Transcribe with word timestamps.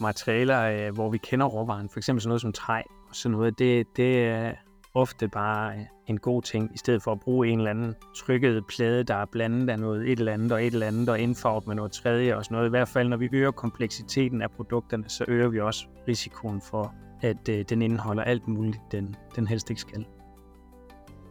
materialer, 0.00 0.62
øh, 0.62 0.94
hvor 0.94 1.10
vi 1.10 1.18
kender 1.18 1.46
råvaren, 1.46 1.88
for 1.88 1.98
eksempel 1.98 2.22
sådan 2.22 2.28
noget 2.28 2.40
som 2.40 2.52
træ 2.52 2.82
og 3.08 3.16
sådan 3.16 3.36
noget, 3.36 3.58
det, 3.58 3.96
det 3.96 4.24
er 4.24 4.52
ofte 4.94 5.28
bare 5.28 5.74
øh, 5.74 5.80
en 6.06 6.18
god 6.18 6.42
ting, 6.42 6.70
i 6.74 6.78
stedet 6.78 7.02
for 7.02 7.12
at 7.12 7.20
bruge 7.20 7.48
en 7.48 7.58
eller 7.58 7.70
anden 7.70 7.94
trykket 8.16 8.66
plade, 8.66 9.04
der 9.04 9.14
er 9.14 9.24
blandet 9.24 9.70
af 9.70 9.78
noget 9.78 10.12
et 10.12 10.18
eller 10.18 10.32
andet 10.32 10.52
og 10.52 10.64
et 10.64 10.72
eller 10.72 10.86
andet, 10.86 11.08
og 11.08 11.20
indfarvet 11.20 11.66
med 11.66 11.74
noget 11.74 11.92
tredje 11.92 12.36
og 12.36 12.44
sådan 12.44 12.54
noget. 12.54 12.68
I 12.68 12.70
hvert 12.70 12.88
fald, 12.88 13.08
når 13.08 13.16
vi 13.16 13.28
øger 13.32 13.50
kompleksiteten 13.50 14.42
af 14.42 14.50
produkterne, 14.50 15.04
så 15.08 15.24
øger 15.28 15.48
vi 15.48 15.60
også 15.60 15.86
risikoen 16.08 16.60
for, 16.60 16.94
at 17.20 17.48
øh, 17.48 17.64
den 17.68 17.82
indeholder 17.82 18.22
alt 18.22 18.48
muligt, 18.48 18.78
den, 18.92 19.16
den 19.36 19.46
helst 19.46 19.70
ikke 19.70 19.80
skal. 19.80 20.06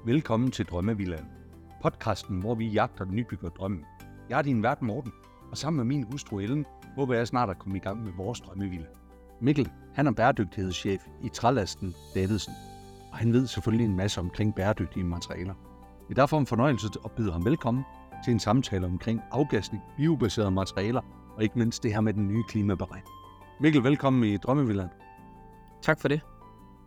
Velkommen 0.06 0.52
til 0.52 0.66
Drømmevilland, 0.66 1.26
Podcasten, 1.82 2.40
hvor 2.40 2.56
vi 2.56 2.68
jagter 2.68 3.06
den 3.06 3.16
nybygger 3.16 3.50
drømmen. 3.50 3.86
Jeg 4.30 4.38
er 4.38 4.42
din 4.42 4.64
vært 4.64 4.82
Morten, 4.82 5.12
og 5.52 5.58
sammen 5.58 5.78
med 5.78 5.86
min 5.86 6.04
hustru 6.12 6.40
Ellen, 6.40 6.66
håber 6.96 7.14
jeg 7.16 7.28
snart 7.28 7.50
at 7.50 7.60
komme 7.60 7.78
i 7.78 7.80
gang 7.80 8.04
med 8.04 8.12
vores 8.18 8.40
drømmevilla. 8.40 8.86
Mikkel, 9.42 9.70
han 9.94 10.08
er 10.08 10.12
bæredygtighedschef 10.12 11.02
i 11.24 11.30
trælasten 11.30 11.96
Davidsen, 12.16 12.54
og 13.12 13.18
han 13.18 13.34
ved 13.34 13.48
selvfølgelig 13.48 13.86
en 13.86 13.98
masse 13.98 14.20
omkring 14.20 14.56
bæredygtige 14.56 15.04
materialer. 15.04 15.54
Det 16.08 16.18
er 16.18 16.22
derfor 16.22 16.40
en 16.40 16.46
fornøjelse 16.46 16.88
at 17.06 17.12
byde 17.12 17.32
ham 17.32 17.46
velkommen 17.46 17.84
til 18.26 18.34
en 18.34 18.40
samtale 18.40 18.86
omkring 18.86 19.22
afgasning, 19.32 19.84
biobaserede 19.98 20.52
materialer 20.52 21.02
og 21.36 21.44
ikke 21.44 21.60
mindst 21.60 21.84
det 21.84 21.94
her 21.94 22.02
med 22.02 22.14
den 22.14 22.28
nye 22.28 22.44
klimaberegning. 22.48 23.08
Mikkel, 23.60 23.84
velkommen 23.84 24.24
i 24.24 24.38
Drømmevillaen. 24.38 24.90
Tak 25.82 26.00
for 26.00 26.08
det. 26.08 26.22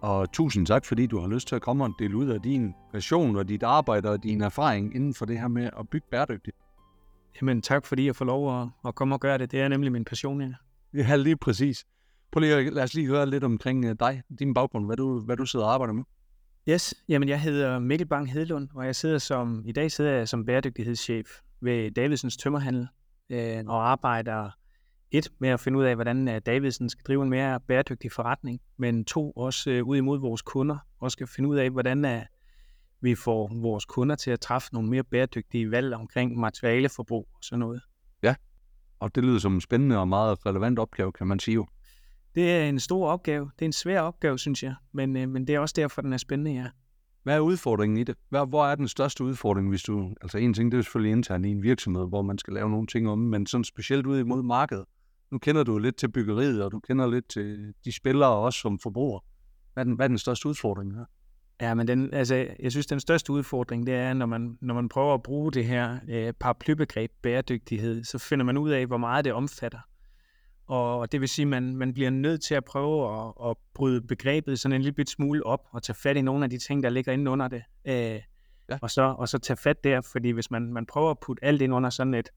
Og 0.00 0.32
tusind 0.32 0.66
tak, 0.66 0.84
fordi 0.84 1.06
du 1.06 1.20
har 1.20 1.28
lyst 1.28 1.48
til 1.48 1.54
at 1.56 1.62
komme 1.62 1.84
og 1.84 1.94
dele 1.98 2.16
ud 2.16 2.28
af 2.28 2.42
din 2.42 2.74
passion 2.92 3.36
og 3.36 3.48
dit 3.48 3.62
arbejde 3.62 4.10
og 4.10 4.22
din 4.22 4.40
erfaring 4.40 4.94
inden 4.94 5.14
for 5.14 5.24
det 5.24 5.40
her 5.40 5.48
med 5.48 5.70
at 5.78 5.88
bygge 5.88 6.06
bæredygtigt. 6.10 6.56
Jamen 7.40 7.62
tak, 7.62 7.86
fordi 7.86 8.06
jeg 8.06 8.16
får 8.16 8.24
lov 8.24 8.62
at, 8.62 8.68
at 8.86 8.94
komme 8.94 9.14
og 9.14 9.20
gøre 9.20 9.38
det. 9.38 9.50
Det 9.50 9.60
er 9.60 9.68
nemlig 9.68 9.92
min 9.92 10.04
passion, 10.04 10.40
ja. 10.40 10.48
Ja, 10.94 11.16
lige 11.16 11.36
præcis. 11.36 11.84
Prøv 12.32 12.40
lige, 12.40 12.54
at- 12.54 12.72
lad 12.72 12.82
os 12.82 12.94
lige 12.94 13.06
høre 13.06 13.30
lidt 13.30 13.44
omkring 13.44 13.84
øh, 13.84 13.96
dig, 14.00 14.22
din 14.38 14.54
baggrund, 14.54 14.86
hvad 14.86 14.96
du, 14.96 15.20
hvad 15.20 15.36
du 15.36 15.46
sidder 15.46 15.66
og 15.66 15.74
arbejder 15.74 15.92
med. 15.94 16.04
Yes, 16.68 16.94
jamen 17.08 17.28
jeg 17.28 17.40
hedder 17.40 17.78
Mikkel 17.78 18.06
Bang 18.08 18.32
Hedlund, 18.32 18.68
og 18.74 18.86
jeg 18.86 18.96
sidder 18.96 19.18
som, 19.18 19.62
i 19.66 19.72
dag 19.72 19.90
sidder 19.92 20.10
jeg 20.10 20.28
som 20.28 20.44
bæredygtighedschef 20.46 21.26
ved 21.60 21.90
Davidsens 21.90 22.36
Tømmerhandel, 22.36 22.86
øh, 23.30 23.64
og 23.66 23.90
arbejder 23.90 24.50
et 25.10 25.28
med 25.38 25.48
at 25.48 25.60
finde 25.60 25.78
ud 25.78 25.84
af, 25.84 25.94
hvordan 25.94 26.28
øh, 26.28 26.40
Davidsen 26.46 26.88
skal 26.88 27.02
drive 27.06 27.22
en 27.22 27.30
mere 27.30 27.60
bæredygtig 27.60 28.12
forretning, 28.12 28.60
men 28.76 29.04
to 29.04 29.30
også 29.30 29.70
øh, 29.70 29.84
ud 29.86 29.96
imod 29.96 30.18
vores 30.20 30.42
kunder, 30.42 30.78
og 31.00 31.10
skal 31.10 31.26
finde 31.26 31.48
ud 31.48 31.56
af, 31.56 31.70
hvordan 31.70 32.04
øh, 32.04 32.22
vi 33.04 33.14
får 33.14 33.50
vores 33.54 33.84
kunder 33.84 34.16
til 34.16 34.30
at 34.30 34.40
træffe 34.40 34.68
nogle 34.72 34.88
mere 34.88 35.04
bæredygtige 35.04 35.70
valg 35.70 35.94
omkring 35.94 36.38
materialeforbrug 36.38 37.28
og 37.34 37.44
sådan 37.44 37.58
noget. 37.58 37.82
Og 38.98 39.14
det 39.14 39.24
lyder 39.24 39.38
som 39.38 39.54
en 39.54 39.60
spændende 39.60 39.98
og 39.98 40.08
meget 40.08 40.46
relevant 40.46 40.78
opgave, 40.78 41.12
kan 41.12 41.26
man 41.26 41.38
sige 41.38 41.54
jo. 41.54 41.66
Det 42.34 42.50
er 42.50 42.64
en 42.68 42.80
stor 42.80 43.08
opgave. 43.08 43.50
Det 43.58 43.64
er 43.64 43.66
en 43.66 43.72
svær 43.72 44.00
opgave, 44.00 44.38
synes 44.38 44.62
jeg, 44.62 44.74
men, 44.92 45.16
øh, 45.16 45.28
men 45.28 45.46
det 45.46 45.54
er 45.54 45.58
også 45.58 45.74
derfor, 45.76 46.02
den 46.02 46.12
er 46.12 46.16
spændende, 46.16 46.52
ja. 46.52 46.66
Hvad 47.22 47.36
er 47.36 47.40
udfordringen 47.40 47.98
i 47.98 48.04
det? 48.04 48.16
Hvad, 48.28 48.46
hvor 48.46 48.66
er 48.66 48.74
den 48.74 48.88
største 48.88 49.24
udfordring, 49.24 49.68
hvis 49.68 49.82
du... 49.82 50.14
Altså 50.22 50.38
en 50.38 50.54
ting, 50.54 50.72
det 50.72 50.78
er 50.78 50.82
selvfølgelig 50.82 51.12
internt 51.12 51.46
i 51.46 51.48
en 51.48 51.62
virksomhed, 51.62 52.08
hvor 52.08 52.22
man 52.22 52.38
skal 52.38 52.54
lave 52.54 52.70
nogle 52.70 52.86
ting 52.86 53.08
om, 53.08 53.18
men 53.18 53.46
sådan 53.46 53.64
specielt 53.64 54.06
ud 54.06 54.18
imod 54.18 54.42
markedet. 54.42 54.84
Nu 55.32 55.38
kender 55.38 55.62
du 55.62 55.78
lidt 55.78 55.96
til 55.96 56.12
byggeriet, 56.12 56.64
og 56.64 56.72
du 56.72 56.80
kender 56.80 57.06
lidt 57.06 57.28
til 57.28 57.74
de 57.84 57.92
spillere 57.92 58.30
også 58.30 58.58
som 58.58 58.78
forbruger. 58.78 59.20
Hvad 59.74 59.82
er 59.82 59.84
den, 59.84 59.94
hvad 59.94 60.06
er 60.06 60.08
den 60.08 60.18
største 60.18 60.48
udfordring 60.48 60.94
her? 60.94 61.04
Ja, 61.60 61.74
men 61.74 61.88
den, 61.88 62.14
altså, 62.14 62.34
jeg 62.60 62.70
synes, 62.70 62.86
den 62.86 63.00
største 63.00 63.32
udfordring, 63.32 63.86
det 63.86 63.94
er, 63.94 64.14
når 64.14 64.26
man, 64.26 64.58
når 64.60 64.74
man 64.74 64.88
prøver 64.88 65.14
at 65.14 65.22
bruge 65.22 65.52
det 65.52 65.64
her 65.64 65.98
øh, 66.08 66.32
paraplybegreb 66.32 67.10
bæredygtighed, 67.22 68.04
så 68.04 68.18
finder 68.18 68.44
man 68.44 68.56
ud 68.56 68.70
af, 68.70 68.86
hvor 68.86 68.96
meget 68.96 69.24
det 69.24 69.32
omfatter. 69.32 69.78
Og 70.66 71.12
det 71.12 71.20
vil 71.20 71.28
sige, 71.28 71.42
at 71.42 71.48
man, 71.48 71.76
man 71.76 71.94
bliver 71.94 72.10
nødt 72.10 72.42
til 72.42 72.54
at 72.54 72.64
prøve 72.64 73.20
at, 73.20 73.50
at 73.50 73.56
bryde 73.74 74.00
begrebet 74.00 74.60
sådan 74.60 74.74
en 74.74 74.82
lille 74.82 75.06
smule 75.06 75.46
op, 75.46 75.60
og 75.70 75.82
tage 75.82 75.96
fat 75.96 76.16
i 76.16 76.22
nogle 76.22 76.44
af 76.44 76.50
de 76.50 76.58
ting, 76.58 76.82
der 76.82 76.88
ligger 76.88 77.12
inde 77.12 77.30
under 77.30 77.48
det. 77.48 77.62
Øh, 77.84 78.20
Ja. 78.70 78.78
og, 78.82 78.90
så, 78.90 79.02
og 79.02 79.28
så 79.28 79.38
tage 79.38 79.56
fat 79.56 79.84
der, 79.84 80.00
fordi 80.00 80.30
hvis 80.30 80.50
man, 80.50 80.72
man 80.72 80.86
prøver 80.86 81.10
at 81.10 81.18
putte 81.18 81.44
alt 81.44 81.62
ind 81.62 81.74
under 81.74 81.90
sådan 81.90 82.14
et, 82.14 82.28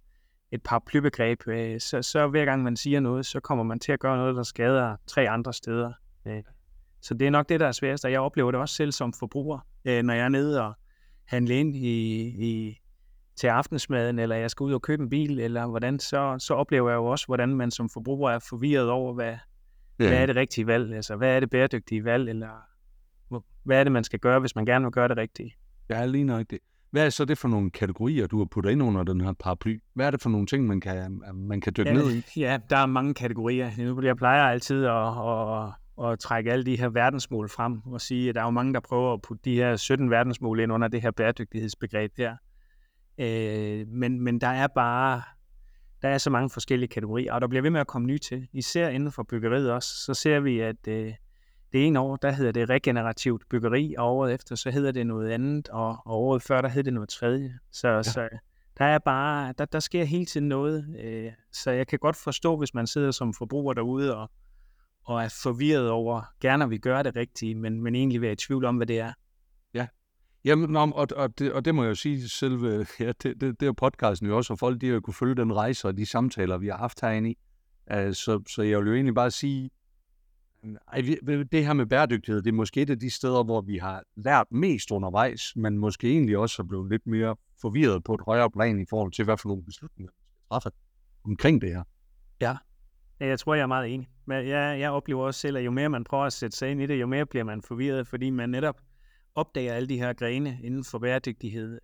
et 0.52 0.64
paraplybegreb, 0.64 1.48
øh, 1.48 1.80
så, 1.80 2.02
så 2.02 2.28
hver 2.28 2.46
gang 2.46 2.64
man 2.64 2.76
siger 2.76 3.00
noget, 3.00 3.26
så 3.26 3.40
kommer 3.40 3.64
man 3.64 3.80
til 3.80 3.92
at 3.92 4.00
gøre 4.00 4.18
noget, 4.18 4.36
der 4.36 4.44
skader 4.44 4.96
tre 5.08 5.30
andre 5.30 5.54
steder. 5.54 5.94
Øh, 6.26 6.44
så 7.02 7.14
det 7.14 7.28
er 7.28 7.32
nok 7.32 7.50
det, 7.50 7.60
der 7.60 7.68
er 7.68 7.72
sværest, 7.72 8.06
og 8.06 8.12
jeg 8.12 8.20
oplever 8.20 8.52
det 8.52 8.60
også 8.62 8.76
selv 8.76 8.92
som 8.92 9.14
forbruger, 9.14 9.60
øh, 9.86 10.04
når 10.04 10.14
jeg 10.14 10.26
er 10.26 10.30
nede 10.30 10.64
og 10.66 10.74
handler 11.26 11.56
ind 11.56 11.76
i, 11.76 12.24
i, 12.48 12.78
til 13.36 13.48
aftensmaden, 13.48 14.20
eller 14.20 14.36
jeg 14.36 14.52
skal 14.52 14.64
ud 14.64 14.74
og 14.74 14.82
købe 14.82 15.04
en 15.04 15.10
bil, 15.10 15.40
eller 15.40 15.68
hvordan, 15.68 16.00
så, 16.00 16.36
så 16.40 16.54
oplever 16.54 16.90
jeg 16.90 16.96
jo 16.98 17.06
også, 17.06 17.26
hvordan 17.26 17.50
man 17.56 17.72
som 17.72 17.90
forbruger 17.90 18.32
er 18.32 18.40
forvirret 18.50 18.90
over, 18.90 19.14
hvad, 19.14 19.26
ja. 20.00 20.08
hvad 20.08 20.22
er 20.22 20.26
det 20.26 20.36
rigtige 20.36 20.68
valg, 20.68 20.94
altså 20.96 21.16
hvad 21.16 21.36
er 21.36 21.40
det 21.40 21.50
bæredygtige 21.50 22.04
valg, 22.04 22.30
eller 22.30 22.50
hvad 23.64 23.80
er 23.80 23.84
det, 23.84 23.92
man 23.92 24.04
skal 24.04 24.20
gøre, 24.20 24.40
hvis 24.40 24.56
man 24.56 24.66
gerne 24.66 24.86
vil 24.86 24.92
gøre 24.92 25.08
det 25.08 25.18
rigtige. 25.18 25.56
Ja, 25.90 26.06
lige 26.06 26.24
nok 26.24 26.46
det. 26.50 26.60
Hvad 26.92 27.06
er 27.06 27.10
så 27.10 27.26
det 27.26 27.38
for 27.38 27.48
nogle 27.48 27.72
kategorier, 27.72 28.28
du 28.28 28.38
har 28.38 28.46
puttet 28.46 28.72
ind 28.72 28.84
under 28.84 29.04
den 29.04 29.22
her 29.22 29.34
paraply? 29.34 29.80
Hvad 29.94 30.08
er 30.08 30.12
det 30.12 30.22
for 30.22 30.30
nogle 30.30 30.48
ting, 30.48 30.68
man 30.68 30.82
kan, 30.82 31.22
man 31.36 31.62
kan 31.62 31.74
dykke 31.78 31.90
Ja, 31.92 31.96
ned 31.98 32.12
i? 32.16 32.24
ja, 32.40 32.60
der 32.70 32.78
er 32.78 32.86
mange 32.86 33.14
kategorier. 33.14 33.72
Nu- 33.78 34.02
Jeg 34.04 34.16
plejer 34.18 34.44
altid 34.44 34.86
at, 34.86 34.92
at, 35.08 35.72
at 36.04 36.20
trække 36.20 36.52
alle 36.52 36.66
de 36.66 36.78
her 36.78 36.90
verdensmål 36.90 37.50
frem 37.50 37.82
og 37.86 38.02
sige, 38.02 38.30
at 38.30 38.36
der 38.36 38.42
er 38.42 38.46
jo 38.46 38.52
mange, 38.52 38.74
der 38.74 38.80
prøver 38.80 39.14
at 39.14 39.22
putte 39.22 39.42
de 39.46 39.56
her 39.56 39.76
17 39.76 40.10
verdensmål 40.10 40.60
ind 40.60 40.72
under 40.72 40.88
det 40.88 41.02
her 41.02 41.12
bæredygtighedsbegreb 41.12 42.12
her. 42.18 42.36
Øh, 43.18 43.88
men, 43.88 44.22
men 44.22 44.42
der 44.42 44.48
er 44.48 44.68
bare 44.68 45.22
der 46.02 46.10
er 46.10 46.18
så 46.18 46.30
mange 46.30 46.50
forskellige 46.50 46.90
kategorier, 46.90 47.34
og 47.34 47.42
der 47.42 47.48
bliver 47.48 47.62
ved 47.62 47.70
med 47.70 47.82
at 47.82 47.88
komme 47.88 48.08
nye 48.08 48.18
til. 48.18 48.48
Især 48.54 48.90
inden 48.90 49.12
for 49.12 49.24
byggeriet 49.24 49.72
også, 49.72 49.90
så 50.06 50.14
ser 50.14 50.40
vi, 50.40 50.60
at 50.60 50.88
øh, 50.88 51.14
det 51.72 51.88
ene 51.88 52.00
år, 52.00 52.16
der 52.16 52.32
hedder 52.32 52.52
det 52.52 52.70
regenerativt 52.70 53.44
byggeri, 53.50 53.96
og 53.98 54.16
året 54.16 54.34
efter, 54.34 54.56
så 54.56 54.72
hedder 54.72 54.92
det 54.92 55.08
noget 55.08 55.30
andet, 55.32 55.70
og, 55.70 55.90
og 56.06 56.22
året 56.22 56.42
før, 56.42 56.62
der 56.62 56.70
hed 56.70 56.84
det 56.84 56.94
noget 56.94 57.10
tredje. 57.10 57.54
Så, 57.72 57.88
ja. 57.88 58.04
så 58.04 58.30
der 58.78 58.86
er 58.86 59.00
bare, 59.00 59.54
der, 59.58 59.66
der 59.66 59.80
sker 59.80 60.04
hele 60.04 60.26
tiden 60.26 60.48
noget, 60.48 60.96
øh, 61.04 61.32
så 61.52 61.72
jeg 61.72 61.88
kan 61.88 62.00
godt 62.00 62.16
forstå, 62.16 62.58
hvis 62.58 62.74
man 62.74 62.88
sidder 62.88 63.12
som 63.12 63.34
forbruger 63.34 63.74
derude 63.74 64.18
og, 64.18 64.32
og 65.08 65.24
er 65.24 65.30
forvirret 65.44 65.90
over, 65.90 66.22
gerne 66.42 66.70
vil 66.70 66.80
gøre 66.82 67.04
det 67.04 67.16
rigtige, 67.16 67.56
men, 67.56 67.82
men 67.82 67.96
egentlig 67.96 68.22
være 68.22 68.32
i 68.32 68.36
tvivl 68.36 68.66
om, 68.66 68.78
hvad 68.78 68.88
det 68.88 69.00
er. 69.00 69.14
Jamen, 70.46 70.70
nå, 70.70 70.80
og, 70.80 71.08
og, 71.16 71.40
det, 71.40 71.54
og 71.54 71.66
det 71.66 71.76
må 71.76 71.84
jeg 71.84 71.90
jo 71.90 71.96
sige, 71.96 72.30
selve, 72.30 72.86
ja, 73.00 73.12
det, 73.24 73.42
det, 73.42 73.60
det 73.60 73.68
er 73.68 73.72
podcasten 73.72 74.28
jo 74.28 74.38
også, 74.38 74.54
og 74.54 74.60
folk 74.60 74.82
de 74.82 74.90
har 74.90 75.00
kunne 75.00 75.14
følge 75.14 75.36
den 75.36 75.56
rejse 75.56 75.88
og 75.88 75.98
de 75.98 76.06
samtaler, 76.06 76.58
vi 76.58 76.68
har 76.68 76.78
haft 76.78 77.02
herinde 77.02 77.32
i. 77.32 77.38
Uh, 77.94 78.14
så, 78.14 78.44
så 78.50 78.62
jeg 78.62 78.80
vil 78.80 78.88
jo 78.88 78.94
egentlig 78.94 79.16
bare 79.16 79.32
sige, 79.32 79.70
ej, 80.94 81.02
vi- 81.02 81.44
det 81.44 81.66
her 81.66 81.74
med 81.74 81.86
bæredygtighed, 81.86 82.42
det 82.42 82.50
er 82.50 82.54
måske 82.54 82.82
et 82.82 82.90
af 82.90 83.00
de 83.00 83.10
steder, 83.10 83.44
hvor 83.44 83.62
vi 83.62 83.78
har 83.78 84.04
lært 84.16 84.48
mest 84.52 84.92
undervejs, 84.92 85.56
men 85.56 85.78
måske 85.78 86.10
egentlig 86.12 86.38
også 86.38 86.62
er 86.62 86.66
blevet 86.68 86.90
lidt 86.90 87.08
mere 87.08 87.36
forvirret 87.62 88.04
på 88.04 88.14
et 88.14 88.22
højere 88.26 88.52
plan 88.52 88.80
i 88.80 88.86
forhold 88.90 89.12
til, 89.12 89.26
hvad 89.26 89.38
for 89.38 89.50
nogle 89.50 89.64
beslutninger 89.64 90.12
vi 90.12 90.18
skal 90.24 90.36
træffe 90.50 90.70
omkring 91.26 91.62
det 91.62 91.70
her. 91.70 91.84
Ja, 92.42 92.58
jeg 93.20 93.40
tror, 93.40 93.56
jeg 93.56 93.64
er 93.64 93.68
meget 93.68 93.94
enig. 93.94 94.10
Men 94.26 94.48
jeg, 94.48 94.80
jeg 94.80 94.92
oplever 94.92 95.26
også 95.26 95.40
selv, 95.40 95.58
at 95.58 95.66
jo 95.66 95.72
mere 95.72 95.90
man 95.90 96.04
prøver 96.04 96.24
at 96.24 96.34
sætte 96.34 96.58
sig 96.58 96.72
ind 96.72 96.82
i 96.82 96.86
det, 96.86 97.02
jo 97.02 97.08
mere 97.08 97.26
bliver 97.26 97.44
man 97.44 97.62
forvirret, 97.62 98.08
fordi 98.08 98.30
man 98.30 98.50
netop 98.50 98.82
opdager 99.36 99.74
alle 99.74 99.90
de 99.90 99.98
her 99.98 100.14
grene 100.14 100.60
inden 100.64 100.84
for 100.84 101.00
bæredygtighed. 101.00 101.80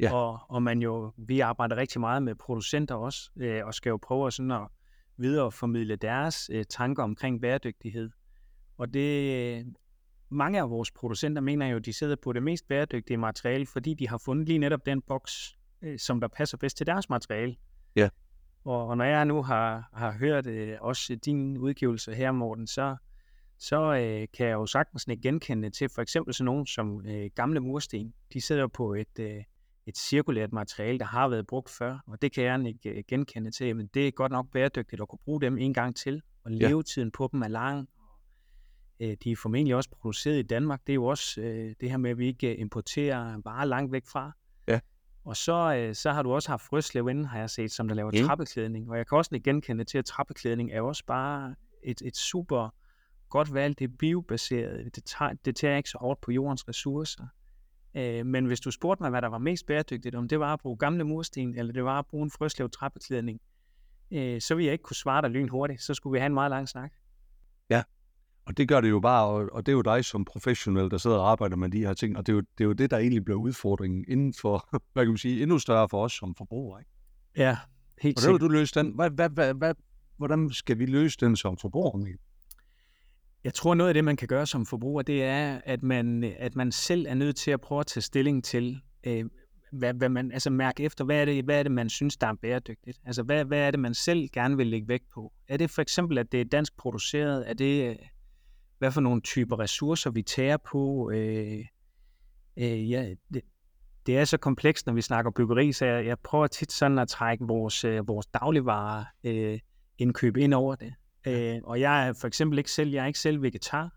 Ja. 0.00 0.14
Og, 0.14 0.38
og 0.48 0.62
man 0.62 0.82
jo, 0.82 1.12
vi 1.16 1.40
arbejder 1.40 1.76
rigtig 1.76 2.00
meget 2.00 2.22
med 2.22 2.34
producenter 2.34 2.94
også, 2.94 3.30
øh, 3.36 3.66
og 3.66 3.74
skal 3.74 3.90
jo 3.90 3.96
prøve 4.02 4.32
sådan 4.32 4.50
at 4.50 4.68
videreformidle 5.16 5.96
deres 5.96 6.50
øh, 6.52 6.64
tanker 6.64 7.02
omkring 7.02 7.40
bæredygtighed. 7.40 8.10
Og 8.78 8.94
det, 8.94 9.66
mange 10.28 10.60
af 10.60 10.70
vores 10.70 10.90
producenter 10.90 11.42
mener 11.42 11.66
jo, 11.66 11.76
at 11.76 11.84
de 11.84 11.92
sidder 11.92 12.16
på 12.16 12.32
det 12.32 12.42
mest 12.42 12.68
bæredygtige 12.68 13.16
materiale, 13.16 13.66
fordi 13.66 13.94
de 13.94 14.08
har 14.08 14.18
fundet 14.18 14.46
lige 14.46 14.58
netop 14.58 14.86
den 14.86 15.02
boks, 15.02 15.58
øh, 15.82 15.98
som 15.98 16.20
der 16.20 16.28
passer 16.28 16.56
bedst 16.56 16.76
til 16.76 16.86
deres 16.86 17.08
materiale. 17.08 17.56
Ja. 17.96 18.08
Og, 18.66 18.96
når 18.96 19.04
jeg 19.04 19.24
nu 19.24 19.42
har, 19.42 19.88
har 19.92 20.12
hørt 20.12 20.46
øh, 20.46 20.76
også 20.80 21.14
din 21.24 21.58
udgivelse 21.58 22.14
her, 22.14 22.32
Morten, 22.32 22.66
så, 22.66 22.96
så 23.58 23.94
øh, 23.94 24.28
kan 24.36 24.46
jeg 24.46 24.52
jo 24.52 24.66
sagtens 24.66 25.06
ikke 25.08 25.22
genkende 25.22 25.70
til 25.70 25.88
for 25.94 26.02
eksempel 26.02 26.34
sådan 26.34 26.44
nogen 26.44 26.66
som 26.66 27.06
øh, 27.06 27.30
gamle 27.34 27.60
mursten. 27.60 28.14
De 28.32 28.40
sidder 28.40 28.66
på 28.66 28.94
et, 28.94 29.18
øh, 29.20 29.42
et 29.86 29.98
cirkulært 29.98 30.52
materiale, 30.52 30.98
der 30.98 31.04
har 31.04 31.28
været 31.28 31.46
brugt 31.46 31.70
før, 31.70 31.98
og 32.06 32.22
det 32.22 32.32
kan 32.32 32.44
jeg 32.44 32.66
ikke 32.66 32.90
øh, 32.90 33.04
genkende 33.08 33.50
til. 33.50 33.76
Men 33.76 33.86
det 33.94 34.08
er 34.08 34.10
godt 34.10 34.32
nok 34.32 34.46
bæredygtigt 34.52 35.02
at 35.02 35.08
kunne 35.08 35.18
bruge 35.24 35.40
dem 35.40 35.58
en 35.58 35.74
gang 35.74 35.96
til, 35.96 36.22
og 36.44 36.52
Ja. 36.52 36.68
levetiden 36.68 37.10
på 37.10 37.28
dem 37.32 37.42
er 37.42 37.48
lang. 37.48 37.88
Øh, 39.00 39.16
de 39.24 39.30
er 39.30 39.36
formentlig 39.36 39.74
også 39.74 39.90
produceret 39.90 40.38
i 40.38 40.42
Danmark. 40.42 40.80
Det 40.86 40.92
er 40.92 40.94
jo 40.94 41.04
også 41.04 41.40
øh, 41.40 41.74
det 41.80 41.90
her 41.90 41.96
med, 41.96 42.10
at 42.10 42.18
vi 42.18 42.26
ikke 42.26 42.52
øh, 42.52 42.60
importerer 42.60 43.40
varer 43.44 43.64
langt 43.64 43.92
væk 43.92 44.06
fra. 44.06 44.32
Og 45.26 45.36
så, 45.36 45.74
øh, 45.76 45.94
så 45.94 46.12
har 46.12 46.22
du 46.22 46.32
også 46.32 46.48
haft 46.48 46.62
Frøslev 46.62 47.08
inden, 47.08 47.24
har 47.24 47.38
jeg 47.38 47.50
set, 47.50 47.72
som 47.72 47.88
der 47.88 47.94
laver 47.94 48.10
Mm. 48.14 48.26
trappeklædning. 48.26 48.90
Og 48.90 48.96
jeg 48.96 49.06
kan 49.06 49.18
også 49.18 49.40
genkende 49.44 49.84
til, 49.84 49.98
at 49.98 50.04
trappeklædning 50.04 50.72
er 50.72 50.80
også 50.80 51.04
bare 51.06 51.54
et, 51.82 52.02
et 52.04 52.16
super 52.16 52.74
godt 53.28 53.54
valg. 53.54 53.78
Det 53.78 53.84
er 53.84 53.92
biobaseret. 53.98 54.94
Det 54.96 55.04
tager, 55.04 55.32
det 55.44 55.56
tager 55.56 55.76
ikke 55.76 55.90
så 55.90 55.98
hårdt 56.00 56.20
på 56.20 56.32
jordens 56.32 56.68
ressourcer. 56.68 57.26
Øh, 57.94 58.26
men 58.26 58.44
hvis 58.46 58.60
du 58.60 58.70
spurgte 58.70 59.02
mig, 59.02 59.10
hvad 59.10 59.22
der 59.22 59.28
var 59.28 59.38
mest 59.38 59.66
bæredygtigt, 59.66 60.14
om 60.14 60.28
det 60.28 60.40
var 60.40 60.52
at 60.52 60.60
bruge 60.60 60.76
gamle 60.76 61.04
mursten, 61.04 61.58
eller 61.58 61.72
det 61.72 61.84
var 61.84 61.98
at 61.98 62.06
bruge 62.06 62.24
en 62.24 62.30
Frøslev 62.30 62.70
trappeklædning, 62.70 63.40
øh, 64.10 64.40
så 64.40 64.54
vil 64.54 64.64
jeg 64.64 64.72
ikke 64.72 64.82
kunne 64.82 64.96
svare 64.96 65.22
dig 65.22 65.30
lynhurtigt. 65.30 65.82
Så 65.82 65.94
skulle 65.94 66.12
vi 66.12 66.18
have 66.18 66.26
en 66.26 66.34
meget 66.34 66.50
lang 66.50 66.68
snak. 66.68 66.92
Og 68.46 68.56
det 68.56 68.68
gør 68.68 68.80
det 68.80 68.90
jo 68.90 69.00
bare, 69.00 69.26
og, 69.26 69.48
og 69.52 69.66
det 69.66 69.72
er 69.72 69.76
jo 69.76 69.82
dig 69.82 70.04
som 70.04 70.24
professionel, 70.24 70.90
der 70.90 70.98
sidder 70.98 71.16
og 71.16 71.30
arbejder 71.30 71.56
med 71.56 71.70
de 71.70 71.78
her 71.78 71.94
ting, 71.94 72.16
og 72.16 72.26
det 72.26 72.32
er 72.32 72.36
jo 72.36 72.40
det, 72.40 72.64
er 72.64 72.64
jo 72.64 72.72
det 72.72 72.90
der 72.90 72.98
egentlig 72.98 73.24
bliver 73.24 73.38
udfordringen 73.38 74.04
inden 74.08 74.34
for, 74.34 74.68
hvad 74.92 75.04
kan 75.04 75.08
man 75.08 75.18
sige, 75.18 75.42
endnu 75.42 75.58
større 75.58 75.88
for 75.88 76.04
os 76.04 76.12
som 76.12 76.34
forbrugere. 76.34 76.80
Ikke? 76.80 76.90
Ja, 77.36 77.56
helt 78.02 78.20
Hvordan 78.20 78.32
vil 78.32 78.38
sikkert. 78.38 78.50
du 78.50 78.52
løse 78.52 78.74
den? 78.74 78.94
Hvad, 78.94 79.10
hvad, 79.10 79.30
hvad, 79.30 79.54
hvad, 79.54 79.74
hvordan 80.16 80.50
skal 80.50 80.78
vi 80.78 80.86
løse 80.86 81.16
den 81.20 81.36
som 81.36 81.56
forbrugere? 81.56 82.16
Jeg 83.44 83.54
tror, 83.54 83.74
noget 83.74 83.88
af 83.88 83.94
det, 83.94 84.04
man 84.04 84.16
kan 84.16 84.28
gøre 84.28 84.46
som 84.46 84.66
forbruger, 84.66 85.02
det 85.02 85.22
er, 85.22 85.60
at 85.64 85.82
man, 85.82 86.24
at 86.38 86.56
man 86.56 86.72
selv 86.72 87.06
er 87.08 87.14
nødt 87.14 87.36
til 87.36 87.50
at 87.50 87.60
prøve 87.60 87.80
at 87.80 87.86
tage 87.86 88.02
stilling 88.02 88.44
til, 88.44 88.80
øh, 89.06 89.24
hvad, 89.72 89.94
hvad 89.94 90.08
man, 90.08 90.32
altså 90.32 90.50
mærke 90.50 90.82
efter, 90.82 91.04
hvad 91.04 91.20
er, 91.20 91.24
det, 91.24 91.44
hvad 91.44 91.58
er 91.58 91.62
det, 91.62 91.72
man 91.72 91.88
synes, 91.88 92.16
der 92.16 92.26
er 92.26 92.34
bæredygtigt? 92.42 92.98
Altså, 93.04 93.22
hvad, 93.22 93.44
hvad 93.44 93.58
er 93.58 93.70
det, 93.70 93.80
man 93.80 93.94
selv 93.94 94.28
gerne 94.32 94.56
vil 94.56 94.66
lægge 94.66 94.88
vægt 94.88 95.04
på? 95.14 95.32
Er 95.48 95.56
det 95.56 95.70
for 95.70 95.82
eksempel, 95.82 96.18
at 96.18 96.32
det 96.32 96.40
er 96.40 96.44
dansk 96.44 96.76
produceret? 96.76 97.50
Er 97.50 97.54
det, 97.54 97.90
øh, 97.90 97.96
hvad 98.78 98.90
for 98.90 99.00
nogle 99.00 99.20
typer 99.20 99.58
ressourcer, 99.58 100.10
vi 100.10 100.22
tager 100.22 100.56
på? 100.56 101.10
Øh, 101.10 101.64
øh, 102.56 102.90
ja, 102.90 103.14
det, 103.34 103.42
det 104.06 104.18
er 104.18 104.24
så 104.24 104.36
komplekst, 104.36 104.86
når 104.86 104.92
vi 104.92 105.00
snakker 105.00 105.30
byggeri, 105.30 105.72
så 105.72 105.86
jeg, 105.86 106.06
jeg 106.06 106.18
prøver 106.18 106.46
tit 106.46 106.72
sådan 106.72 106.98
at 106.98 107.08
trække 107.08 107.44
vores, 107.44 107.84
øh, 107.84 108.08
vores 108.08 108.26
dagligvarer 108.26 109.04
øh, 109.24 109.58
indkøb 109.98 110.36
ind 110.36 110.54
over 110.54 110.74
det. 110.74 110.94
Øh, 111.26 111.60
og 111.64 111.80
jeg 111.80 112.08
er 112.08 112.12
for 112.12 112.26
eksempel 112.26 112.58
ikke 112.58 112.70
selv, 112.70 112.90
jeg 112.90 113.02
er 113.02 113.06
ikke 113.06 113.18
selv 113.18 113.42
vegetar, 113.42 113.94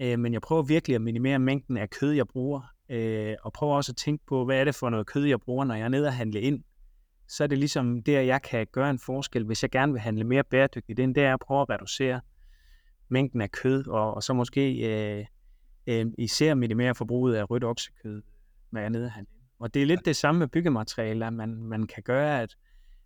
øh, 0.00 0.18
men 0.18 0.32
jeg 0.32 0.40
prøver 0.40 0.62
virkelig 0.62 0.94
at 0.94 1.02
minimere 1.02 1.38
mængden 1.38 1.76
af 1.76 1.90
kød, 1.90 2.12
jeg 2.12 2.28
bruger, 2.28 2.62
øh, 2.88 3.34
og 3.42 3.52
prøver 3.52 3.76
også 3.76 3.92
at 3.92 3.96
tænke 3.96 4.24
på, 4.26 4.44
hvad 4.44 4.60
er 4.60 4.64
det 4.64 4.74
for 4.74 4.90
noget 4.90 5.06
kød, 5.06 5.24
jeg 5.24 5.40
bruger, 5.40 5.64
når 5.64 5.74
jeg 5.74 5.84
er 5.84 5.88
nede 5.88 6.06
og 6.06 6.14
handle 6.14 6.40
ind. 6.40 6.64
Så 7.28 7.44
er 7.44 7.48
det 7.48 7.58
ligesom 7.58 8.02
der, 8.02 8.20
jeg 8.20 8.42
kan 8.42 8.66
gøre 8.72 8.90
en 8.90 8.98
forskel, 8.98 9.44
hvis 9.44 9.62
jeg 9.62 9.70
gerne 9.70 9.92
vil 9.92 10.00
handle 10.00 10.24
mere 10.24 10.44
bæredygtigt 10.44 10.98
ind, 10.98 11.14
det 11.14 11.22
er 11.22 11.34
at 11.34 11.40
prøve 11.40 11.60
at 11.60 11.70
reducere 11.70 12.20
mængden 13.12 13.40
af 13.40 13.50
kød, 13.50 13.88
og, 13.88 14.14
og 14.14 14.22
så 14.22 14.32
måske 14.32 14.74
øh, 14.90 15.24
øh, 15.86 16.06
især 16.18 16.54
minimere 16.54 16.94
forbruget 16.94 17.34
af 17.34 17.50
rødt 17.50 17.64
oksekød, 17.64 18.22
jeg 18.72 18.84
er 18.84 18.88
nede 18.88 19.12
og 19.62 19.74
det 19.74 19.82
er 19.82 19.86
lidt 19.86 20.04
det 20.04 20.16
samme 20.16 20.38
med 20.38 20.48
byggematerialer, 20.48 21.30
man, 21.30 21.54
man 21.54 21.86
kan 21.86 22.02
gøre, 22.02 22.42
at 22.42 22.56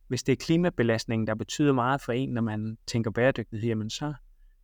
hvis 0.08 0.22
det 0.22 0.32
er 0.32 0.36
klimabelastningen, 0.36 1.26
der 1.26 1.34
betyder 1.34 1.72
meget 1.72 2.00
for 2.00 2.12
en, 2.12 2.28
når 2.28 2.42
man 2.42 2.78
tænker 2.86 3.10
bæredygtighed, 3.10 3.68
jamen 3.68 3.90
så, 3.90 4.14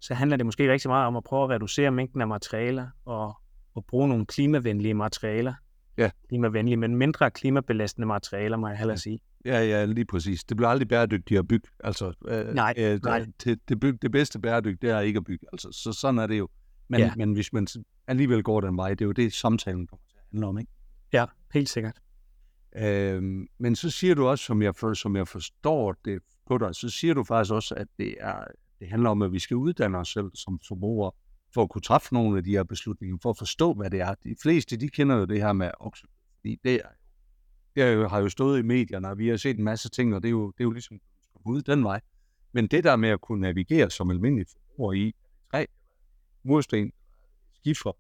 så 0.01 0.15
handler 0.15 0.37
det 0.37 0.47
måske 0.47 0.73
rigtig 0.73 0.91
meget 0.91 1.07
om 1.07 1.17
at 1.17 1.25
prøve 1.25 1.45
at 1.45 1.51
reducere 1.51 1.91
mængden 1.91 2.21
af 2.21 2.29
materialer 2.29 2.87
og, 3.05 3.37
og 3.75 3.85
bruge 3.85 4.09
nogle 4.09 4.27
klimavenlige 4.27 4.95
materialer. 4.95 5.55
Ja. 5.99 6.11
Klimavenlige, 6.29 6.77
men 6.77 6.97
mindre 6.97 7.31
klimabelastende 7.31 8.07
materialer, 8.07 8.57
må 8.57 8.69
jeg 8.69 8.79
hellere 8.79 8.97
sige. 8.97 9.21
Ja, 9.45 9.61
ja, 9.65 9.85
lige 9.85 10.05
præcis. 10.05 10.45
Det 10.45 10.57
bliver 10.57 10.69
aldrig 10.71 10.89
bæredygtigt 10.89 11.39
at 11.39 11.49
bygge. 11.49 11.69
Altså, 11.85 12.13
øh, 12.29 12.55
Nej, 12.55 12.75
øh, 12.77 13.01
nej. 13.05 13.27
Det, 13.45 13.59
det, 13.69 13.81
byg, 13.81 14.03
det 14.03 14.11
bedste 14.13 14.39
bæredygtigt, 14.39 14.83
det 14.83 14.91
er 14.91 15.01
ikke 15.01 15.17
at 15.17 15.25
bygge. 15.25 15.47
Altså, 15.53 15.69
så 15.73 15.93
sådan 15.93 16.19
er 16.19 16.27
det 16.27 16.39
jo. 16.39 16.49
Men, 16.89 17.01
Ja. 17.01 17.13
men 17.17 17.33
hvis 17.33 17.53
man 17.53 17.67
alligevel 18.07 18.43
går 18.43 18.61
den 18.61 18.77
vej, 18.77 18.89
det 18.91 19.01
er 19.01 19.07
jo 19.07 19.13
det, 19.13 19.33
samtalen 19.33 19.87
kommer 19.87 20.05
til 20.09 20.17
at 20.17 20.23
handle 20.33 20.47
om, 20.47 20.59
ikke? 20.59 20.73
Ja, 21.13 21.27
helt 21.55 21.69
sikkert. 21.69 21.99
Øhm, 22.77 23.47
men 23.59 23.77
så 23.77 23.91
siger 23.91 24.15
du 24.15 24.27
også, 24.27 24.45
som 24.45 24.63
jeg, 24.63 24.77
for, 24.77 24.95
som 24.95 25.17
jeg 25.17 25.29
forstår 25.29 25.95
det 26.05 26.19
på 26.49 26.59
dig, 26.59 26.75
så 26.75 26.89
siger 26.89 27.15
du 27.15 27.25
faktisk 27.25 27.53
også, 27.53 27.75
at 27.75 27.87
det, 27.99 28.15
er, 28.21 28.45
det 28.81 28.89
handler 28.89 29.11
om, 29.11 29.23
at 29.23 29.33
vi 29.33 29.39
skal 29.39 29.57
uddanne 29.57 29.99
os 29.99 30.09
selv 30.09 30.31
som 30.35 30.61
forbrugere, 30.69 31.13
for 31.55 31.63
at 31.63 31.71
kunne 31.71 31.83
træffe 31.83 32.15
nogle 32.15 32.39
af 32.39 32.45
de 32.45 32.51
her 32.51 32.63
beslutninger, 32.65 33.17
for 33.23 33.31
at 33.31 33.39
forstå, 33.39 33.75
hvad 33.75 33.91
det 33.91 34.01
er. 34.01 34.15
De 34.25 34.35
fleste, 34.43 34.77
de 34.77 34.89
kender 34.89 35.17
jo 35.17 35.25
det 35.25 35.39
her 35.43 35.53
med 35.53 35.71
okse, 35.81 36.07
fordi 36.37 36.57
det, 36.65 36.75
er, 36.75 36.89
jeg 37.77 37.97
øh, 37.97 38.11
har 38.11 38.21
jo 38.21 38.29
stået 38.29 38.59
i 38.59 38.63
medierne, 38.63 39.09
og 39.09 39.19
vi 39.19 39.29
har 39.29 39.37
set 39.37 39.59
en 39.59 39.65
masse 39.65 39.89
ting, 39.89 40.15
og 40.15 40.23
det 40.23 40.29
er 40.29 40.31
jo, 40.31 40.47
det 40.47 40.61
er 40.61 40.65
jo 40.65 40.71
ligesom 40.71 41.01
ud 41.45 41.63
den 41.63 41.85
vej. 41.85 42.01
Men 42.53 42.67
det 42.67 42.85
der 42.85 42.97
med 42.97 43.09
at 43.09 43.21
kunne 43.21 43.41
navigere 43.41 43.91
som 43.91 44.11
almindelig 44.11 44.47
forbruger 44.53 44.93
i 44.93 45.15
træ, 45.51 45.65
mursten, 46.43 46.93
skifer, 47.55 47.93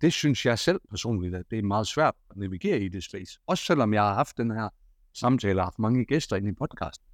det 0.00 0.12
synes 0.12 0.46
jeg 0.46 0.58
selv 0.58 0.80
personligt, 0.90 1.34
at 1.34 1.44
det 1.50 1.58
er 1.58 1.62
meget 1.62 1.86
svært 1.86 2.14
at 2.30 2.36
navigere 2.36 2.80
i 2.80 2.88
det 2.88 3.04
space. 3.04 3.38
Også 3.46 3.64
selvom 3.64 3.94
jeg 3.94 4.02
har 4.02 4.14
haft 4.14 4.36
den 4.36 4.50
her 4.50 4.68
samtale 5.12 5.60
og 5.60 5.66
haft 5.66 5.78
mange 5.78 6.04
gæster 6.04 6.36
inde 6.36 6.48
i 6.48 6.52
podcasten. 6.52 7.06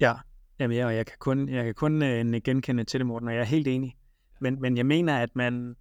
Ja, 0.00 0.14
Jamen, 0.62 0.76
jeg, 0.76 0.96
jeg 0.96 1.06
kan 1.06 1.16
kun, 1.18 1.48
jeg 1.48 1.64
kan 1.64 1.74
kun 1.74 2.02
øh, 2.02 2.40
genkende 2.44 2.84
til 2.84 3.00
det, 3.00 3.06
Morten, 3.06 3.28
og 3.28 3.34
jeg 3.34 3.40
er 3.40 3.44
helt 3.44 3.68
enig. 3.68 3.96
Men, 4.40 4.60
men 4.60 4.76
jeg 4.76 4.86
mener, 4.86 5.18
at 5.18 5.36
man, 5.36 5.76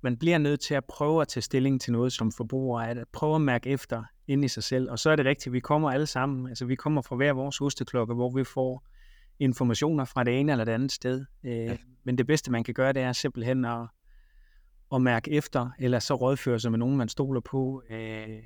man 0.00 0.16
bliver 0.16 0.38
nødt 0.38 0.60
til 0.60 0.74
at 0.74 0.84
prøve 0.84 1.20
at 1.20 1.28
tage 1.28 1.42
stilling 1.42 1.80
til 1.80 1.92
noget 1.92 2.12
som 2.12 2.32
forbruger, 2.32 2.80
at 2.80 2.98
prøve 3.12 3.34
at 3.34 3.40
mærke 3.40 3.70
efter 3.70 4.04
ind 4.26 4.44
i 4.44 4.48
sig 4.48 4.62
selv. 4.62 4.90
Og 4.90 4.98
så 4.98 5.10
er 5.10 5.16
det 5.16 5.26
rigtigt, 5.26 5.52
vi 5.52 5.60
kommer 5.60 5.90
alle 5.90 6.06
sammen, 6.06 6.48
altså 6.48 6.64
vi 6.64 6.74
kommer 6.74 7.02
fra 7.02 7.16
hver 7.16 7.32
vores 7.32 7.58
hosteklokke, 7.58 8.14
hvor 8.14 8.30
vi 8.30 8.44
får 8.44 8.84
informationer 9.38 10.04
fra 10.04 10.24
det 10.24 10.40
ene 10.40 10.52
eller 10.52 10.64
det 10.64 10.72
andet 10.72 10.92
sted. 10.92 11.24
Øh, 11.44 11.52
ja. 11.52 11.76
Men 12.04 12.18
det 12.18 12.26
bedste, 12.26 12.50
man 12.50 12.64
kan 12.64 12.74
gøre, 12.74 12.92
det 12.92 13.02
er 13.02 13.12
simpelthen 13.12 13.64
at, 13.64 13.88
at 14.94 15.02
mærke 15.02 15.30
efter, 15.30 15.70
eller 15.78 15.98
så 15.98 16.14
rådføre 16.14 16.60
sig 16.60 16.70
med 16.70 16.78
nogen, 16.78 16.96
man 16.96 17.08
stoler 17.08 17.40
på, 17.40 17.82
øh, 17.90 18.42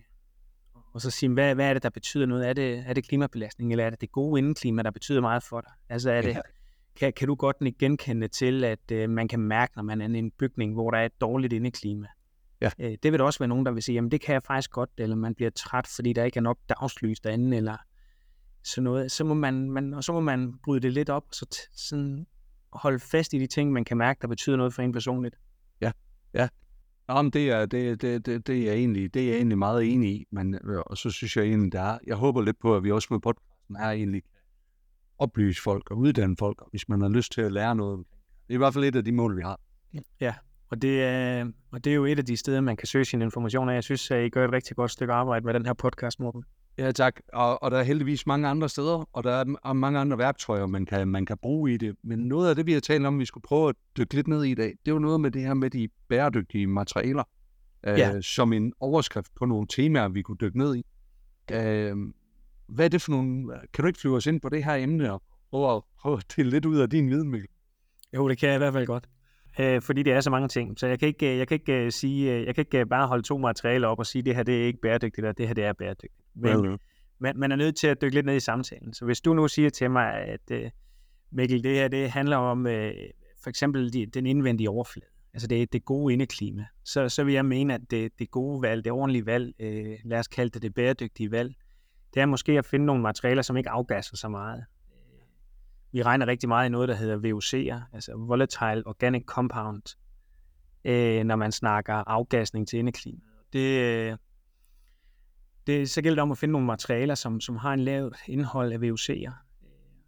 og 0.93 1.01
så 1.01 1.11
sige, 1.11 1.31
hvad, 1.31 1.55
hvad 1.55 1.69
er 1.69 1.75
det, 1.75 1.83
der 1.83 1.91
betyder 1.91 2.27
noget? 2.27 2.49
Er 2.49 2.53
det, 2.53 2.85
er 2.87 2.93
det 2.93 3.05
klimabelastning, 3.05 3.73
eller 3.73 3.87
er 3.87 3.91
det 3.91 4.01
det 4.01 4.13
gode 4.13 4.39
indeklima, 4.39 4.83
der 4.83 4.91
betyder 4.91 5.21
meget 5.21 5.43
for 5.43 5.61
dig? 5.61 5.71
Altså 5.89 6.11
er 6.11 6.23
det, 6.23 6.29
Ja. 6.29 6.41
Kan, 7.01 7.13
kan 7.13 7.29
du 7.29 7.35
godt 7.35 7.61
nikke 7.61 7.79
genkende 7.79 8.29
til, 8.29 8.65
at 8.65 8.93
øh, 8.93 9.11
man 9.11 9.29
kan 9.29 9.41
mærke, 9.41 9.73
når 9.77 9.83
man 9.83 10.01
er 10.01 10.09
i 10.09 10.19
en 10.19 10.31
bygning, 10.31 10.73
hvor 10.73 10.91
der 10.91 10.99
er 10.99 11.07
et 11.07 11.21
dårligt 11.21 11.53
indeklima? 11.53 12.07
Ja. 12.61 12.71
Øh, 12.79 12.97
det 13.03 13.13
vil 13.13 13.19
der 13.19 13.25
også 13.25 13.39
være 13.39 13.49
nogen, 13.49 13.67
der 13.67 13.73
vil 13.73 13.83
sige, 13.83 13.95
jamen 13.95 14.11
det 14.11 14.21
kan 14.21 14.33
jeg 14.33 14.43
faktisk 14.43 14.71
godt, 14.71 14.91
eller 14.99 15.17
man 15.17 15.35
bliver 15.35 15.51
træt, 15.51 15.87
fordi 15.87 16.13
der 16.13 16.25
ikke 16.25 16.37
er 16.37 16.43
nok 16.43 16.59
dagslys 16.69 17.21
derinde, 17.21 17.57
eller 17.57 17.77
sådan 18.65 18.85
noget. 18.85 19.13
Så 19.13 19.25
må 19.25 19.35
man, 19.35 19.71
man, 19.71 19.95
og 19.95 20.05
så 20.05 20.13
må 20.13 20.21
man 20.21 20.55
bryde 20.65 20.81
det 20.81 20.93
lidt 20.93 21.11
op, 21.11 21.25
og 21.29 21.35
så 21.35 21.47
t- 21.55 21.89
sådan 21.89 22.27
holde 22.73 22.99
fast 22.99 23.33
i 23.33 23.39
de 23.39 23.47
ting, 23.47 23.73
man 23.73 23.85
kan 23.85 23.97
mærke, 23.97 24.19
der 24.23 24.29
betyder 24.29 24.57
noget 24.57 24.75
for 24.75 24.83
en 24.83 24.93
personligt. 24.93 25.35
Nå, 27.09 27.23
men 27.23 27.31
det 27.31 27.51
er, 27.51 27.67
det, 27.67 28.03
det, 28.03 28.27
det, 28.27 28.47
det, 28.47 28.69
er 28.69 28.73
egentlig, 28.73 29.15
det 29.15 29.23
er 29.23 29.27
jeg 29.27 29.37
egentlig 29.37 29.59
meget 29.59 29.93
enig 29.93 30.11
i, 30.11 30.27
men, 30.31 30.55
øh, 30.55 30.79
og 30.87 30.97
så 30.97 31.11
synes 31.11 31.37
jeg 31.37 31.45
egentlig, 31.45 31.73
der 31.73 31.81
er, 31.81 31.99
jeg 32.07 32.17
håber 32.17 32.43
lidt 32.43 32.61
på, 32.61 32.77
at 32.77 32.85
vi 32.85 32.91
også 32.91 33.09
med 33.11 33.21
podcasten 33.21 33.77
er 33.77 33.91
egentlig 33.91 34.23
kan 34.23 34.40
oplyse 35.21 35.63
folk 35.63 35.91
og 35.91 35.99
uddanne 35.99 36.37
folk, 36.39 36.61
og 36.61 36.67
hvis 36.71 36.89
man 36.89 37.01
har 37.01 37.09
lyst 37.09 37.33
til 37.33 37.41
at 37.41 37.53
lære 37.53 37.77
noget. 37.77 37.99
Det 38.49 38.55
er 38.55 38.55
i 38.55 38.59
hvert 38.59 38.75
fald 38.75 38.85
et 38.85 38.97
af 38.97 39.05
de 39.05 39.13
mål, 39.13 39.37
vi 39.37 39.43
har. 39.43 39.61
Og 40.71 40.83
det, 40.83 41.03
er, 41.05 41.47
og 41.73 41.85
det 41.85 41.91
er 41.91 41.95
jo 41.95 42.05
et 42.05 42.19
af 42.19 42.25
de 42.25 42.37
steder, 42.37 42.61
man 42.61 42.77
kan 42.77 42.87
søge 42.87 43.05
sin 43.05 43.23
information 43.23 43.69
af. 43.69 43.75
Jeg 43.75 43.85
synes, 43.85 44.11
at 44.11 44.25
I 44.27 44.29
gør 44.29 44.45
et 44.45 44.53
rigtig 44.53 44.77
godt 44.77 44.91
stykke 44.91 45.13
arbejde 45.13 45.47
med 45.47 45.55
den 45.55 45.67
her 45.67 45.73
podcast, 45.73 46.21
Morten. 46.21 46.45
Ja, 46.79 46.93
tak. 46.93 47.21
Og, 47.33 47.63
og 47.63 47.71
der 47.71 47.79
er 47.79 47.83
heldigvis 47.83 48.27
mange 48.27 48.49
andre 48.49 48.69
steder, 48.69 49.09
og 49.13 49.25
der 49.25 49.33
er 49.33 49.45
m- 49.45 49.73
mange 49.73 49.99
andre 49.99 50.19
værktøjer, 50.19 50.67
man 50.67 50.87
kan, 50.87 51.09
man 51.09 51.27
kan 51.27 51.39
bruge 51.39 51.75
i 51.75 51.77
det. 51.77 51.97
Men 52.05 52.19
noget 52.19 52.49
af 52.51 52.57
det, 52.57 52.67
vi 52.67 52.73
har 52.73 52.81
talt 52.81 53.07
om, 53.07 53.19
vi 53.19 53.25
skulle 53.25 53.43
prøve 53.43 53.69
at 53.69 53.75
dykke 53.99 54.15
lidt 54.15 54.29
ned 54.29 54.45
i 54.45 54.51
i 54.51 54.55
dag, 54.55 54.67
det 54.85 54.91
er 54.91 54.93
jo 54.93 54.99
noget 54.99 55.21
med 55.21 55.31
det 55.31 55.43
her 55.43 55.55
med 55.55 55.71
de 55.71 55.89
bæredygtige 56.09 56.67
materialer, 56.67 57.23
øh, 57.87 57.99
Ja. 57.99 58.21
som 58.21 58.53
en 58.53 58.73
overskrift 58.81 59.29
på 59.39 59.45
nogle 59.47 59.67
temaer, 59.71 60.09
vi 60.09 60.23
kunne 60.23 60.39
dykke 60.41 60.59
ned 60.59 60.77
i. 60.77 60.85
Øh, 61.53 61.97
hvad 62.71 62.85
er 62.85 62.89
det 62.89 63.03
for 63.03 63.11
nogle... 63.11 63.55
Kan 63.73 63.83
du 63.83 63.87
ikke 63.87 64.01
flyve 64.01 64.17
os 64.17 64.27
ind 64.27 64.41
på 64.41 64.49
det 64.49 64.65
her 64.65 64.75
emne 64.75 65.13
og 65.13 65.23
prøve 65.51 65.77
at, 65.77 65.83
prøve 66.01 66.17
at 66.17 66.25
dele 66.37 66.51
lidt 66.51 66.65
ud 66.65 66.79
af 66.79 66.91
din 66.91 67.11
viden, 67.11 67.31
Mikkel? 67.31 67.49
Jo, 68.15 68.29
det 68.29 68.39
kan 68.39 68.49
jeg 68.49 68.57
i 68.57 68.59
hvert 68.59 68.73
fald 68.73 68.87
godt. 68.87 69.09
Øh, 69.61 69.83
fordi 69.83 70.03
det 70.03 70.13
er 70.13 70.21
så 70.21 70.31
mange 70.31 70.49
ting. 70.49 70.79
Så 70.79 70.87
jeg 70.87 70.99
kan 70.99 71.09
ikke, 71.09 71.39
jeg 71.39 71.49
kan 71.49 71.55
ikke 71.55 71.73
øh, 71.73 71.93
sige, 71.93 72.33
øh, 72.33 72.47
jeg 72.47 72.55
kan 72.55 72.63
ikke 72.63 72.79
øh, 72.79 72.87
bare 72.87 73.07
holde 73.07 73.23
to 73.23 73.39
materialer 73.39 73.89
op 73.89 73.99
og 73.99 74.07
sige, 74.07 74.23
det 74.23 74.37
her 74.37 74.43
det 74.43 74.63
er 74.63 74.67
ikke 74.67 74.81
bæredygtigt, 74.81 75.27
og 75.27 75.39
det 75.39 75.47
her 75.47 75.55
det 75.55 75.65
er 75.65 75.73
bæredygtigt. 75.73 76.15
Men 76.35 76.57
Well, 76.57 76.79
man, 77.19 77.39
man 77.39 77.53
er 77.53 77.57
nødt 77.57 77.77
til 77.77 77.87
at 77.87 78.03
dykke 78.03 78.15
lidt 78.15 78.27
ned 78.27 78.37
i 78.37 78.41
samtalen. 78.41 78.95
Så 78.95 79.05
hvis 79.05 79.21
du 79.21 79.35
nu 79.35 79.49
siger 79.49 79.71
til 79.71 79.91
mig, 79.91 80.15
at 80.15 80.51
øh, 80.51 80.71
Mikkel, 81.33 81.65
det 81.65 81.75
her 81.75 81.89
det 81.89 82.11
handler 82.11 82.37
om 82.37 82.67
øh, 82.67 82.95
for 83.43 83.51
eksempel 83.51 83.93
de, 83.93 84.07
den 84.07 84.27
indvendige 84.27 84.71
overflade, 84.71 85.07
altså 85.35 85.49
det, 85.49 85.73
det 85.73 85.85
gode 85.85 86.13
indeklima, 86.13 86.67
så, 86.85 87.09
så 87.09 87.25
vil 87.25 87.35
jeg 87.35 87.45
mene, 87.45 87.75
at 87.75 87.81
det, 87.91 88.13
det 88.19 88.31
gode 88.31 88.63
valg, 88.63 88.85
det 88.85 88.93
ordentlige 88.93 89.27
valg, 89.27 89.55
øh, 89.61 89.99
lad 90.05 90.19
os 90.19 90.29
kalde 90.29 90.51
det 90.51 90.63
det 90.63 90.75
bæredygtige 90.75 91.31
valg, 91.31 91.55
det 92.15 92.23
er 92.23 92.27
måske 92.27 92.59
at 92.59 92.65
finde 92.65 92.87
nogle 92.87 93.03
materialer, 93.03 93.43
som 93.43 93.57
ikke 93.57 93.71
afgasser 93.71 94.17
så 94.17 94.29
meget. 94.29 94.65
Vi 95.93 96.03
regner 96.03 96.27
rigtig 96.27 96.49
meget 96.49 96.67
i 96.67 96.73
noget, 96.73 96.89
der 96.89 96.95
hedder 96.95 97.17
VOC'er, 97.17 97.95
altså 97.95 98.13
Volatile 98.17 98.87
Organic 98.87 99.25
Compound, 99.25 99.83
øh, 100.85 101.25
når 101.25 101.37
man 101.37 101.53
snakker 101.53 101.95
afgasning 101.95 102.69
til 102.69 102.79
indeklima. 102.79 103.21
Det, 103.53 103.81
øh, 103.81 104.17
det, 105.67 105.91
så 105.91 106.03
gælder 106.03 106.15
det 106.15 106.23
om 106.23 106.33
at 106.33 106.39
finde 106.39 106.53
nogle 106.53 106.67
materialer, 106.67 107.15
som, 107.15 107.41
som 107.41 107.57
har 107.57 107.73
en 107.73 107.81
lavt 107.81 108.17
indhold 108.29 108.73
af 108.73 108.77
VOC'er. 108.79 109.33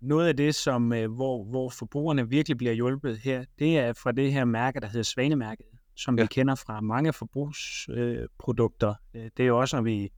Noget 0.00 0.28
af 0.28 0.36
det, 0.36 0.54
som, 0.54 0.92
øh, 0.92 1.12
hvor, 1.12 1.44
hvor 1.44 1.68
forbrugerne 1.68 2.28
virkelig 2.28 2.58
bliver 2.58 2.72
hjulpet 2.72 3.18
her, 3.18 3.44
det 3.58 3.78
er 3.78 3.92
fra 3.92 4.12
det 4.12 4.32
her 4.32 4.44
mærke, 4.44 4.80
der 4.80 4.86
hedder 4.86 5.02
Svanemærket, 5.02 5.66
som 5.96 6.18
ja. 6.18 6.22
Vi 6.22 6.26
kender 6.26 6.54
fra 6.54 6.80
mange 6.80 7.12
forbrugsprodukter. 7.12 8.94
Øh. 9.14 9.24
Øh, 9.24 9.30
det 9.36 9.42
er 9.42 9.46
jo 9.46 9.60
også, 9.60 9.76
når 9.76 9.82
vi, 9.82 10.10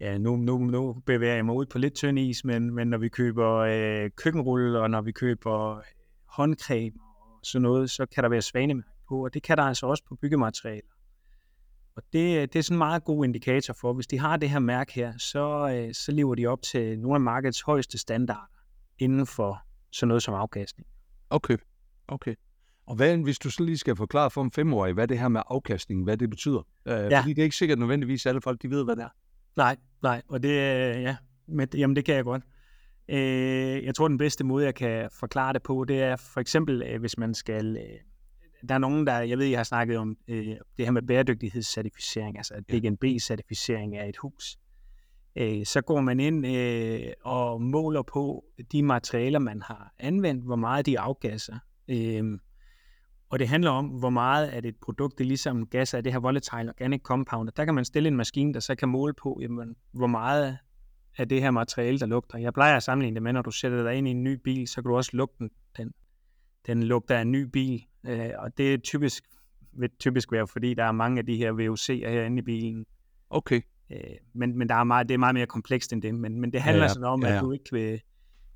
ja, 0.00 0.18
nu, 0.18 0.36
nu, 0.36 0.58
nu 0.58 0.92
bevæger 1.06 1.34
jeg 1.34 1.44
mig 1.44 1.54
ud 1.54 1.66
på 1.66 1.78
lidt 1.78 1.94
tynd 1.94 2.18
is, 2.18 2.44
men, 2.44 2.74
men 2.74 2.88
når 2.88 2.98
vi 2.98 3.08
køber 3.08 3.56
øh, 3.56 4.10
køkkenrulle, 4.16 4.80
og 4.80 4.90
når 4.90 5.00
vi 5.00 5.12
køber 5.12 5.80
håndcreme 6.26 6.96
og 7.00 7.40
sådan 7.42 7.62
noget, 7.62 7.90
så 7.90 8.06
kan 8.06 8.22
der 8.22 8.28
være 8.28 8.42
Svanemærke 8.42 8.88
på, 9.08 9.24
og 9.24 9.34
det 9.34 9.42
kan 9.42 9.56
der 9.56 9.62
altså 9.62 9.86
også 9.86 10.04
på 10.08 10.14
byggematerialer. 10.14 10.88
Og 11.96 12.02
det, 12.12 12.52
det 12.52 12.58
er 12.58 12.62
sådan 12.62 12.74
en 12.74 12.78
meget 12.78 13.04
god 13.04 13.24
indikator 13.24 13.74
for, 13.74 13.92
hvis 13.92 14.06
de 14.06 14.18
har 14.18 14.36
det 14.36 14.50
her 14.50 14.58
mærke 14.58 14.92
her, 14.92 15.18
så, 15.18 15.70
øh, 15.74 15.94
så 15.94 16.12
lever 16.12 16.34
de 16.34 16.46
op 16.46 16.62
til 16.62 16.98
nogle 16.98 17.14
af 17.14 17.20
markedets 17.20 17.60
højeste 17.60 17.98
standarder 17.98 18.50
inden 18.98 19.26
for 19.26 19.58
sådan 19.92 20.08
noget 20.08 20.22
som 20.22 20.34
afkastning. 20.34 20.88
Okay, 21.30 21.56
okay. 22.08 22.34
Og 22.86 22.96
hvad, 22.96 23.16
hvis 23.16 23.38
du 23.38 23.50
så 23.50 23.62
lige 23.62 23.78
skal 23.78 23.96
forklare 23.96 24.30
for 24.30 24.42
en 24.42 24.52
femårig, 24.52 24.94
hvad 24.94 25.08
det 25.08 25.18
her 25.18 25.28
med 25.28 25.42
afkastning, 25.46 26.04
hvad 26.04 26.16
det 26.16 26.30
betyder? 26.30 26.62
Øh, 26.86 26.94
ja. 26.94 27.20
Fordi 27.20 27.32
det 27.32 27.38
er 27.38 27.44
ikke 27.44 27.56
sikkert 27.56 27.78
nødvendigvis, 27.78 28.26
at 28.26 28.30
alle 28.30 28.40
folk 28.40 28.62
de 28.62 28.70
ved, 28.70 28.84
hvad 28.84 28.96
det 28.96 29.02
er. 29.02 29.08
Nej, 29.56 29.76
nej, 30.02 30.22
og 30.28 30.42
det, 30.42 30.50
ja, 31.02 31.16
men, 31.46 31.68
jamen 31.74 31.96
det 31.96 32.04
kan 32.04 32.14
jeg 32.14 32.24
godt. 32.24 32.42
Øh, 33.08 33.84
jeg 33.84 33.94
tror, 33.94 34.08
den 34.08 34.18
bedste 34.18 34.44
måde, 34.44 34.64
jeg 34.64 34.74
kan 34.74 35.08
forklare 35.20 35.52
det 35.52 35.62
på, 35.62 35.84
det 35.84 36.02
er 36.02 36.16
for 36.16 36.40
eksempel, 36.40 36.82
øh, 36.82 37.00
hvis 37.00 37.18
man 37.18 37.34
skal... 37.34 37.76
Øh, 37.76 37.98
der 38.68 38.74
er 38.74 38.78
nogen, 38.78 39.06
der, 39.06 39.18
jeg 39.18 39.38
ved, 39.38 39.46
jeg 39.46 39.58
har 39.58 39.64
snakket 39.64 39.98
om 39.98 40.16
øh, 40.28 40.46
det 40.46 40.84
her 40.84 40.90
med 40.90 41.02
bæredygtighedscertificering, 41.02 42.36
altså 42.36 42.54
DGNB-certificering 42.54 43.96
af 43.96 44.08
et 44.08 44.16
hus. 44.16 44.58
Øh, 45.36 45.66
så 45.66 45.80
går 45.80 46.00
man 46.00 46.20
ind 46.20 46.46
øh, 46.46 47.12
og 47.24 47.62
måler 47.62 48.02
på 48.02 48.44
de 48.72 48.82
materialer, 48.82 49.38
man 49.38 49.62
har 49.62 49.94
anvendt, 49.98 50.44
hvor 50.44 50.56
meget 50.56 50.86
de 50.86 50.98
afgasser. 50.98 51.58
Øh, 51.88 52.38
og 53.30 53.38
det 53.38 53.48
handler 53.48 53.70
om, 53.70 53.86
hvor 53.86 54.10
meget 54.10 54.48
at 54.48 54.64
et 54.64 54.76
produkt, 54.82 55.18
det 55.18 55.26
ligesom 55.26 55.66
gas 55.66 55.94
af 55.94 56.02
det 56.02 56.12
her 56.12 56.20
volatile 56.20 56.68
organic 56.68 57.02
compound. 57.02 57.48
Der 57.56 57.64
kan 57.64 57.74
man 57.74 57.84
stille 57.84 58.08
en 58.08 58.16
maskine, 58.16 58.54
der 58.54 58.60
så 58.60 58.74
kan 58.74 58.88
måle 58.88 59.14
på, 59.14 59.38
jamen, 59.42 59.76
hvor 59.92 60.06
meget 60.06 60.58
af 61.18 61.28
det 61.28 61.42
her 61.42 61.50
materiale, 61.50 61.98
der 61.98 62.06
lugter. 62.06 62.38
Jeg 62.38 62.54
plejer 62.54 62.76
at 62.76 62.82
sammenligne 62.82 63.14
det 63.14 63.22
med, 63.22 63.32
når 63.32 63.42
du 63.42 63.50
sætter 63.50 63.82
dig 63.82 63.94
ind 63.94 64.08
i 64.08 64.10
en 64.10 64.24
ny 64.24 64.32
bil, 64.44 64.68
så 64.68 64.82
kan 64.82 64.88
du 64.88 64.96
også 64.96 65.10
lugte 65.14 65.36
den. 65.38 65.50
Den, 65.76 65.92
den 66.66 66.82
lugter 66.82 67.16
af 67.16 67.22
en 67.22 67.32
ny 67.32 67.42
bil, 67.42 67.84
øh, 68.06 68.30
og 68.38 68.58
det 68.58 68.74
er 68.74 68.78
typisk, 68.78 69.24
vil 69.72 69.90
typisk 70.00 70.32
være, 70.32 70.46
fordi 70.46 70.74
der 70.74 70.84
er 70.84 70.92
mange 70.92 71.18
af 71.18 71.26
de 71.26 71.36
her 71.36 71.52
VOC'er 71.52 72.08
herinde 72.10 72.38
i 72.38 72.42
bilen. 72.42 72.86
Okay. 73.30 73.60
Øh, 73.92 73.98
men, 74.34 74.58
men 74.58 74.68
der 74.68 74.74
er 74.74 74.84
meget, 74.84 75.08
det 75.08 75.14
er 75.14 75.18
meget 75.18 75.34
mere 75.34 75.46
komplekst 75.46 75.92
end 75.92 76.02
det. 76.02 76.14
Men, 76.14 76.40
men 76.40 76.52
det 76.52 76.60
handler 76.60 76.82
ja, 76.82 76.88
ja. 76.88 76.88
sådan 76.88 77.04
om, 77.04 77.22
ja, 77.22 77.28
ja. 77.28 77.36
at 77.36 77.42
du 77.42 77.52
ikke 77.52 77.68
vil, 77.72 78.00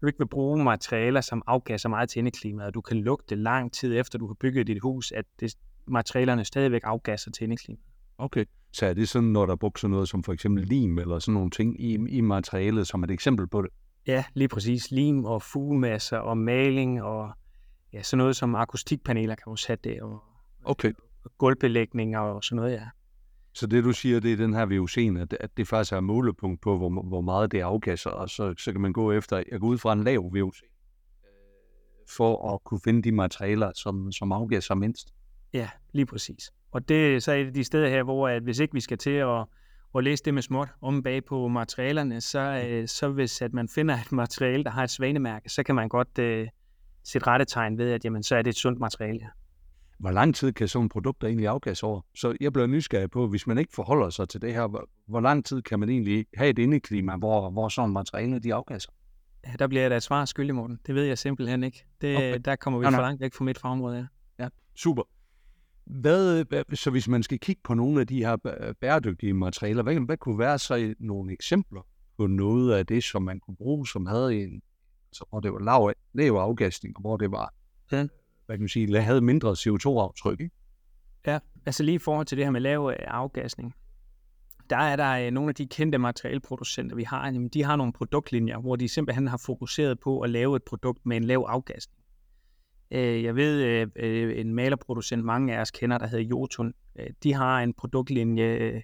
du 0.04 0.08
ikke 0.08 0.18
vil 0.18 0.28
bruge 0.28 0.64
materialer, 0.64 1.20
som 1.20 1.42
afgasser 1.46 1.88
meget 1.88 2.08
til 2.08 2.18
indeklimaet. 2.18 2.74
Du 2.74 2.80
kan 2.80 2.96
lugte 2.96 3.34
lang 3.34 3.72
tid 3.72 3.98
efter, 3.98 4.18
du 4.18 4.26
har 4.26 4.34
bygget 4.34 4.66
dit 4.66 4.82
hus, 4.82 5.12
at 5.12 5.24
det, 5.40 5.54
materialerne 5.86 6.44
stadigvæk 6.44 6.80
afgasser 6.84 7.30
til 7.30 7.44
indeklimaet. 7.44 7.84
Okay, 8.18 8.44
så 8.72 8.86
er 8.86 8.94
det 8.94 9.08
sådan, 9.08 9.28
når 9.28 9.46
der 9.46 9.52
er 9.52 9.56
brugt 9.56 9.80
sådan 9.80 9.90
noget 9.90 10.08
som 10.08 10.22
for 10.22 10.32
eksempel 10.32 10.64
lim 10.64 10.98
eller 10.98 11.18
sådan 11.18 11.34
nogle 11.34 11.50
ting 11.50 11.80
i, 11.80 11.94
i 12.08 12.20
materialet, 12.20 12.86
som 12.86 13.04
et 13.04 13.10
eksempel 13.10 13.46
på 13.46 13.62
det? 13.62 13.70
Ja, 14.06 14.24
lige 14.34 14.48
præcis. 14.48 14.90
Lim 14.90 15.24
og 15.24 15.42
fugemasser 15.42 16.18
og 16.18 16.38
maling 16.38 17.02
og 17.02 17.32
ja, 17.92 18.02
sådan 18.02 18.18
noget 18.18 18.36
som 18.36 18.54
akustikpaneler 18.54 19.34
kan 19.34 19.50
du 19.50 19.56
sætte 19.56 19.90
det, 19.90 20.02
og, 20.02 20.22
okay. 20.64 20.92
og 21.24 21.30
gulvbelægninger 21.38 22.18
og 22.18 22.44
sådan 22.44 22.56
noget, 22.56 22.72
ja. 22.72 22.84
Så 23.54 23.66
det 23.66 23.84
du 23.84 23.92
siger, 23.92 24.20
det 24.20 24.32
er 24.32 24.36
den 24.36 24.54
her 24.54 24.66
VUC'en, 24.66 25.20
at, 25.20 25.36
at 25.40 25.56
det 25.56 25.68
faktisk 25.68 25.92
er 25.92 25.96
et 25.96 26.04
målepunkt 26.04 26.60
på, 26.60 26.76
hvor, 26.76 27.02
hvor 27.02 27.20
meget 27.20 27.52
det 27.52 27.60
afgasser, 27.60 28.10
og 28.10 28.30
så, 28.30 28.54
så 28.58 28.72
kan 28.72 28.80
man 28.80 28.92
gå 28.92 29.12
efter, 29.12 29.42
jeg 29.52 29.60
går 29.60 29.66
ud 29.66 29.78
fra 29.78 29.92
en 29.92 30.04
lav 30.04 30.22
VUC, 30.22 30.62
øh, 30.62 30.68
for 32.16 32.54
at 32.54 32.64
kunne 32.64 32.80
finde 32.84 33.02
de 33.02 33.12
materialer, 33.12 33.72
som, 33.74 34.12
som 34.12 34.32
afgasser 34.32 34.74
mindst. 34.74 35.08
Ja, 35.52 35.68
lige 35.92 36.06
præcis. 36.06 36.52
Og 36.72 36.88
det 36.88 37.22
så 37.22 37.32
er 37.32 37.36
et 37.36 37.46
af 37.46 37.54
de 37.54 37.64
steder 37.64 37.88
her, 37.88 38.02
hvor 38.02 38.28
at 38.28 38.42
hvis 38.42 38.58
ikke 38.58 38.74
vi 38.74 38.80
skal 38.80 38.98
til 38.98 39.10
at, 39.10 39.44
at 39.94 40.04
læse 40.04 40.24
det 40.24 40.34
med 40.34 40.42
småt 40.42 40.68
om 40.82 41.02
bag 41.02 41.24
på 41.24 41.48
materialerne, 41.48 42.20
så, 42.20 42.64
øh, 42.68 42.88
så 42.88 43.08
hvis 43.08 43.42
at 43.42 43.52
man 43.52 43.68
finder 43.68 43.94
et 43.94 44.12
materiale, 44.12 44.64
der 44.64 44.70
har 44.70 44.84
et 44.84 44.90
svanemærke, 44.90 45.48
så 45.48 45.62
kan 45.62 45.74
man 45.74 45.88
godt 45.88 46.18
uh, 46.18 46.48
sætte 47.04 47.26
rettetegn 47.26 47.78
ved, 47.78 47.92
at 47.92 48.04
jamen, 48.04 48.22
så 48.22 48.36
er 48.36 48.42
det 48.42 48.50
et 48.50 48.56
sundt 48.56 48.80
materiale. 48.80 49.26
Hvor 49.98 50.10
lang 50.10 50.34
tid 50.34 50.52
kan 50.52 50.68
sådan 50.68 50.88
produkter 50.88 51.28
egentlig 51.28 51.48
afgas 51.48 51.82
over? 51.82 52.00
Så 52.14 52.36
jeg 52.40 52.52
bliver 52.52 52.66
nysgerrig 52.66 53.10
på, 53.10 53.28
hvis 53.28 53.46
man 53.46 53.58
ikke 53.58 53.72
forholder 53.74 54.10
sig 54.10 54.28
til 54.28 54.42
det 54.42 54.54
her, 54.54 54.66
hvor, 54.66 54.88
hvor 55.06 55.20
lang 55.20 55.44
tid 55.44 55.62
kan 55.62 55.80
man 55.80 55.88
egentlig 55.88 56.26
have 56.36 56.50
et 56.50 56.58
indeklima, 56.58 57.16
hvor, 57.16 57.50
hvor 57.50 57.68
sådan 57.68 57.92
materialer 57.92 58.38
de 58.38 58.54
afgasser? 58.54 58.90
Ja, 59.46 59.52
der 59.58 59.66
bliver 59.66 59.82
jeg 59.82 59.90
da 59.90 59.96
et 59.96 60.02
svar 60.02 60.24
skyldig, 60.24 60.54
Morten. 60.54 60.78
Det 60.86 60.94
ved 60.94 61.04
jeg 61.04 61.18
simpelthen 61.18 61.64
ikke. 61.64 61.84
Det, 62.00 62.16
okay. 62.16 62.40
Der 62.44 62.56
kommer 62.56 62.80
vi 62.80 62.84
for 62.84 62.90
langt 62.90 63.20
væk 63.20 63.32
fra 63.34 63.44
mit 63.44 63.58
fagområde. 63.58 63.96
Ja. 63.96 64.44
ja, 64.44 64.48
super. 64.76 65.02
Hvad, 65.84 66.44
så 66.76 66.90
hvis 66.90 67.08
man 67.08 67.22
skal 67.22 67.38
kigge 67.38 67.60
på 67.64 67.74
nogle 67.74 68.00
af 68.00 68.06
de 68.06 68.24
her 68.24 68.36
bæredygtige 68.80 69.34
materialer, 69.34 69.82
hvad, 69.82 69.94
hvad 69.94 70.16
kunne 70.16 70.38
være 70.38 70.58
så 70.58 70.94
nogle 70.98 71.32
eksempler 71.32 71.86
på 72.16 72.26
noget 72.26 72.72
af 72.72 72.86
det, 72.86 73.04
som 73.04 73.22
man 73.22 73.40
kunne 73.40 73.56
bruge, 73.56 73.86
som 73.86 74.06
havde 74.06 74.42
en, 74.42 74.62
så, 75.12 75.24
hvor 75.30 75.40
det 75.40 75.52
var 75.52 75.58
lav, 75.58 75.92
lav 76.14 76.32
afgasning, 76.32 76.96
og 76.96 77.00
hvor 77.00 77.16
det 77.16 77.30
var, 77.30 77.54
ja. 77.92 78.06
Hvad 78.46 78.56
kan 78.56 78.62
man 78.62 78.68
sige, 78.68 79.00
havde 79.00 79.20
mindre 79.20 79.52
CO2-aftryk, 79.52 80.40
ikke? 80.40 80.54
Ja, 81.26 81.38
altså 81.66 81.82
lige 81.82 81.94
i 81.94 81.98
forhold 81.98 82.26
til 82.26 82.38
det 82.38 82.46
her 82.46 82.50
med 82.50 82.60
lav 82.60 82.92
øh, 82.98 83.06
afgasning, 83.06 83.74
der 84.70 84.76
er 84.76 84.96
der 84.96 85.26
øh, 85.26 85.30
nogle 85.30 85.48
af 85.48 85.54
de 85.54 85.66
kendte 85.66 85.98
materialproducenter, 85.98 86.96
vi 86.96 87.02
har, 87.02 87.48
de 87.54 87.64
har 87.64 87.76
nogle 87.76 87.92
produktlinjer, 87.92 88.58
hvor 88.58 88.76
de 88.76 88.88
simpelthen 88.88 89.26
har 89.26 89.42
fokuseret 89.46 90.00
på 90.00 90.20
at 90.20 90.30
lave 90.30 90.56
et 90.56 90.62
produkt 90.62 91.06
med 91.06 91.16
en 91.16 91.24
lav 91.24 91.44
afgasning. 91.48 91.98
Øh, 92.90 93.24
jeg 93.24 93.36
ved, 93.36 93.86
en 94.36 94.54
malerproducent, 94.54 95.24
mange 95.24 95.56
af 95.56 95.60
os 95.60 95.70
kender, 95.70 95.98
der 95.98 96.06
hedder 96.06 96.24
Jotun, 96.24 96.74
de 97.22 97.34
har 97.34 97.60
en 97.60 97.74
produktlinje, 97.74 98.82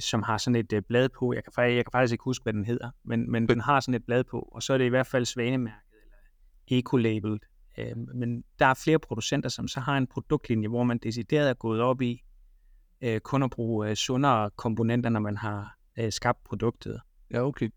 som 0.00 0.22
har 0.22 0.38
sådan 0.38 0.66
et 0.72 0.86
blad 0.88 1.08
på. 1.18 1.32
Jeg 1.32 1.44
kan, 1.44 1.52
faktisk, 1.54 1.76
jeg 1.76 1.84
kan 1.84 1.92
faktisk 1.92 2.12
ikke 2.12 2.24
huske, 2.24 2.42
hvad 2.42 2.52
den 2.52 2.64
hedder, 2.64 2.90
men, 3.04 3.30
men 3.30 3.48
den 3.48 3.60
har 3.60 3.80
sådan 3.80 3.94
et 3.94 4.04
blad 4.04 4.24
på, 4.24 4.38
og 4.38 4.62
så 4.62 4.72
er 4.72 4.78
det 4.78 4.84
i 4.84 4.88
hvert 4.88 5.06
fald 5.06 5.24
svanemærket 5.24 5.90
eller 6.02 6.80
eco-labeled. 6.80 7.49
Men 8.14 8.44
der 8.58 8.66
er 8.66 8.74
flere 8.74 8.98
producenter, 8.98 9.48
som 9.48 9.68
så 9.68 9.80
har 9.80 9.96
en 9.96 10.06
produktlinje, 10.06 10.68
hvor 10.68 10.84
man 10.84 10.98
decideret 10.98 11.50
er 11.50 11.54
gået 11.54 11.80
op 11.80 12.02
i 12.02 12.22
kun 13.22 13.42
at 13.42 13.50
bruge 13.50 13.96
sundere 13.96 14.50
komponenter, 14.56 15.10
når 15.10 15.20
man 15.20 15.36
har 15.36 15.76
skabt 16.10 16.44
produktet. 16.44 17.00
Ja, 17.30 17.42
okay. 17.42 17.68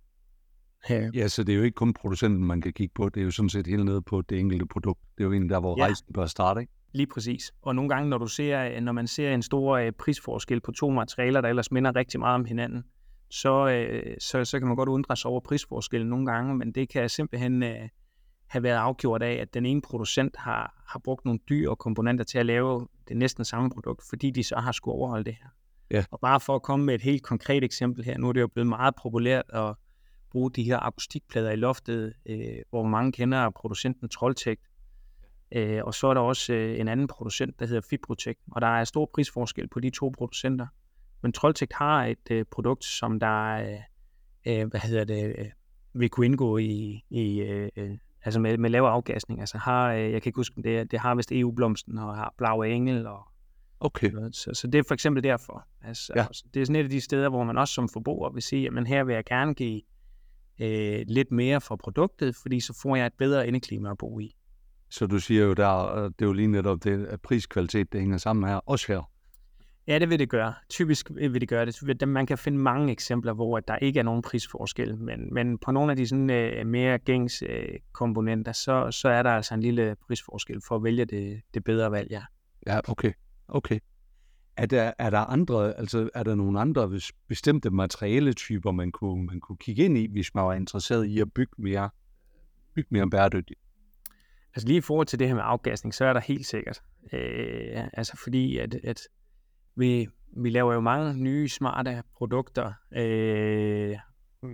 Ja. 0.89 1.09
ja, 1.13 1.27
så 1.27 1.43
det 1.43 1.53
er 1.53 1.57
jo 1.57 1.63
ikke 1.63 1.75
kun 1.75 1.93
producenten, 1.93 2.45
man 2.45 2.61
kan 2.61 2.73
kigge 2.73 2.93
på. 2.95 3.09
Det 3.09 3.21
er 3.21 3.25
jo 3.25 3.31
sådan 3.31 3.49
set 3.49 3.67
helt 3.67 3.85
nede 3.85 4.01
på 4.01 4.21
det 4.21 4.39
enkelte 4.39 4.65
produkt. 4.65 5.01
Det 5.17 5.23
er 5.23 5.25
jo 5.25 5.31
egentlig 5.31 5.49
der, 5.49 5.59
hvor 5.59 5.75
ja. 5.77 5.83
rejsen 5.83 6.13
bør 6.13 6.25
starte, 6.25 6.61
ikke? 6.61 6.73
Lige 6.93 7.07
præcis. 7.07 7.53
Og 7.61 7.75
nogle 7.75 7.89
gange, 7.89 8.09
når, 8.09 8.17
du 8.17 8.27
ser, 8.27 8.79
når 8.79 8.91
man 8.91 9.07
ser 9.07 9.33
en 9.33 9.41
stor 9.41 9.77
øh, 9.77 9.91
prisforskel 9.91 10.61
på 10.61 10.71
to 10.71 10.89
materialer, 10.89 11.41
der 11.41 11.49
ellers 11.49 11.71
minder 11.71 11.95
rigtig 11.95 12.19
meget 12.19 12.35
om 12.35 12.45
hinanden, 12.45 12.83
så, 13.29 13.67
øh, 13.69 14.15
så, 14.19 14.45
så 14.45 14.59
kan 14.59 14.67
man 14.67 14.77
godt 14.77 14.89
undre 14.89 15.17
sig 15.17 15.31
over 15.31 15.39
prisforskellen 15.39 16.09
nogle 16.09 16.25
gange, 16.25 16.55
men 16.55 16.71
det 16.71 16.89
kan 16.89 17.09
simpelthen 17.09 17.63
øh, 17.63 17.89
have 18.53 18.63
været 18.63 18.77
afgjort 18.77 19.23
af, 19.23 19.33
at 19.33 19.53
den 19.53 19.65
ene 19.65 19.81
producent 19.81 20.35
har, 20.37 20.83
har 20.87 20.99
brugt 20.99 21.25
nogle 21.25 21.39
dyre 21.49 21.75
komponenter 21.75 22.25
til 22.25 22.37
at 22.37 22.45
lave 22.45 22.87
det 23.07 23.17
næsten 23.17 23.45
samme 23.45 23.69
produkt, 23.69 24.03
fordi 24.09 24.31
de 24.31 24.43
så 24.43 24.55
har 24.55 24.71
skulle 24.71 24.95
overholde 24.95 25.23
det 25.23 25.33
her. 25.33 25.49
Ja. 25.91 26.05
Og 26.11 26.19
bare 26.19 26.39
for 26.39 26.55
at 26.55 26.61
komme 26.61 26.85
med 26.85 26.95
et 26.95 27.01
helt 27.01 27.23
konkret 27.23 27.63
eksempel 27.63 28.05
her, 28.05 28.17
nu 28.17 28.29
er 28.29 28.33
det 28.33 28.41
jo 28.41 28.47
blevet 28.47 28.67
meget 28.67 28.95
populært 28.95 29.45
at 29.49 29.75
bruge 30.31 30.51
de 30.51 30.63
her 30.63 30.77
akustikplader 30.79 31.51
i 31.51 31.55
loftet, 31.55 32.13
øh, 32.25 32.57
hvor 32.69 32.83
mange 32.83 33.11
kender 33.11 33.49
producenten 33.49 34.09
Trolltech. 34.09 34.61
Øh, 35.51 35.81
og 35.83 35.93
så 35.93 36.07
er 36.07 36.13
der 36.13 36.21
også 36.21 36.53
øh, 36.53 36.79
en 36.79 36.87
anden 36.87 37.07
producent, 37.07 37.59
der 37.59 37.65
hedder 37.65 37.81
Fibrotech, 37.89 38.39
og 38.51 38.61
der 38.61 38.67
er 38.67 38.83
stor 38.83 39.09
prisforskel 39.13 39.67
på 39.67 39.79
de 39.79 39.89
to 39.89 40.09
producenter. 40.17 40.67
Men 41.21 41.31
Trolltech 41.31 41.71
har 41.75 42.05
et 42.05 42.31
øh, 42.31 42.45
produkt, 42.51 42.85
som 42.85 43.19
der 43.19 43.53
øh, 43.53 43.79
øh, 44.47 44.67
hvad 44.67 44.79
hedder 44.79 45.03
det, 45.03 45.35
øh, 45.37 45.45
vil 45.93 46.09
kunne 46.09 46.25
indgå 46.25 46.57
i, 46.57 47.03
i 47.09 47.41
øh, 47.41 47.69
øh 47.75 47.97
altså 48.25 48.39
med, 48.39 48.57
med 48.57 48.69
lave 48.69 48.87
afgasning. 48.87 49.39
Altså 49.39 49.57
har, 49.57 49.93
øh, 49.93 50.11
jeg 50.11 50.21
kan 50.21 50.29
ikke 50.29 50.37
huske, 50.37 50.61
det, 50.63 50.91
det 50.91 50.99
har 50.99 51.15
vist 51.15 51.31
EU-blomsten 51.31 51.97
og 51.97 52.15
har 52.15 52.33
Blau 52.37 52.61
Engel 52.61 53.07
og 53.07 53.27
Okay. 53.83 54.11
Så, 54.31 54.51
så 54.53 54.67
det 54.67 54.79
er 54.79 54.83
for 54.87 54.93
eksempel 54.93 55.23
derfor. 55.23 55.67
Altså, 55.81 56.13
ja. 56.15 56.25
Det 56.53 56.61
er 56.61 56.65
sådan 56.65 56.75
et 56.75 56.83
af 56.83 56.89
de 56.89 57.01
steder, 57.01 57.29
hvor 57.29 57.43
man 57.43 57.57
også 57.57 57.73
som 57.73 57.89
forbruger 57.89 58.29
vil 58.29 58.41
sige, 58.41 58.69
at 58.77 58.87
her 58.87 59.03
vil 59.03 59.13
jeg 59.15 59.25
gerne 59.25 59.53
give 59.53 59.81
øh, 60.61 61.05
lidt 61.07 61.31
mere 61.31 61.61
for 61.61 61.75
produktet, 61.75 62.35
fordi 62.35 62.59
så 62.59 62.79
får 62.81 62.95
jeg 62.95 63.05
et 63.05 63.13
bedre 63.17 63.47
indeklima 63.47 63.91
at 63.91 63.97
bo 63.97 64.19
i. 64.19 64.35
Så 64.89 65.07
du 65.07 65.19
siger 65.19 65.45
jo 65.45 65.53
der, 65.53 66.03
det 66.03 66.21
er 66.21 66.25
jo 66.25 66.33
lige 66.33 66.47
netop 66.47 66.83
det, 66.83 67.05
at 67.05 67.21
priskvalitet, 67.21 67.93
det 67.93 67.99
hænger 67.99 68.17
sammen 68.17 68.49
her, 68.49 68.55
også 68.55 68.87
her. 68.87 69.11
Ja, 69.87 69.99
det 69.99 70.09
vil 70.09 70.19
det 70.19 70.29
gøre. 70.29 70.53
Typisk 70.69 71.11
vil 71.15 71.41
det 71.41 71.49
gøre 71.49 71.65
det. 71.65 72.07
Man 72.07 72.25
kan 72.25 72.37
finde 72.37 72.57
mange 72.57 72.91
eksempler, 72.91 73.33
hvor 73.33 73.59
der 73.59 73.75
ikke 73.75 73.99
er 73.99 74.03
nogen 74.03 74.21
prisforskel, 74.21 74.97
men, 74.97 75.33
men 75.33 75.57
på 75.57 75.71
nogle 75.71 75.91
af 75.91 75.95
de 75.95 76.07
sådan, 76.07 76.59
uh, 76.59 76.67
mere 76.67 76.99
gængs 76.99 77.43
uh, 77.43 77.75
komponenter, 77.91 78.51
så, 78.51 78.91
så 78.91 79.09
er 79.09 79.23
der 79.23 79.29
altså 79.29 79.53
en 79.53 79.61
lille 79.61 79.95
prisforskel 80.07 80.61
for 80.67 80.75
at 80.75 80.83
vælge 80.83 81.05
det, 81.05 81.41
det 81.53 81.63
bedre 81.63 81.91
valg, 81.91 82.11
ja. 82.11 82.23
Ja, 82.67 82.79
okay. 82.87 83.11
okay. 83.47 83.79
Er 84.57 84.65
der, 84.65 84.91
er 84.99 85.09
der 85.09 85.19
andre, 85.19 85.77
altså 85.77 86.09
er 86.13 86.23
der 86.23 86.35
nogle 86.35 86.59
andre 86.59 86.99
bestemte 87.27 87.69
materialetyper, 87.69 88.71
man 88.71 88.91
kunne, 88.91 89.25
man 89.25 89.39
kunne 89.39 89.57
kigge 89.57 89.83
ind 89.83 89.97
i, 89.97 90.07
hvis 90.11 90.35
man 90.35 90.43
var 90.43 90.53
interesseret 90.53 91.05
i 91.05 91.19
at 91.19 91.33
bygge 91.33 91.53
mere, 91.57 91.89
bygge 92.75 92.87
mere 92.91 93.09
bæredygtigt? 93.09 93.59
Altså 94.55 94.67
lige 94.67 94.77
i 94.77 94.81
forhold 94.81 95.07
til 95.07 95.19
det 95.19 95.27
her 95.27 95.35
med 95.35 95.43
afgasning, 95.45 95.93
så 95.93 96.05
er 96.05 96.13
der 96.13 96.19
helt 96.19 96.45
sikkert. 96.45 96.81
Øh, 97.13 97.83
altså 97.93 98.17
fordi, 98.23 98.57
at, 98.57 98.75
at 98.83 99.01
vi, 99.75 100.07
vi 100.37 100.49
laver 100.49 100.73
jo 100.73 100.79
mange 100.79 101.13
nye, 101.13 101.49
smarte 101.49 102.03
produkter, 102.17 102.73
øh, 102.91 103.97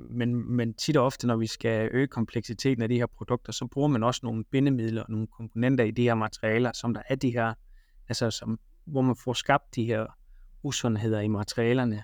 men, 0.09 0.55
men 0.55 0.73
tit 0.73 0.97
og 0.97 1.05
ofte, 1.05 1.27
når 1.27 1.35
vi 1.35 1.47
skal 1.47 1.89
øge 1.91 2.07
kompleksiteten 2.07 2.81
af 2.81 2.89
de 2.89 2.95
her 2.95 3.05
produkter, 3.05 3.51
så 3.51 3.67
bruger 3.67 3.87
man 3.87 4.03
også 4.03 4.19
nogle 4.23 4.43
bindemidler 4.43 5.03
og 5.03 5.11
nogle 5.11 5.27
komponenter 5.27 5.83
i 5.83 5.91
de 5.91 6.03
her 6.03 6.15
materialer, 6.15 6.71
som 6.73 6.93
der 6.93 7.01
er 7.09 7.15
de 7.15 7.31
her, 7.31 7.53
altså 8.09 8.31
som 8.31 8.59
hvor 8.85 9.01
man 9.01 9.15
får 9.15 9.33
skabt 9.33 9.75
de 9.75 9.85
her 9.85 10.05
usundheder 10.63 11.19
i 11.19 11.27
materialerne. 11.27 12.03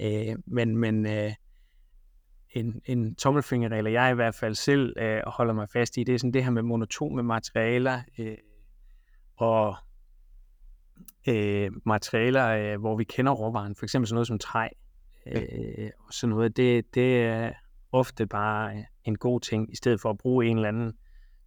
Øh, 0.00 0.36
men 0.46 0.76
men 0.76 1.06
øh, 1.06 1.32
en, 2.50 2.80
en 2.84 3.14
tommelfingerregel, 3.14 3.92
jeg 3.92 4.12
i 4.12 4.14
hvert 4.14 4.34
fald 4.34 4.54
selv 4.54 4.94
øh, 4.98 5.20
holder 5.26 5.54
mig 5.54 5.68
fast 5.72 5.96
i, 5.96 6.04
det 6.04 6.14
er 6.14 6.18
sådan 6.18 6.32
det 6.32 6.44
her 6.44 6.50
med 6.50 6.62
monotone 6.62 7.22
materialer 7.22 8.02
øh, 8.18 8.36
og 9.36 9.76
øh, 11.28 11.70
materialer, 11.86 12.46
øh, 12.46 12.80
hvor 12.80 12.96
vi 12.96 13.04
kender 13.04 13.32
råvaren, 13.32 13.76
for 13.76 13.84
eksempel 13.84 14.08
sådan 14.08 14.14
noget 14.14 14.26
som 14.26 14.38
træ 14.38 14.68
øh, 15.26 15.90
og 15.98 16.14
sådan 16.14 16.30
noget, 16.30 16.56
det, 16.56 16.94
det 16.94 17.22
er 17.22 17.52
ofte 17.92 18.26
bare 18.26 18.84
en 19.04 19.18
god 19.18 19.40
ting, 19.40 19.72
i 19.72 19.76
stedet 19.76 20.00
for 20.00 20.10
at 20.10 20.18
bruge 20.18 20.46
en 20.46 20.56
eller 20.56 20.68
anden 20.68 20.92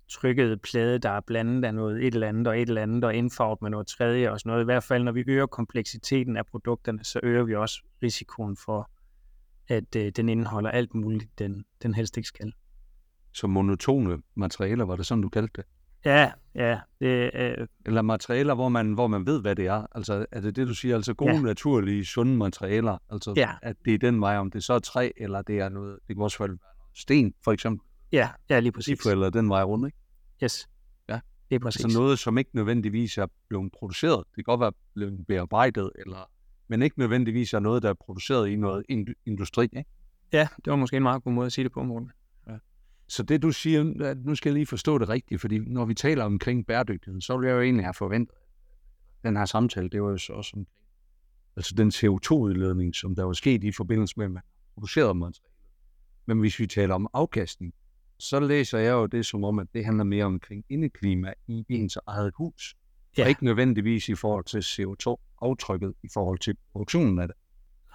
trykket 0.10 0.62
plade, 0.62 1.00
der 1.00 1.10
er 1.10 1.22
blandet 1.27 1.65
af 1.65 1.74
noget 1.74 2.08
et 2.08 2.13
eller 2.13 2.27
andet 2.27 2.48
og 2.48 2.62
et 2.62 2.70
eller 2.70 2.82
andet, 2.82 3.03
og 3.03 3.15
indfarvet 3.15 3.62
med 3.62 3.70
noget 3.70 3.88
tredje 3.88 4.32
og 4.32 4.39
sådan 4.39 4.50
noget. 4.50 4.63
I 4.63 4.65
hvert 4.65 4.84
fald, 4.84 5.03
når 5.03 5.12
vi 5.12 5.24
øger 5.27 5.46
kompleksiteten 5.46 6.38
af 6.38 6.46
produkterne, 6.46 7.03
så 7.03 7.20
øger 7.24 7.44
vi 7.44 7.56
også 7.56 7.84
risikoen 8.03 8.58
for, 8.58 8.91
at 9.68 9.96
øh, 9.96 10.12
den 10.15 10.29
indeholder 10.29 10.70
alt 10.70 10.96
muligt, 10.96 11.39
den, 11.39 11.65
den 11.84 11.94
helst 11.94 12.18
ikke 12.18 12.27
skal. 12.27 12.53
Så 13.34 13.48
monotone 13.48 14.22
materialer, 14.36 14.86
var 14.86 14.96
det 14.96 15.06
sådan, 15.06 15.22
du 15.22 15.29
kaldte 15.29 15.53
det? 15.56 15.65
Ja, 16.06 16.32
ja. 16.56 16.79
Det, 17.00 17.32
øh... 17.34 17.68
Eller 17.86 18.01
materialer, 18.01 18.56
hvor 18.56 18.70
man, 18.70 18.94
hvor 18.94 19.08
man 19.08 19.25
ved, 19.25 19.41
hvad 19.41 19.56
det 19.56 19.68
er. 19.68 19.86
Altså, 19.91 20.25
er 20.32 20.41
det 20.41 20.56
det, 20.56 20.68
du 20.68 20.74
siger? 20.74 20.96
Altså 20.96 21.13
gode, 21.13 21.36
ja. 21.36 21.41
naturlige, 21.41 22.06
sunde 22.06 22.38
materialer. 22.38 22.98
Altså, 23.10 23.34
ja. 23.38 23.50
at 23.62 23.75
det 23.86 23.94
er 23.94 23.98
den 23.98 24.22
vej, 24.22 24.38
om 24.38 24.51
det 24.51 24.63
så 24.63 24.74
er 24.74 24.79
træ, 24.79 25.10
eller 25.18 25.41
det 25.41 25.60
er 25.60 25.70
noget, 25.70 26.00
det 26.08 26.15
kan 26.15 26.24
også 26.24 26.38
være 26.39 26.48
noget 26.48 26.62
sten, 26.96 27.34
for 27.44 27.51
eksempel. 27.51 27.86
Ja, 28.12 28.29
ja 28.50 28.60
lige 28.60 28.72
præcis. 28.72 29.06
Eller 29.06 29.29
den 29.29 29.50
vej 29.50 29.63
rundt, 29.63 29.88
ikke? 29.88 29.98
Yes. 30.44 30.70
Ja. 31.10 31.20
Det 31.50 31.56
er 31.56 31.60
præcis. 31.60 31.86
Altså 31.86 32.00
noget, 32.00 32.20
som 32.20 32.38
ikke 32.38 32.50
nødvendigvis 32.53 33.18
er 33.18 33.27
blevet 33.48 33.72
produceret. 33.72 34.24
Det 34.27 34.36
kan 34.36 34.44
godt 34.44 34.60
være 34.60 34.72
blevet 34.94 35.27
bearbejdet, 35.27 35.91
eller, 35.96 36.29
men 36.68 36.82
ikke 36.82 37.00
nødvendigvis 37.00 37.53
er 37.53 37.60
noget, 37.60 37.84
der 37.84 37.89
er 37.89 37.94
produceret 37.94 38.50
i 38.50 38.56
noget 38.56 38.86
industri, 39.25 39.63
ikke? 39.63 39.86
Ja, 40.34 40.48
det 40.65 40.72
var 40.72 40.75
måske 40.75 40.98
en 40.98 41.03
meget 41.03 41.24
god 41.24 41.34
måde 41.34 41.46
at 41.46 41.51
sige 41.51 41.63
det 41.63 41.72
på, 41.72 41.84
Morten. 41.84 42.12
Så 43.10 43.24
det 43.24 43.42
du 43.42 43.51
siger, 43.51 44.13
nu 44.16 44.36
skal 44.36 44.50
jeg 44.50 44.54
lige 44.54 44.66
forstå 44.66 44.98
det 44.98 45.10
rigtigt, 45.10 45.42
fordi 45.42 45.60
når 45.60 45.86
vi 45.86 45.94
taler 45.94 46.24
omkring 46.24 46.66
bæredygtighed, 46.66 47.22
så 47.22 47.38
vil 47.38 47.48
jeg 47.48 47.54
jo 47.56 47.62
egentlig 47.62 47.86
have 47.86 47.94
forventet, 47.94 48.36
den 49.24 49.38
her 49.38 49.46
samtale, 49.46 49.89
det 49.89 50.01
var 50.01 50.10
jo 50.10 50.18
så 50.18 50.34
også 50.34 50.51
omkring, 50.54 50.68
altså 51.56 51.75
den 51.75 51.89
CO2-udledning, 51.89 52.96
som 52.96 53.16
der 53.16 53.24
var 53.24 53.34
sket 53.34 53.63
i 53.63 53.72
forbindelse 53.72 54.13
med, 54.18 54.25
at 54.25 54.32
man 54.32 54.42
producerede 54.74 55.13
materialet. 55.13 55.51
Men 56.25 56.39
hvis 56.39 56.60
vi 56.60 56.68
taler 56.68 56.96
om 56.96 57.08
afkastning, 57.13 57.74
så 58.20 58.39
læser 58.39 58.80
jeg 58.80 58.92
jo 58.92 59.06
det 59.06 59.25
som 59.25 59.44
om, 59.44 59.60
at 59.60 59.68
det 59.74 59.86
handler 59.86 60.04
mere 60.04 60.25
omkring 60.25 60.66
indeklima 60.70 61.34
i 61.48 61.66
ens 61.70 61.98
eget 62.08 62.34
hus. 62.36 62.75
Ja. 63.18 63.24
Og 63.24 63.30
ikke 63.30 63.46
nødvendigvis 63.46 64.10
i 64.10 64.16
forhold 64.16 64.46
til 64.46 64.60
CO2-aftrykket 64.60 65.94
i 66.04 66.08
forhold 66.13 66.39
til 66.39 66.58
produktionen 66.72 67.20
af 67.20 67.28
det. 67.28 67.36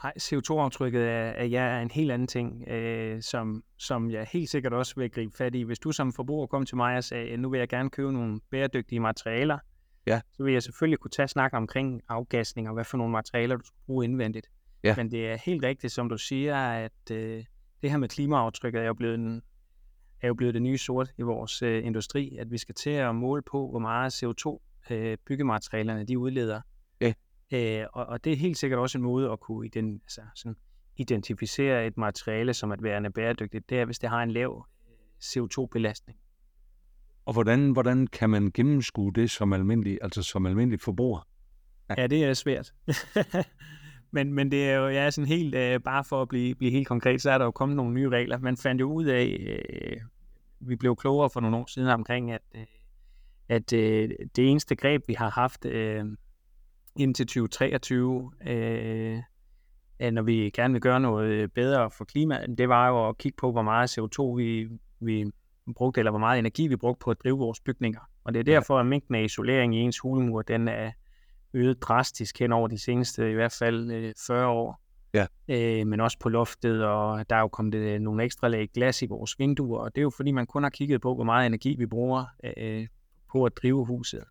Nej, 0.05 0.13
CO2-aftrykket 0.21 1.03
er, 1.03 1.31
er, 1.31 1.45
ja, 1.45 1.63
er 1.63 1.81
en 1.81 1.91
helt 1.91 2.13
anden 2.13 2.29
ting, 2.29 2.69
øh, 2.69 3.23
som, 3.23 3.65
som 3.79 4.11
jeg 4.11 4.27
helt 4.33 4.51
sikkert 4.51 4.73
også 4.73 4.95
vil 4.97 5.11
gribe 5.11 5.37
fat 5.37 5.55
i. 5.55 5.63
Hvis 5.63 5.79
du 5.79 5.93
som 5.93 6.13
forbruger 6.13 6.47
kom 6.47 6.67
til 6.67 6.77
mig 6.77 6.97
og 6.97 7.05
sagde, 7.05 7.37
nu 7.37 7.51
vil 7.51 7.59
jeg 7.59 7.69
gerne 7.69 7.91
købe 7.91 8.13
nogle 8.13 8.41
bæredygtige 8.51 9.01
materialer, 9.01 9.59
ja. 10.07 10.21
så 10.33 10.43
vil 10.45 10.53
jeg 10.53 10.63
selvfølgelig 10.63 10.99
kunne 10.99 11.11
tage 11.11 11.29
snak 11.29 11.53
omkring 11.53 12.03
afgasning 12.09 12.69
og 12.69 12.75
hvad 12.75 12.85
for 12.85 12.97
nogle 12.97 13.13
materialer, 13.13 13.57
du 13.57 13.65
skal 13.65 13.77
bruge 13.87 14.05
indvendigt. 14.05 14.47
Ja. 14.83 14.97
Men 14.97 15.11
det 15.11 15.29
er 15.29 15.37
helt 15.37 15.65
rigtigt, 15.65 15.93
som 15.93 16.09
du 16.09 16.19
siger, 16.19 16.57
at 16.57 17.11
øh, 17.11 17.45
det 17.83 17.91
her 17.91 17.97
med 17.97 18.09
klimaaftrykket 18.09 18.83
er 18.83 18.87
jo 18.87 18.95
blevet 18.95 19.15
en, 19.15 19.43
er 20.21 20.27
jo 20.29 20.35
blevet 20.35 20.55
det 20.55 20.63
nye 20.63 20.79
sort 20.79 21.13
i 21.19 21.23
vores 21.23 21.63
øh, 21.63 21.87
industri, 21.87 22.37
at 22.41 22.51
vi 22.51 22.59
skal 22.59 22.75
til 22.75 22.91
at 22.91 23.15
måle 23.15 23.43
på, 23.43 23.71
hvor 23.71 23.79
meget 23.79 24.25
CO2 24.25 24.59
øh, 24.95 25.17
byggematerialerne 25.27 26.05
de 26.05 26.19
udleder. 26.19 26.61
Øh, 27.55 27.87
og, 27.93 28.07
og 28.07 28.25
det 28.25 28.33
er 28.33 28.37
helt 28.37 28.59
sikkert 28.59 28.81
også 28.81 28.99
en 28.99 29.05
måde 29.05 29.31
at 29.31 29.41
kunne 29.41 29.67
ident, 29.67 30.03
altså, 30.03 30.21
sådan, 30.35 30.57
identificere 30.97 31.87
et 31.87 31.97
materiale 31.97 32.55
som 32.55 32.73
at 32.73 32.83
være 32.83 33.11
bæredygtigt. 33.11 33.71
Det 33.71 33.81
er, 33.81 33.85
hvis 33.85 33.99
det 33.99 34.11
har 34.11 34.23
en 34.23 34.31
lav 34.31 34.67
øh, 34.87 34.95
CO2-belastning. 35.25 36.19
Og 37.25 37.33
hvordan, 37.33 37.71
hvordan 37.71 38.07
kan 38.07 38.31
man 38.31 38.51
gennemskue 38.55 39.13
det 39.13 39.31
som 39.31 39.53
almindelig, 39.53 39.99
altså 40.03 40.23
som 40.23 40.47
almindelig 40.47 40.81
forbruger? 40.81 41.29
Ja, 41.89 41.95
ja 41.99 42.07
det 42.07 42.25
er 42.25 42.35
svært. 42.35 42.75
men, 44.13 44.33
men 44.33 44.51
det 44.51 44.71
er 44.71 44.75
jo 44.75 44.89
ja, 44.89 45.11
sådan 45.11 45.29
helt, 45.29 45.55
øh, 45.55 45.81
bare 45.81 46.05
for 46.05 46.23
at 46.23 46.29
blive, 46.29 46.55
blive 46.55 46.71
helt 46.71 46.89
konkret, 46.89 47.23
så 47.23 47.31
er 47.31 47.39
der 47.39 47.45
jo 47.45 47.51
kommet 47.51 47.77
nogle 47.77 47.95
nye 47.95 48.09
regler. 48.09 48.39
Man 48.39 48.57
fandt 48.57 48.81
jo 48.81 48.93
ud 48.93 49.05
af, 49.05 49.37
øh, 49.49 50.01
vi 50.61 50.77
blev 50.77 50.97
klogere 50.97 51.31
for 51.31 51.41
nogle 51.41 51.57
år 51.57 51.67
siden 51.67 51.89
omkring, 51.89 52.31
at, 52.31 52.43
øh, 52.55 52.63
at 53.49 53.73
øh, 53.73 54.11
det 54.37 54.51
eneste 54.51 54.77
greb, 54.77 55.09
vi 55.09 55.15
har 55.15 55.31
haft 55.31 55.65
øh, 55.65 56.05
indtil 56.97 57.27
2023, 57.27 58.31
øh, 58.47 59.23
når 60.13 60.23
vi 60.23 60.51
gerne 60.55 60.73
vil 60.73 60.81
gøre 60.81 61.01
noget 61.01 61.53
bedre 61.53 61.91
for 61.91 62.05
klimaet, 62.05 62.59
det 62.59 62.69
var 62.69 62.89
jo 62.89 63.09
at 63.09 63.19
kigge 63.19 63.37
på, 63.37 63.53
hvor 63.53 63.63
meget 63.63 63.99
CO2 63.99 64.23
vi, 64.23 64.69
vi 65.01 65.31
brugte, 65.77 65.99
eller 65.99 66.11
hvor 66.11 66.19
meget 66.21 66.39
energi 66.39 66.67
vi 66.67 66.77
brugte 66.77 67.05
på 67.05 67.11
at 67.11 67.17
drive 67.25 67.39
vores 67.39 67.61
bygninger. 67.61 68.01
Og 68.25 68.35
det 68.35 68.41
er 68.41 68.45
derfor, 68.45 68.79
at 68.79 68.87
mængden 68.87 69.15
af 69.15 69.23
isolering 69.23 69.77
i 69.77 69.79
ens 69.79 69.99
hulemur, 69.99 70.43
den 70.43 70.69
er 70.69 70.91
øget 71.55 71.83
drastisk 71.83 72.39
hen 72.39 72.53
over 72.53 72.69
de 72.69 72.79
seneste 72.79 73.31
i 73.31 73.35
hvert 73.35 73.57
fald 73.59 73.91
øh, 73.91 74.15
40 74.27 74.47
år. 74.47 74.81
Ja. 75.15 75.27
Øh, 75.49 75.87
men 75.87 76.01
også 76.01 76.19
på 76.19 76.29
loftet, 76.29 76.85
og 76.85 77.31
der 77.31 77.37
er 77.37 77.41
jo 77.41 77.49
kommet 77.49 77.75
øh, 77.75 78.01
nogle 78.01 78.25
ekstra 78.25 78.49
lag 78.49 78.69
glas 78.75 79.03
i 79.03 79.07
vores 79.07 79.39
vinduer, 79.39 79.79
og 79.79 79.95
det 79.95 80.01
er 80.01 80.03
jo 80.03 80.11
fordi, 80.11 80.31
man 80.31 80.47
kun 80.47 80.63
har 80.63 80.71
kigget 80.71 81.01
på, 81.01 81.15
hvor 81.15 81.25
meget 81.25 81.47
energi 81.47 81.77
vi 81.79 81.87
bruger 81.87 82.25
øh, 82.57 82.87
på 83.33 83.45
at 83.45 83.53
drive 83.63 83.87
huset. 83.87 84.25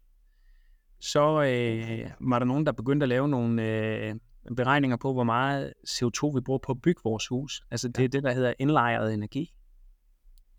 Så 1.03 1.41
øh, 1.41 2.11
var 2.19 2.39
der 2.39 2.45
nogen, 2.45 2.65
der 2.65 2.71
begyndte 2.71 3.03
at 3.03 3.09
lave 3.09 3.27
nogle 3.27 3.63
øh, 3.63 4.15
beregninger 4.55 4.97
på, 4.97 5.13
hvor 5.13 5.23
meget 5.23 5.73
CO2 5.87 6.35
vi 6.35 6.41
bruger 6.41 6.59
på 6.59 6.71
at 6.71 6.81
bygge 6.81 7.01
vores 7.03 7.27
hus. 7.27 7.61
Altså 7.71 7.87
det 7.87 8.03
er 8.03 8.07
det, 8.07 8.23
der 8.23 8.31
hedder 8.31 8.53
indlejret 8.59 9.13
energi, 9.13 9.53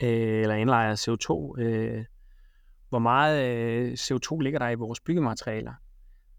øh, 0.02 0.42
eller 0.42 0.54
indlejret 0.54 1.08
CO2. 1.08 1.60
Øh, 1.62 2.04
hvor 2.88 2.98
meget 2.98 3.44
øh, 3.44 3.92
CO2 3.92 4.40
ligger 4.40 4.58
der 4.58 4.68
i 4.68 4.74
vores 4.74 5.00
byggematerialer? 5.00 5.72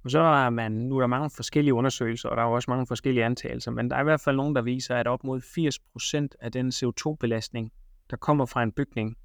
Og 0.04 0.12
så 0.12 0.20
er 0.20 0.50
man, 0.50 0.72
nu 0.72 0.96
er 0.96 1.00
der 1.00 1.08
mange 1.08 1.30
forskellige 1.30 1.74
undersøgelser, 1.74 2.30
og 2.30 2.38
der 2.38 2.44
er 2.44 2.48
også 2.48 2.72
mange 2.72 2.88
forskellige 2.88 3.26
antagelser, 3.26 3.72
men 3.72 3.90
der 3.90 3.96
er 3.96 4.02
i 4.02 4.04
hvert 4.04 4.22
fald 4.22 4.36
nogen, 4.36 4.56
der 4.56 4.62
viser, 4.62 4.96
at 4.96 5.08
op 5.08 5.24
mod 5.24 5.42
80% 6.32 6.38
af 6.42 6.52
den 6.52 6.70
CO2-belastning, 6.70 7.72
der 8.10 8.18
kommer 8.18 8.46
fra 8.46 8.64
en 8.64 8.72
bygning, 8.72 9.16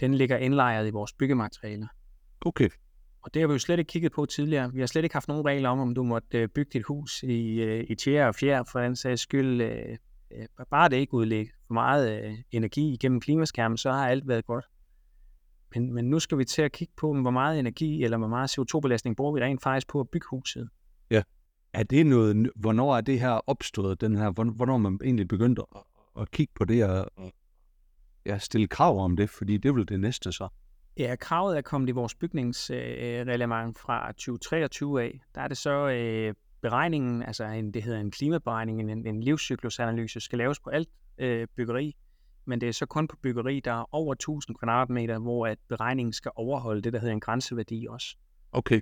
den 0.00 0.14
ligger 0.14 0.36
indlejret 0.36 0.86
i 0.86 0.90
vores 0.90 1.12
byggematerialer. 1.12 1.86
Okay. 2.40 2.68
Og 3.22 3.34
det 3.34 3.42
har 3.42 3.46
vi 3.46 3.52
jo 3.52 3.58
slet 3.58 3.78
ikke 3.78 3.88
kigget 3.88 4.12
på 4.12 4.26
tidligere. 4.26 4.72
Vi 4.72 4.80
har 4.80 4.86
slet 4.86 5.04
ikke 5.04 5.14
haft 5.14 5.28
nogen 5.28 5.44
regler 5.44 5.68
om, 5.68 5.80
om 5.80 5.94
du 5.94 6.02
måtte 6.02 6.38
øh, 6.38 6.48
bygge 6.48 6.70
dit 6.72 6.82
hus 6.82 7.22
i, 7.22 7.60
øh, 7.60 7.84
i 7.88 7.94
tjære 7.94 8.28
og 8.28 8.34
fjer, 8.34 8.62
for 8.72 8.80
den 8.80 8.96
sags 8.96 9.22
skyld. 9.22 9.60
Øh, 9.60 9.96
øh 10.30 10.46
bare 10.70 10.88
det 10.88 10.96
ikke 10.96 11.14
udlægge 11.14 11.52
for 11.66 11.74
meget 11.74 12.36
energi 12.50 12.92
igennem 12.92 13.20
klimaskærmen, 13.20 13.78
så 13.78 13.92
har 13.92 14.08
alt 14.08 14.28
været 14.28 14.46
godt. 14.46 14.64
Men, 15.74 15.92
men 15.92 16.10
nu 16.10 16.18
skal 16.18 16.38
vi 16.38 16.44
til 16.44 16.62
at 16.62 16.72
kigge 16.72 16.92
på, 16.96 17.14
hvor 17.14 17.30
meget 17.30 17.58
energi 17.58 18.04
eller 18.04 18.18
hvor 18.18 18.28
meget 18.28 18.58
CO2-belastning 18.58 19.16
bruger 19.16 19.34
vi 19.34 19.40
rent 19.40 19.62
faktisk 19.62 19.88
på 19.88 20.00
at 20.00 20.08
bygge 20.08 20.26
huset. 20.30 20.68
Ja. 21.10 21.22
Er 21.72 21.82
det 21.82 22.06
noget, 22.06 22.50
hvornår 22.56 22.96
er 22.96 23.00
det 23.00 23.20
her 23.20 23.30
opstået, 23.30 24.00
den 24.00 24.16
her, 24.16 24.30
hvornår 24.30 24.78
man 24.78 24.98
egentlig 25.04 25.28
begyndte 25.28 25.62
at, 25.76 25.82
at 26.20 26.30
kigge 26.30 26.52
på 26.54 26.64
det 26.64 26.84
og 26.84 27.32
ja, 28.26 28.38
stille 28.38 28.68
krav 28.68 28.98
om 29.04 29.16
det, 29.16 29.30
fordi 29.30 29.56
det 29.56 29.68
er 29.68 29.72
vel 29.72 29.88
det 29.88 30.00
næste 30.00 30.32
så? 30.32 30.48
Ja, 30.98 31.16
kravet 31.16 31.56
er 31.56 31.60
kommet 31.60 31.88
i 31.88 31.92
vores 31.92 32.14
bygningsreglement 32.14 33.68
øh, 33.68 33.82
fra 33.82 34.12
2023 34.12 35.02
af. 35.02 35.20
Der 35.34 35.40
er 35.40 35.48
det 35.48 35.56
så 35.56 35.88
øh, 35.88 36.34
beregningen, 36.60 37.22
altså 37.22 37.44
en, 37.44 37.74
det 37.74 37.82
hedder 37.82 38.00
en 38.00 38.10
klimaberegning, 38.10 38.80
en, 38.80 39.06
en 39.06 39.22
livscyklusanalyse, 39.22 40.20
skal 40.20 40.38
laves 40.38 40.60
på 40.60 40.70
alt 40.70 40.88
øh, 41.18 41.46
byggeri 41.56 41.96
men 42.48 42.60
det 42.60 42.68
er 42.68 42.72
så 42.72 42.86
kun 42.86 43.08
på 43.08 43.16
byggeri, 43.22 43.60
der 43.60 43.72
er 43.72 43.94
over 43.94 44.12
1000 44.12 44.56
kvadratmeter, 44.56 45.18
hvor 45.18 45.46
at 45.46 45.58
beregningen 45.68 46.12
skal 46.12 46.30
overholde 46.34 46.82
det, 46.82 46.92
der 46.92 46.98
hedder 46.98 47.14
en 47.14 47.20
grænseværdi 47.20 47.86
også. 47.90 48.16
Okay. 48.52 48.80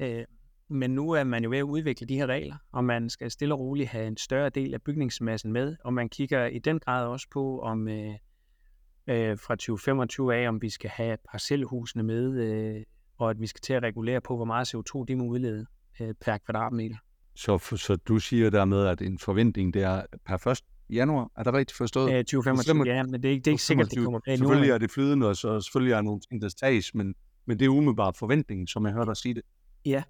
Øh, 0.00 0.24
men 0.68 0.90
nu 0.90 1.10
er 1.10 1.24
man 1.24 1.44
jo 1.44 1.50
ved 1.50 1.58
at 1.58 1.62
udvikle 1.62 2.06
de 2.06 2.16
her 2.16 2.26
regler, 2.26 2.56
og 2.72 2.84
man 2.84 3.10
skal 3.10 3.30
stille 3.30 3.54
og 3.54 3.60
roligt 3.60 3.88
have 3.88 4.06
en 4.06 4.16
større 4.16 4.48
del 4.48 4.74
af 4.74 4.82
bygningsmassen 4.82 5.52
med, 5.52 5.76
og 5.84 5.92
man 5.92 6.08
kigger 6.08 6.46
i 6.46 6.58
den 6.58 6.80
grad 6.80 7.06
også 7.06 7.26
på, 7.30 7.60
om 7.60 7.88
øh, 7.88 8.14
øh, 9.10 9.38
fra 9.38 9.54
2025 9.54 10.34
af, 10.34 10.48
om 10.48 10.62
vi 10.62 10.70
skal 10.70 10.90
have 10.90 11.16
parcelhusene 11.30 12.02
med, 12.02 12.40
øh, 12.40 12.82
og 13.18 13.30
at 13.30 13.40
vi 13.40 13.46
skal 13.46 13.60
til 13.60 13.72
at 13.72 13.82
regulere 13.82 14.20
på, 14.20 14.36
hvor 14.36 14.44
meget 14.44 14.74
CO2 14.74 15.04
de 15.08 15.16
må 15.16 15.24
udlede 15.24 15.66
øh, 16.00 16.14
per 16.20 16.38
kvadratmeter. 16.38 16.96
Så, 17.34 17.58
så 17.58 17.96
du 17.96 18.18
siger 18.18 18.50
dermed, 18.50 18.86
at 18.86 19.02
en 19.02 19.18
forventning 19.18 19.74
det 19.74 19.82
er 19.82 20.02
per 20.26 20.36
først 20.36 20.64
januar. 20.90 21.30
Er 21.36 21.42
det 21.42 21.52
rigtigt 21.52 21.76
forstået? 21.76 22.10
Ja, 22.10 22.18
2025, 22.18 22.84
ja, 22.86 23.02
men 23.02 23.22
det 23.22 23.24
er 23.24 23.32
ikke, 23.32 23.42
det 23.42 23.46
er 23.46 23.52
ikke 23.52 23.62
sikkert, 23.62 23.90
det 23.90 24.04
kommer 24.04 24.20
med 24.26 24.36
Selvfølgelig 24.36 24.70
er 24.70 24.78
det 24.78 24.90
flydende, 24.90 25.28
og 25.28 25.36
så 25.36 25.60
selvfølgelig 25.60 25.92
er 25.92 26.00
nogle 26.00 26.20
ting, 26.20 26.42
der 26.42 26.48
tages, 26.48 26.94
men, 26.94 27.14
men 27.46 27.58
det 27.58 27.64
er 27.64 27.68
umiddelbart 27.68 28.16
forventningen, 28.16 28.66
som 28.66 28.86
jeg 28.86 28.92
hørte 28.92 29.06
dig 29.08 29.16
sige 29.16 29.34
det. 29.34 29.42
Ja, 29.84 30.02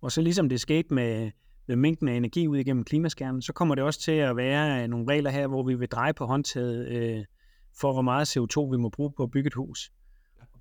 og 0.00 0.12
så 0.12 0.20
ligesom 0.20 0.48
det 0.48 0.60
skete 0.60 0.94
med, 0.94 1.30
med 1.66 1.76
mængden 1.76 2.08
af 2.08 2.14
energi 2.14 2.46
ud 2.46 2.56
igennem 2.56 2.84
klimaskærmen, 2.84 3.42
så 3.42 3.52
kommer 3.52 3.74
det 3.74 3.84
også 3.84 4.00
til 4.00 4.12
at 4.12 4.36
være 4.36 4.88
nogle 4.88 5.06
regler 5.08 5.30
her, 5.30 5.46
hvor 5.46 5.62
vi 5.62 5.74
vil 5.74 5.88
dreje 5.88 6.14
på 6.14 6.26
håndtaget 6.26 6.88
øh, 6.88 7.24
for, 7.80 7.92
hvor 7.92 8.02
meget 8.02 8.36
CO2 8.36 8.70
vi 8.70 8.76
må 8.76 8.88
bruge 8.88 9.12
på 9.16 9.22
at 9.22 9.30
bygge 9.30 9.46
et 9.46 9.54
hus. 9.54 9.92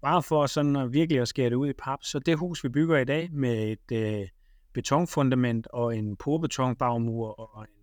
Bare 0.01 0.23
for 0.23 0.45
sådan 0.45 0.75
at 0.75 0.93
virkelig 0.93 1.21
at 1.21 1.27
skære 1.27 1.49
det 1.49 1.55
ud 1.55 1.69
i 1.69 1.73
pap. 1.73 1.99
Så 2.03 2.19
det 2.19 2.37
hus, 2.37 2.63
vi 2.63 2.69
bygger 2.69 2.97
i 2.97 3.05
dag 3.05 3.31
med 3.31 3.71
et 3.71 3.91
øh, 3.91 4.27
betonfundament 4.73 5.67
og 5.67 5.97
en 5.97 6.15
porbetonbagmur 6.15 7.27
og 7.39 7.61
en 7.61 7.79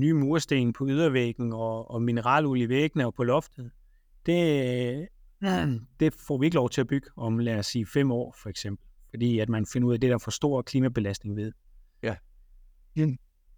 nye 0.00 0.14
mursten 0.14 0.72
på 0.72 0.86
ydervæggen 0.88 1.52
og, 1.52 1.90
og 1.90 2.02
mineralolie 2.02 2.64
i 2.64 2.68
væggene 2.68 3.06
og 3.06 3.14
på 3.14 3.24
loftet, 3.24 3.70
det, 4.26 5.08
det 6.00 6.14
får 6.14 6.38
vi 6.38 6.46
ikke 6.46 6.54
lov 6.54 6.70
til 6.70 6.80
at 6.80 6.86
bygge 6.86 7.08
om, 7.16 7.38
lad 7.38 7.58
os 7.58 7.66
sige, 7.66 7.86
fem 7.86 8.10
år 8.10 8.36
for 8.42 8.48
eksempel. 8.48 8.86
Fordi 9.10 9.38
at 9.38 9.48
man 9.48 9.66
finder 9.66 9.88
ud 9.88 9.92
af 9.92 10.00
det, 10.00 10.10
der 10.10 10.18
for 10.18 10.30
stor 10.30 10.62
klimabelastning 10.62 11.36
ved. 11.36 11.52
Ja. 12.02 12.16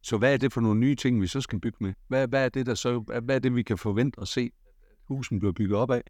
Så 0.03 0.19
hvad 0.19 0.33
er 0.33 0.37
det 0.37 0.53
for 0.53 0.61
nogle 0.61 0.81
nye 0.81 0.95
ting, 0.95 1.21
vi 1.21 1.27
så 1.27 1.41
skal 1.41 1.61
bygge 1.61 1.77
med? 1.81 1.93
Hvad, 2.09 2.29
hvad 2.29 2.45
er 2.45 2.49
det, 2.49 2.67
der 2.67 2.75
så, 2.75 2.99
hvad 3.23 3.35
er 3.35 3.39
det, 3.39 3.55
vi 3.55 3.63
kan 3.63 3.79
forvente 3.79 4.21
at 4.21 4.29
se, 4.29 4.41
at 4.41 4.99
husen 5.09 5.39
bliver 5.39 5.53
bygget 5.53 5.79
op 5.79 5.91
af? 5.91 6.03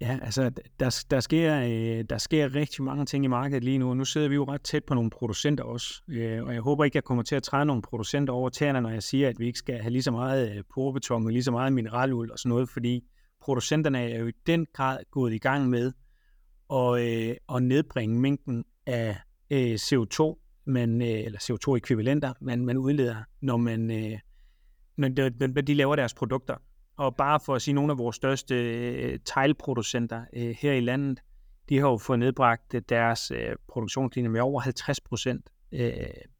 Ja, 0.00 0.18
altså 0.22 0.50
der, 0.80 1.04
der, 1.10 1.20
sker, 1.20 1.60
øh, 1.60 2.04
der 2.10 2.18
sker 2.18 2.54
rigtig 2.54 2.84
mange 2.84 3.04
ting 3.04 3.24
i 3.24 3.28
markedet 3.28 3.64
lige 3.64 3.78
nu, 3.78 3.94
nu 3.94 4.04
sidder 4.04 4.28
vi 4.28 4.34
jo 4.34 4.44
ret 4.44 4.62
tæt 4.62 4.84
på 4.84 4.94
nogle 4.94 5.10
producenter 5.10 5.64
også, 5.64 6.02
øh, 6.08 6.44
og 6.44 6.54
jeg 6.54 6.60
håber 6.62 6.84
ikke, 6.84 6.96
jeg 6.96 7.04
kommer 7.04 7.22
til 7.22 7.34
at 7.34 7.42
træde 7.42 7.66
nogle 7.66 7.82
producenter 7.82 8.34
over 8.34 8.48
tæerne, 8.48 8.80
når 8.80 8.90
jeg 8.90 9.02
siger, 9.02 9.28
at 9.28 9.38
vi 9.38 9.46
ikke 9.46 9.58
skal 9.58 9.78
have 9.78 9.90
lige 9.90 10.02
så 10.02 10.10
meget 10.10 10.56
øh, 10.56 10.64
porbeton 10.74 11.24
og 11.24 11.32
lige 11.32 11.42
så 11.42 11.50
meget 11.50 11.72
mineraluld 11.72 12.30
og 12.30 12.38
sådan 12.38 12.48
noget, 12.48 12.68
fordi 12.68 13.04
producenterne 13.40 14.10
er 14.10 14.18
jo 14.18 14.26
i 14.26 14.32
den 14.46 14.66
grad 14.72 14.98
gået 15.10 15.32
i 15.32 15.38
gang 15.38 15.68
med 15.68 15.92
at, 16.72 17.00
øh, 17.00 17.36
at 17.54 17.62
nedbringe 17.62 18.20
mængden 18.20 18.64
af 18.86 19.16
øh, 19.50 19.74
CO2, 19.74 20.47
man, 20.68 21.02
øh, 21.02 21.08
eller 21.08 21.38
CO2-ekvivalenter, 21.38 22.32
man, 22.40 22.64
man 22.64 22.76
udleder, 22.76 23.16
når, 23.40 23.56
man, 23.56 23.90
øh, 23.90 24.18
når 24.96 25.08
de, 25.08 25.30
når 25.38 25.62
de 25.62 25.74
laver 25.74 25.96
deres 25.96 26.14
produkter. 26.14 26.54
Og 26.96 27.16
bare 27.16 27.40
for 27.40 27.54
at 27.54 27.62
sige, 27.62 27.74
nogle 27.74 27.92
af 27.92 27.98
vores 27.98 28.16
største 28.16 28.54
øh, 28.54 29.18
teglproducenter 29.24 30.24
øh, 30.32 30.56
her 30.58 30.72
i 30.72 30.80
landet, 30.80 31.20
de 31.68 31.78
har 31.78 31.88
jo 31.88 31.96
fået 31.96 32.18
nedbragt 32.18 32.74
deres 32.88 33.30
øh, 33.30 33.56
produktionslinje 33.68 34.28
med 34.28 34.40
over 34.40 34.60
50 34.60 35.00
procent, 35.00 35.50
øh, 35.72 35.92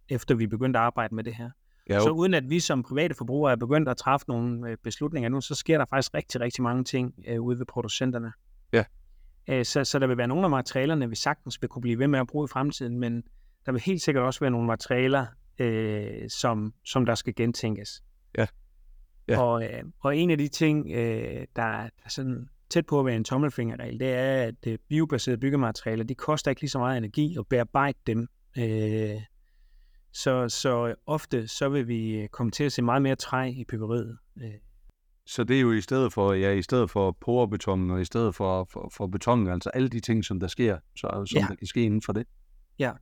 efter 0.08 0.34
vi 0.34 0.46
begyndte 0.46 0.78
at 0.78 0.84
arbejde 0.84 1.14
med 1.14 1.24
det 1.24 1.34
her. 1.34 1.50
Ja, 1.88 2.00
så 2.00 2.10
uden 2.10 2.34
at 2.34 2.50
vi 2.50 2.60
som 2.60 2.82
private 2.82 3.14
forbrugere 3.14 3.52
er 3.52 3.56
begyndt 3.56 3.88
at 3.88 3.96
træffe 3.96 4.24
nogle 4.28 4.76
beslutninger 4.76 5.28
nu, 5.28 5.40
så 5.40 5.54
sker 5.54 5.78
der 5.78 5.84
faktisk 5.90 6.14
rigtig, 6.14 6.40
rigtig 6.40 6.62
mange 6.62 6.84
ting 6.84 7.14
øh, 7.26 7.40
ude 7.40 7.58
ved 7.58 7.66
producenterne. 7.66 8.32
Ja. 8.72 8.84
Så, 9.64 9.84
så 9.84 9.98
der 9.98 10.06
vil 10.06 10.16
være 10.16 10.28
nogle 10.28 10.44
af 10.44 10.50
materialerne, 10.50 11.08
vi 11.08 11.16
sagtens 11.16 11.62
vil 11.62 11.68
kunne 11.68 11.82
blive 11.82 11.98
ved 11.98 12.08
med 12.08 12.18
at 12.18 12.26
bruge 12.26 12.44
i 12.44 12.48
fremtiden, 12.52 12.98
men 12.98 13.22
der 13.68 13.72
vil 13.72 13.82
helt 13.82 14.02
sikkert 14.02 14.24
også 14.24 14.40
være 14.40 14.50
nogle 14.50 14.66
materialer, 14.66 15.26
øh, 15.58 16.28
som, 16.28 16.74
som 16.84 17.06
der 17.06 17.14
skal 17.14 17.34
gentænkes. 17.34 18.02
Ja. 18.38 18.46
ja. 19.28 19.40
Og, 19.40 19.64
øh, 19.64 19.82
og 20.00 20.16
en 20.16 20.30
af 20.30 20.38
de 20.38 20.48
ting, 20.48 20.90
øh, 20.90 21.46
der 21.56 21.62
er 21.62 21.88
sådan 22.08 22.48
tæt 22.70 22.86
på 22.86 23.00
at 23.00 23.06
være 23.06 23.16
en 23.16 23.24
tommelfingerregel, 23.24 24.00
det 24.00 24.08
er, 24.08 24.42
at 24.42 24.66
øh, 24.66 24.78
biobaserede 24.88 25.40
byggematerialer, 25.40 26.04
de 26.04 26.14
koster 26.14 26.50
ikke 26.50 26.60
lige 26.60 26.70
så 26.70 26.78
meget 26.78 26.98
energi 26.98 27.36
at 27.38 27.46
bearbejde 27.46 27.98
dem. 28.06 28.28
Øh, 28.58 29.20
så, 30.12 30.48
så 30.48 30.94
ofte 31.06 31.48
så 31.48 31.68
vil 31.68 31.88
vi 31.88 32.16
øh, 32.16 32.28
komme 32.28 32.50
til 32.50 32.64
at 32.64 32.72
se 32.72 32.82
meget 32.82 33.02
mere 33.02 33.16
træ 33.16 33.50
i 33.50 33.64
byggeriet. 33.64 34.18
Øh. 34.42 34.50
Så 35.26 35.44
det 35.44 35.56
er 35.56 35.60
jo 35.60 35.72
i 35.72 35.80
stedet 35.80 36.12
for, 36.12 36.32
ja, 36.32 36.52
i 36.52 36.62
stedet 36.62 36.90
for 36.90 37.16
porebeton 37.20 37.90
og 37.90 38.00
i 38.00 38.04
stedet 38.04 38.34
for, 38.34 38.68
for, 38.72 38.92
for 38.96 39.06
beton, 39.06 39.48
altså 39.48 39.70
alle 39.70 39.88
de 39.88 40.00
ting, 40.00 40.24
som 40.24 40.40
der 40.40 40.46
sker, 40.46 40.78
så, 40.96 41.24
som 41.30 41.40
ja. 41.40 41.46
der 41.48 41.54
kan 41.54 41.66
ske 41.66 41.82
inden 41.82 42.02
for 42.02 42.12
det. 42.12 42.26
Ja, 42.78 42.92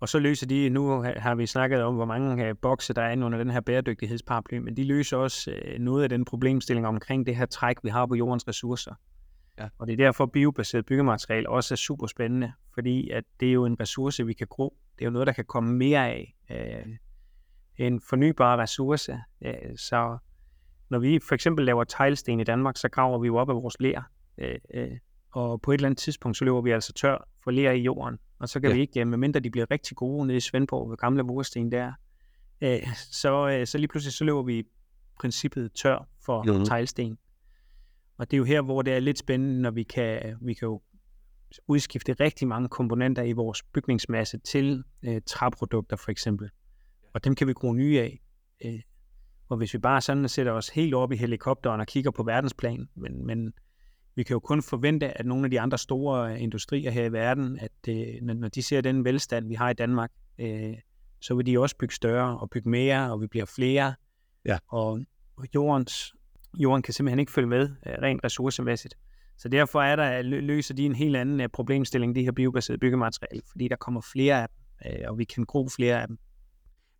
og 0.00 0.08
så 0.08 0.18
løser 0.18 0.46
de, 0.46 0.68
nu 0.68 1.02
har 1.02 1.34
vi 1.34 1.46
snakket 1.46 1.82
om, 1.82 1.94
hvor 1.94 2.04
mange 2.04 2.54
bokse 2.54 2.94
der 2.94 3.02
er 3.02 3.24
under 3.24 3.38
den 3.38 3.50
her 3.50 3.60
bæredygtighedsparaply, 3.60 4.58
men 4.58 4.76
de 4.76 4.84
løser 4.84 5.16
også 5.16 5.50
øh, 5.50 5.78
noget 5.78 6.02
af 6.02 6.08
den 6.08 6.24
problemstilling 6.24 6.86
omkring 6.86 7.26
det 7.26 7.36
her 7.36 7.46
træk, 7.46 7.76
vi 7.82 7.88
har 7.88 8.06
på 8.06 8.14
jordens 8.14 8.48
ressourcer. 8.48 8.94
Ja. 9.58 9.68
Og 9.78 9.86
det 9.86 9.92
er 9.92 9.96
derfor, 9.96 10.26
biobaseret 10.26 10.86
byggemateriale 10.86 11.48
også 11.48 11.74
er 11.74 11.76
super 11.76 12.06
spændende, 12.06 12.52
fordi 12.74 13.10
at 13.10 13.24
det 13.40 13.48
er 13.48 13.52
jo 13.52 13.64
en 13.64 13.80
ressource, 13.80 14.26
vi 14.26 14.32
kan 14.32 14.46
gro. 14.50 14.76
Det 14.98 15.04
er 15.04 15.06
jo 15.06 15.12
noget, 15.12 15.26
der 15.26 15.32
kan 15.32 15.44
komme 15.44 15.74
mere 15.74 16.08
af. 16.08 16.36
Øh, 16.50 16.96
en 17.76 18.00
fornybar 18.00 18.56
ressource. 18.56 19.18
Øh, 19.42 19.76
så 19.76 20.18
når 20.88 20.98
vi 20.98 21.18
for 21.28 21.34
eksempel 21.34 21.64
laver 21.64 21.84
teglsten 21.84 22.40
i 22.40 22.44
Danmark, 22.44 22.76
så 22.76 22.88
graver 22.88 23.18
vi 23.18 23.26
jo 23.26 23.36
op 23.36 23.50
af 23.50 23.54
vores 23.54 23.76
ler. 23.80 24.02
Øh, 24.38 24.58
øh, 24.74 24.90
og 25.30 25.62
på 25.62 25.70
et 25.70 25.74
eller 25.74 25.88
andet 25.88 25.98
tidspunkt, 25.98 26.36
så 26.36 26.44
løber 26.44 26.60
vi 26.60 26.70
altså 26.70 26.92
tør 26.92 27.28
for 27.44 27.50
ler 27.50 27.70
i 27.70 27.80
jorden. 27.80 28.18
Og 28.38 28.48
så 28.48 28.60
kan 28.60 28.70
ja. 28.70 28.74
vi 28.74 28.80
ikke, 28.80 29.04
medmindre 29.04 29.40
de 29.40 29.50
bliver 29.50 29.70
rigtig 29.70 29.96
gode 29.96 30.26
nede 30.26 30.36
i 30.36 30.40
Svendborg 30.40 30.90
ved 30.90 30.96
gamle 30.96 31.22
mursten 31.22 31.72
der, 31.72 31.92
øh, 32.60 32.78
så, 32.96 33.48
øh, 33.48 33.66
så 33.66 33.78
lige 33.78 33.88
pludselig 33.88 34.12
så 34.12 34.24
løber 34.24 34.42
vi 34.42 34.58
i 34.58 34.62
princippet 35.20 35.72
tør 35.72 36.08
for 36.24 36.58
mm. 36.58 36.64
teglsten. 36.64 37.18
Og 38.18 38.30
det 38.30 38.36
er 38.36 38.38
jo 38.38 38.44
her, 38.44 38.62
hvor 38.62 38.82
det 38.82 38.94
er 38.94 39.00
lidt 39.00 39.18
spændende, 39.18 39.60
når 39.60 39.70
vi 39.70 39.82
kan, 39.82 40.36
vi 40.42 40.54
kan 40.54 40.66
jo 40.66 40.82
udskifte 41.68 42.12
rigtig 42.12 42.48
mange 42.48 42.68
komponenter 42.68 43.22
i 43.22 43.32
vores 43.32 43.62
bygningsmasse 43.62 44.38
til 44.38 44.84
øh, 45.02 45.20
træprodukter 45.26 45.96
for 45.96 46.10
eksempel. 46.10 46.50
Og 47.14 47.24
dem 47.24 47.34
kan 47.34 47.46
vi 47.46 47.52
gro 47.52 47.72
nye 47.72 48.00
af. 48.00 48.20
Øh, 48.64 48.80
og 49.48 49.56
hvis 49.56 49.74
vi 49.74 49.78
bare 49.78 50.00
sådan 50.00 50.28
sætter 50.28 50.52
os 50.52 50.68
helt 50.68 50.94
op 50.94 51.12
i 51.12 51.16
helikopteren 51.16 51.80
og 51.80 51.86
kigger 51.86 52.10
på 52.10 52.22
verdensplan, 52.22 52.88
men, 52.94 53.26
men 53.26 53.52
vi 54.16 54.22
kan 54.22 54.34
jo 54.34 54.40
kun 54.40 54.62
forvente, 54.62 55.18
at 55.18 55.26
nogle 55.26 55.44
af 55.44 55.50
de 55.50 55.60
andre 55.60 55.78
store 55.78 56.32
øh, 56.32 56.42
industrier 56.42 56.90
her 56.90 57.04
i 57.04 57.12
verden, 57.12 57.58
at 57.58 57.88
øh, 57.88 58.22
når 58.22 58.48
de 58.48 58.62
ser 58.62 58.80
den 58.80 59.04
velstand, 59.04 59.48
vi 59.48 59.54
har 59.54 59.70
i 59.70 59.74
Danmark, 59.74 60.10
øh, 60.38 60.74
så 61.20 61.34
vil 61.34 61.46
de 61.46 61.58
også 61.58 61.76
bygge 61.76 61.94
større 61.94 62.38
og 62.38 62.50
bygge 62.50 62.70
mere, 62.70 63.12
og 63.12 63.20
vi 63.20 63.26
bliver 63.26 63.44
flere. 63.44 63.94
Ja. 64.44 64.58
Og 64.68 65.00
jordens, 65.54 66.14
jorden 66.54 66.82
kan 66.82 66.94
simpelthen 66.94 67.18
ikke 67.18 67.32
følge 67.32 67.48
med 67.48 67.68
øh, 67.86 67.92
rent 68.02 68.24
ressourcemæssigt. 68.24 68.94
Så 69.38 69.48
derfor 69.48 69.82
er 69.82 69.96
der, 69.96 70.22
løser 70.22 70.74
de 70.74 70.86
en 70.86 70.94
helt 70.94 71.16
anden 71.16 71.40
uh, 71.40 71.46
problemstilling, 71.52 72.14
de 72.14 72.22
her 72.22 72.32
biobaserede 72.32 72.78
byggematerialer, 72.78 73.42
fordi 73.50 73.68
der 73.68 73.76
kommer 73.76 74.00
flere 74.12 74.42
af 74.42 74.48
dem, 74.48 75.08
og 75.08 75.18
vi 75.18 75.24
kan 75.24 75.44
gro 75.44 75.68
flere 75.68 76.00
af 76.02 76.08
dem. 76.08 76.18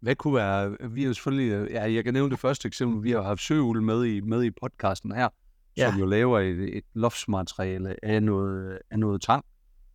Hvad 0.01 0.15
kunne 0.15 0.35
være, 0.35 0.77
vi 0.91 1.05
har 1.05 1.13
selvfølgelig, 1.13 1.71
ja, 1.71 1.93
jeg 1.93 2.05
kan 2.05 2.15
nævne 2.15 2.31
det 2.31 2.39
første 2.39 2.67
eksempel, 2.67 3.05
vi 3.05 3.11
har 3.11 3.23
haft 3.23 3.41
søul 3.41 3.83
med 3.83 4.05
i, 4.05 4.21
med 4.21 4.43
i 4.43 4.51
podcasten 4.51 5.13
her, 5.13 5.29
ja. 5.77 5.91
som 5.91 6.01
jo 6.01 6.07
laver 6.07 6.41
et, 6.41 6.77
et 6.77 6.85
loftsmateriale 6.95 8.05
af 8.05 8.23
noget, 8.23 8.79
af 8.91 8.99
noget 8.99 9.23
tang. 9.23 9.45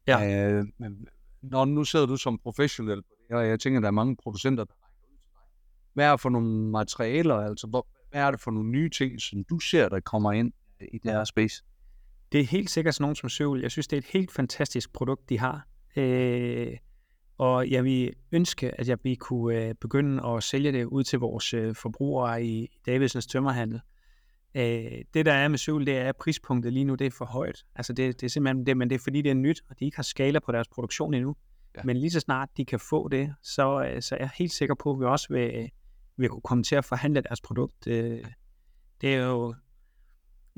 Ja. 0.08 0.60
Uh, 0.60 0.66
men 0.78 1.08
når 1.42 1.66
nu 1.66 1.84
sidder 1.84 2.06
du 2.06 2.18
som 2.18 2.40
professionel 2.44 3.02
på 3.02 3.10
det, 3.28 3.38
og 3.38 3.48
jeg 3.48 3.60
tænker, 3.60 3.80
der 3.80 3.88
er 3.88 3.92
mange 3.92 4.16
producenter, 4.24 4.64
der 4.64 4.74
rækker 4.74 5.08
ud 5.08 5.18
til 5.18 5.30
dig. 5.34 5.42
Hvad 5.94 6.06
er 6.06 6.12
det 6.12 6.22
for 6.22 6.30
nogle 6.30 6.72
materialer, 6.72 7.36
altså 7.36 7.68
hvor, 7.68 7.88
hvad 8.12 8.22
er 8.22 8.32
det 8.32 8.42
for 8.42 8.52
nogle 8.52 8.70
nye 8.70 8.90
ting, 8.90 9.22
som 9.22 9.44
du 9.44 9.60
ser, 9.60 9.90
der 9.90 10.00
kommer 10.00 10.32
ind 10.32 10.54
i 10.94 10.98
det 10.98 11.12
her 11.12 11.24
space? 11.24 11.64
Det 12.32 12.40
er 12.40 12.46
helt 12.46 12.70
sikkert 12.70 12.96
sådan 12.96 13.04
nogen 13.04 13.16
som 13.16 13.30
Søvl. 13.30 13.62
Jeg 13.62 13.72
synes, 13.72 13.88
det 13.88 13.98
er 13.98 14.02
et 14.02 14.10
helt 14.14 14.32
fantastisk 14.32 14.94
produkt, 14.94 15.30
de 15.30 15.40
har. 15.40 15.68
Øh, 15.96 16.78
og 17.38 17.70
jeg 17.70 17.84
vil 17.84 18.14
ønske, 18.32 18.80
at 18.80 18.88
jeg 18.88 18.98
vi 19.04 19.16
kunne 19.16 19.66
øh, 19.68 19.76
begynde 19.82 20.28
at 20.28 20.44
sælge 20.44 20.72
det 20.72 20.86
ud 20.86 21.04
til 21.04 21.20
vores 21.20 21.54
øh, 21.54 21.76
forbrugere 21.76 22.46
i 22.46 22.68
Davidsens 22.86 23.28
tømmerhandel. 23.28 23.82
Øh, 24.56 25.04
det, 25.14 25.26
der 25.26 25.34
er 25.34 25.48
med 25.48 25.58
Søvl, 25.58 25.86
det 25.86 25.98
er, 25.98 26.10
at 26.10 26.16
prispunktet 26.16 26.74
lige 26.74 26.86
nu 26.86 26.96
det 26.96 27.08
er 27.08 27.12
for 27.12 27.26
højt. 27.26 27.66
Altså 27.76 27.94
det, 27.94 28.22
det 28.22 28.28
er 28.28 28.30
simpelthen 28.30 28.66
det, 28.66 28.78
men 28.78 28.90
det 28.90 28.96
er 28.96 29.00
fordi, 29.00 29.22
det 29.22 29.30
er 29.30 29.36
nyt, 29.36 29.62
og 29.70 29.80
de 29.80 29.86
ikke 29.86 29.98
har 29.98 30.04
skala 30.04 30.40
på 30.40 30.52
deres 30.52 30.68
produktion 30.68 31.14
endnu. 31.14 31.36
Ja. 31.78 31.82
Men 31.84 31.98
lige 31.98 32.12
så 32.12 32.20
snart 32.20 32.50
de 32.58 32.66
kan 32.66 32.80
få 32.80 33.08
det, 33.08 33.34
så, 33.42 33.84
øh, 33.84 34.02
så 34.02 34.16
er 34.16 34.20
jeg 34.20 34.30
helt 34.36 34.52
sikker 34.52 34.76
på, 34.76 34.92
at 34.92 35.00
vi 35.00 35.06
også 35.06 35.28
vil, 35.30 35.70
vil 36.18 36.30
kunne 36.30 36.42
komme 36.42 36.64
til 36.64 36.76
at 36.76 36.86
forhandle 36.86 37.22
deres 37.22 37.42
produkt. 37.42 37.88
Øh, 37.88 38.26
det 39.02 39.16
er 39.16 39.26
jo 39.26 39.54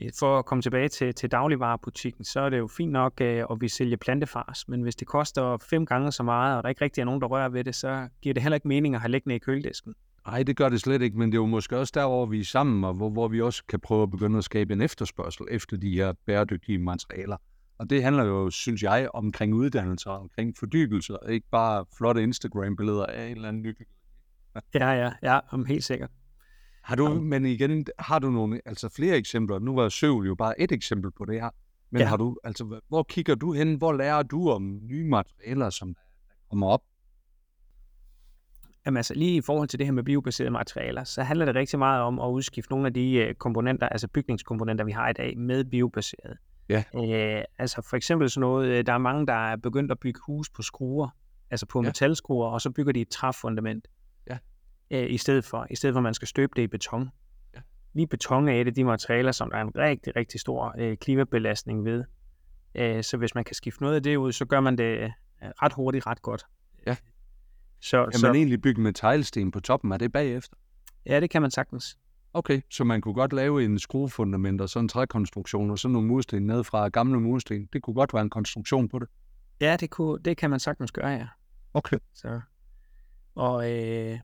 Øh, 0.02 0.12
for 0.20 0.40
at 0.40 0.46
komme 0.46 0.62
tilbage 0.62 0.90
til, 0.90 1.16
til 1.16 1.32
dagligvarerbutikken, 1.32 2.26
så 2.26 2.40
er 2.40 2.50
det 2.50 2.58
jo 2.58 2.68
fint 2.68 2.92
nok, 2.92 3.22
øh, 3.22 3.46
at 3.52 3.58
vi 3.62 3.68
sælger 3.68 3.98
plantefars, 3.98 4.68
men 4.68 4.82
hvis 4.82 4.96
det 4.96 5.08
koster 5.08 5.58
fem 5.58 5.86
gange 5.86 6.12
så 6.12 6.24
meget, 6.24 6.58
og 6.58 6.64
der 6.64 6.70
ikke 6.70 6.84
rigtig 6.84 7.02
er 7.02 7.06
nogen, 7.06 7.22
der 7.22 7.28
rører 7.28 7.50
ved 7.50 7.64
det, 7.64 7.76
så 7.76 8.08
giver 8.22 8.34
det 8.34 8.44
heller 8.44 8.56
ikke 8.56 8.68
mening 8.68 8.96
at 8.96 9.02
have 9.02 9.12
liggende 9.12 9.36
i 9.36 9.40
køledisken. 9.40 9.96
Nej, 10.28 10.44
det 10.44 10.58
gør 10.58 10.70
det 10.70 10.82
slet 10.82 11.02
ikke, 11.02 11.18
men 11.18 11.32
det 11.32 11.38
er 11.38 11.42
jo 11.42 11.46
måske 11.46 11.78
også 11.78 11.92
der, 11.96 12.08
hvor 12.08 12.26
vi 12.26 12.40
er 12.40 12.44
sammen, 12.44 12.84
og 12.84 12.94
hvor, 12.94 13.10
hvor 13.10 13.28
vi 13.28 13.42
også 13.42 13.64
kan 13.70 13.80
prøve 13.80 14.04
at 14.04 14.12
begynde 14.12 14.38
at 14.38 14.44
skabe 14.44 14.74
en 14.74 14.82
efterspørgsel 14.82 15.46
efter 15.52 15.78
de 15.78 15.96
her 15.96 16.14
bæredygtige 16.26 16.78
materialer. 16.78 17.38
Og 17.78 17.90
det 17.90 18.04
handler 18.04 18.24
jo, 18.24 18.50
synes 18.50 18.84
jeg, 18.84 19.10
omkring 19.14 19.54
uddannelser, 19.54 20.12
omkring 20.12 20.58
fordybelser, 20.60 21.18
ikke 21.30 21.48
bare 21.52 21.86
flotte 21.98 22.24
Instagram-billeder 22.24 23.06
af 23.06 23.26
en 23.26 23.36
eller 23.36 23.48
anden 23.48 23.62
nyttig. 23.62 23.86
ja, 24.74 24.92
ja, 24.92 25.12
ja, 25.24 25.40
om 25.52 25.66
helt 25.66 25.84
sikkert. 25.84 26.10
Har 26.84 26.96
du, 26.96 27.10
men 27.10 27.46
igen, 27.46 27.86
har 28.00 28.20
du 28.20 28.30
nogle, 28.30 28.62
altså 28.66 28.90
flere 28.90 29.18
eksempler? 29.18 29.60
Nu 29.60 29.76
var 29.76 29.90
Søvl 29.90 30.28
jo 30.28 30.36
bare 30.36 30.62
et 30.62 30.72
eksempel 30.72 31.12
på 31.12 31.26
det 31.26 31.42
her. 31.42 31.50
Men 31.92 32.02
ja. 32.02 32.08
har 32.08 32.18
du, 32.18 32.38
altså, 32.44 32.80
hvor 32.88 33.04
kigger 33.04 33.36
du 33.36 33.54
hen? 33.54 33.76
Hvor 33.76 33.94
lærer 33.94 34.24
du 34.24 34.50
om 34.50 34.80
nye 34.82 35.10
materialer, 35.10 35.70
som 35.70 35.96
kommer 36.50 36.68
op? 36.68 36.82
Jamen 38.86 38.98
altså 38.98 39.14
lige 39.14 39.36
i 39.36 39.42
forhold 39.42 39.68
til 39.68 39.80
det 39.80 39.88
her 39.88 39.92
med 39.92 40.04
biobaserede 40.04 40.52
materialer, 40.52 41.04
så 41.04 41.24
handler 41.24 41.46
det 41.46 41.56
rigtig 41.56 41.80
meget 41.80 42.02
om 42.02 42.20
at 42.20 42.28
udskifte 42.28 42.72
nogle 42.72 42.88
af 42.88 42.94
de 42.94 43.16
øh, 43.16 43.36
komponenter, 43.36 43.90
altså 43.90 44.08
bygningskomponenter, 44.08 44.86
vi 44.86 44.92
har 44.92 45.10
i 45.10 45.14
dag, 45.14 45.38
med 45.38 45.64
biobaserede. 45.64 46.38
Ja. 46.70 46.84
Øh, 46.96 47.44
altså 47.58 47.82
for 47.90 47.98
eksempel 47.98 48.30
sådan 48.30 48.42
noget, 48.42 48.68
øh, 48.68 48.86
der 48.86 48.94
er 48.94 48.98
mange, 48.98 49.28
der 49.28 49.52
er 49.52 49.56
begyndt 49.56 49.92
at 49.92 50.00
bygge 50.00 50.20
hus 50.26 50.50
på 50.50 50.62
skruer, 50.62 51.10
altså 51.52 51.66
på 51.66 51.82
ja. 51.82 51.88
metalskruer, 51.88 52.48
og 52.48 52.62
så 52.62 52.70
bygger 52.72 52.94
de 52.94 53.02
et 53.02 53.10
træfundament 53.10 53.88
øh, 54.94 55.12
i 55.12 55.18
stedet 55.18 55.46
for, 55.46 55.68
i 55.70 55.76
stedet 55.76 55.94
for 55.94 56.00
at 56.00 56.04
man 56.04 56.14
skal 56.14 56.28
støbe 56.28 56.54
det 56.56 56.62
i 56.62 56.68
beton. 56.68 57.10
Ja. 57.56 57.60
Lige 57.94 58.08
beton 58.08 58.48
er 58.48 58.62
et 58.62 58.68
af 58.68 58.74
de 58.74 58.84
materialer, 58.84 59.32
som 59.32 59.50
der 59.50 59.58
er 59.58 59.62
en 59.62 59.76
rigtig, 59.76 60.16
rigtig 60.16 60.40
stor 60.40 60.76
øh, 60.78 60.98
klimabelastning 60.98 61.86
ved. 61.86 62.04
Øh, 62.76 63.04
så 63.04 63.18
hvis 63.18 63.36
man 63.36 63.44
kan 63.44 63.56
skifte 63.56 63.82
noget 63.82 63.96
af 63.96 64.04
det 64.04 64.16
ud, 64.16 64.32
så 64.32 64.46
gør 64.46 64.60
man 64.60 64.78
det 64.78 65.14
ret 65.42 65.74
hurtigt, 65.74 66.08
ret 66.08 66.22
godt. 66.22 66.46
Så, 67.84 68.06
kan 68.06 68.20
så, 68.20 68.28
man 68.28 68.36
egentlig 68.36 68.62
bygge 68.62 68.82
med 68.82 68.94
teglsten 68.94 69.52
på 69.52 69.60
toppen 69.60 69.92
af 69.92 70.00
det 70.00 70.12
bagefter? 70.12 70.56
Ja, 71.06 71.20
det 71.20 71.30
kan 71.30 71.42
man 71.42 71.52
sagtens. 71.52 71.98
Okay, 72.34 72.62
så 72.70 72.84
man 72.84 73.02
kunne 73.02 73.14
godt 73.14 73.34
lave 73.34 73.66
en 73.66 73.80
skruefundament 73.80 74.62
og 74.62 74.70
sådan 74.70 74.86
en 74.86 74.90
trækonstruktion 74.90 75.72
og 75.72 75.80
sådan 75.80 75.94
nogle 75.94 76.08
mursten 76.08 76.48
ned 76.48 76.64
fra 76.64 76.88
gamle 76.88 77.20
mursten. 77.20 77.70
Det 77.74 77.82
kunne 77.82 77.94
godt 77.94 78.14
være 78.14 78.22
en 78.22 78.30
konstruktion 78.30 78.90
på 78.90 79.00
det. 79.00 79.08
Ja, 79.62 79.78
det, 79.80 79.90
kunne, 79.90 80.20
det 80.26 80.38
kan 80.38 80.50
man 80.50 80.60
sagtens 80.60 80.92
gøre, 80.92 81.08
ja. 81.08 81.28
Okay. 81.74 81.98
Så. 82.14 82.42
Og 83.36 83.72
øh, 83.72 84.20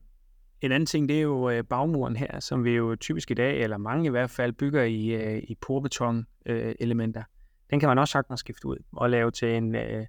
en 0.60 0.72
anden 0.72 0.86
ting, 0.86 1.08
det 1.08 1.16
er 1.16 1.22
jo 1.22 1.50
øh, 1.50 1.64
bagmuren 1.64 2.16
her, 2.16 2.40
som 2.40 2.64
vi 2.64 2.70
jo 2.70 2.96
typisk 2.96 3.30
i 3.30 3.34
dag, 3.34 3.62
eller 3.62 3.78
mange 3.78 4.06
i 4.06 4.10
hvert 4.10 4.30
fald, 4.30 4.52
bygger 4.52 4.82
i, 4.82 5.06
øh, 5.06 5.42
i 5.48 5.54
porbeton 5.60 6.26
øh, 6.46 6.74
elementer. 6.80 7.22
Den 7.70 7.80
kan 7.80 7.88
man 7.88 7.98
også 7.98 8.12
sagtens 8.12 8.40
skifte 8.40 8.66
ud 8.66 8.76
og 8.92 9.10
lave 9.10 9.30
til 9.30 9.48
en, 9.48 9.74
øh, 9.74 10.06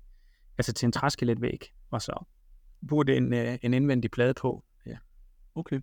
altså 0.58 0.74
til 0.74 0.86
en 0.86 0.92
træskeletvæg, 0.92 1.74
og 1.92 2.02
så 2.02 2.26
burde 2.88 3.18
en, 3.18 3.34
øh, 3.34 3.58
en 3.62 3.74
indvendig 3.74 4.12
plade 4.12 4.34
på. 4.34 4.64
Ja. 4.86 4.98
Okay. 5.56 5.80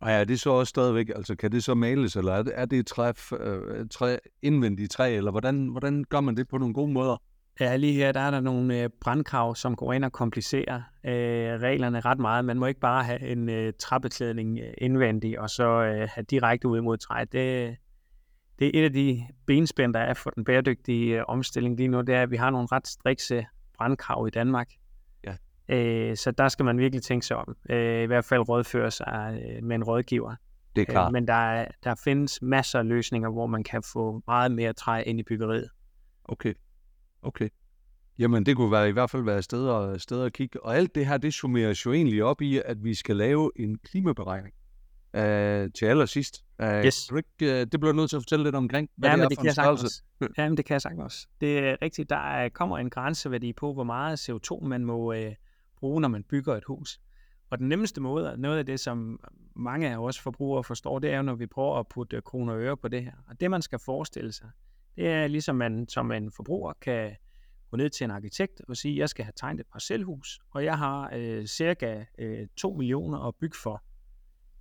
Og 0.00 0.10
er 0.10 0.24
det 0.24 0.40
så 0.40 0.50
også 0.50 0.70
stadigvæk, 0.70 1.08
altså 1.16 1.36
kan 1.36 1.52
det 1.52 1.64
så 1.64 1.74
males, 1.74 2.16
eller 2.16 2.32
er 2.32 2.42
det, 2.42 2.52
er 2.56 2.64
det 2.64 2.86
træ, 2.86 3.12
øh, 3.40 3.88
træ, 3.90 4.16
indvendigt 4.42 4.92
træ, 4.92 5.16
eller 5.16 5.30
hvordan, 5.30 5.66
hvordan 5.66 6.04
gør 6.04 6.20
man 6.20 6.36
det 6.36 6.48
på 6.48 6.58
nogle 6.58 6.74
gode 6.74 6.92
måder? 6.92 7.22
Ja, 7.60 7.76
lige 7.76 7.92
her 7.92 8.12
der 8.12 8.20
er 8.20 8.30
der 8.30 8.40
nogle 8.40 8.82
øh, 8.82 8.90
brandkrav, 9.00 9.54
som 9.54 9.76
går 9.76 9.92
ind 9.92 10.04
og 10.04 10.12
komplicerer 10.12 10.82
øh, 11.04 11.60
reglerne 11.60 12.00
ret 12.00 12.18
meget. 12.18 12.44
Man 12.44 12.58
må 12.58 12.66
ikke 12.66 12.80
bare 12.80 13.04
have 13.04 13.20
en 13.20 13.48
øh, 13.48 13.72
trappeklædning 13.78 14.58
øh, 14.58 14.74
indvendig, 14.78 15.40
og 15.40 15.50
så 15.50 15.64
øh, 15.64 16.08
have 16.14 16.24
direkte 16.30 16.68
ud 16.68 16.80
mod 16.80 16.96
træ. 16.96 17.20
Det, 17.20 17.76
det 18.58 18.66
er 18.66 18.70
et 18.74 18.84
af 18.84 18.92
de 18.92 19.26
benspænd, 19.46 19.94
der 19.94 20.00
er 20.00 20.14
for 20.14 20.30
den 20.30 20.44
bæredygtige 20.44 21.18
øh, 21.18 21.24
omstilling 21.28 21.76
lige 21.76 21.88
nu, 21.88 22.00
det 22.00 22.14
er, 22.14 22.22
at 22.22 22.30
vi 22.30 22.36
har 22.36 22.50
nogle 22.50 22.68
ret 22.72 22.88
strikse 22.88 23.46
brandkrav 23.76 24.26
i 24.26 24.30
Danmark. 24.30 24.68
Øh, 25.68 26.16
så 26.16 26.30
der 26.30 26.48
skal 26.48 26.64
man 26.64 26.78
virkelig 26.78 27.02
tænke 27.02 27.26
sig 27.26 27.36
om. 27.36 27.56
Øh, 27.70 28.02
I 28.02 28.06
hvert 28.06 28.24
fald 28.24 28.48
rådføre 28.48 28.90
sig 28.90 29.40
øh, 29.42 29.64
med 29.64 29.76
en 29.76 29.84
rådgiver. 29.84 30.34
Det 30.76 30.82
er 30.82 30.86
klart. 30.92 31.08
Øh, 31.08 31.12
men 31.12 31.26
der, 31.28 31.34
er, 31.34 31.68
der 31.84 31.94
findes 32.04 32.42
masser 32.42 32.78
af 32.78 32.88
løsninger, 32.88 33.30
hvor 33.30 33.46
man 33.46 33.64
kan 33.64 33.82
få 33.92 34.22
meget 34.26 34.52
mere 34.52 34.72
træ 34.72 35.02
ind 35.06 35.20
i 35.20 35.22
byggeriet. 35.22 35.68
Okay. 36.24 36.54
Okay. 37.22 37.48
Jamen, 38.18 38.46
det 38.46 38.56
kunne 38.56 38.72
være, 38.72 38.88
i 38.88 38.92
hvert 38.92 39.10
fald 39.10 39.22
være 39.22 39.42
steder, 39.42 39.98
steder 39.98 40.24
at 40.24 40.32
kigge. 40.32 40.62
Og 40.64 40.76
alt 40.76 40.94
det 40.94 41.06
her, 41.06 41.16
det 41.16 41.34
summeres 41.34 41.86
jo 41.86 41.92
egentlig 41.92 42.24
op 42.24 42.40
i, 42.42 42.60
at 42.64 42.84
vi 42.84 42.94
skal 42.94 43.16
lave 43.16 43.50
en 43.56 43.78
klimaberegning 43.78 44.54
uh, 45.14 45.20
til 45.78 45.86
allersidst. 45.86 46.44
Uh, 46.62 46.68
Yes. 46.84 47.06
du 47.06 47.16
ikke, 47.16 47.28
uh, 47.42 47.48
det 47.48 47.80
bliver 47.80 47.92
nødt 47.92 48.10
til 48.10 48.16
at 48.16 48.22
fortælle 48.22 48.44
lidt 48.44 48.54
omkring, 48.54 48.90
hvad 48.96 49.08
Ja, 49.08 49.12
det 49.12 49.18
men 49.18 49.24
er 49.24 49.28
det 49.28 49.36
for 49.38 49.42
kan 49.42 49.48
en 49.50 49.54
størrelse. 49.54 50.02
Ja, 50.38 50.48
men 50.48 50.56
det 50.56 50.64
kan 50.64 50.72
jeg 50.74 50.82
sagtens 50.82 51.02
også. 51.04 51.26
Det 51.40 51.58
er 51.58 51.76
rigtigt, 51.82 52.10
der 52.10 52.16
er- 52.16 52.48
kommer 52.48 52.78
en 52.78 52.90
grænseværdi 52.90 53.52
på, 53.52 53.72
hvor 53.72 53.84
meget 53.84 54.28
CO2 54.30 54.64
man 54.66 54.84
må 54.84 55.12
øh, 55.12 55.32
bruge, 55.78 56.00
når 56.00 56.08
man 56.08 56.22
bygger 56.22 56.56
et 56.56 56.64
hus. 56.64 57.00
Og 57.50 57.58
den 57.58 57.68
nemmeste 57.68 58.00
måde, 58.00 58.34
noget 58.38 58.58
af 58.58 58.66
det, 58.66 58.80
som 58.80 59.20
mange 59.56 59.90
af 59.90 59.96
os 59.96 60.18
forbrugere 60.18 60.64
forstår, 60.64 60.98
det 60.98 61.10
er 61.10 61.16
jo, 61.16 61.22
når 61.22 61.34
vi 61.34 61.46
prøver 61.46 61.78
at 61.78 61.88
putte 61.88 62.20
kroner 62.20 62.52
og 62.52 62.60
øre 62.60 62.76
på 62.76 62.88
det 62.88 63.04
her. 63.04 63.12
Og 63.26 63.40
det, 63.40 63.50
man 63.50 63.62
skal 63.62 63.78
forestille 63.78 64.32
sig, 64.32 64.50
det 64.96 65.08
er 65.08 65.26
ligesom 65.26 65.56
man 65.56 65.88
som 65.88 66.12
en 66.12 66.30
forbruger 66.30 66.72
kan 66.80 67.16
gå 67.70 67.76
ned 67.76 67.90
til 67.90 68.04
en 68.04 68.10
arkitekt 68.10 68.60
og 68.68 68.76
sige, 68.76 68.98
jeg 68.98 69.08
skal 69.08 69.24
have 69.24 69.32
tegnet 69.36 69.60
et 69.60 69.66
parcelhus, 69.72 70.40
og 70.50 70.64
jeg 70.64 70.78
har 70.78 71.10
øh, 71.14 71.46
cirka 71.46 72.04
øh, 72.18 72.46
2 72.56 72.72
millioner 72.72 73.18
at 73.18 73.34
bygge 73.34 73.56
for. 73.62 73.82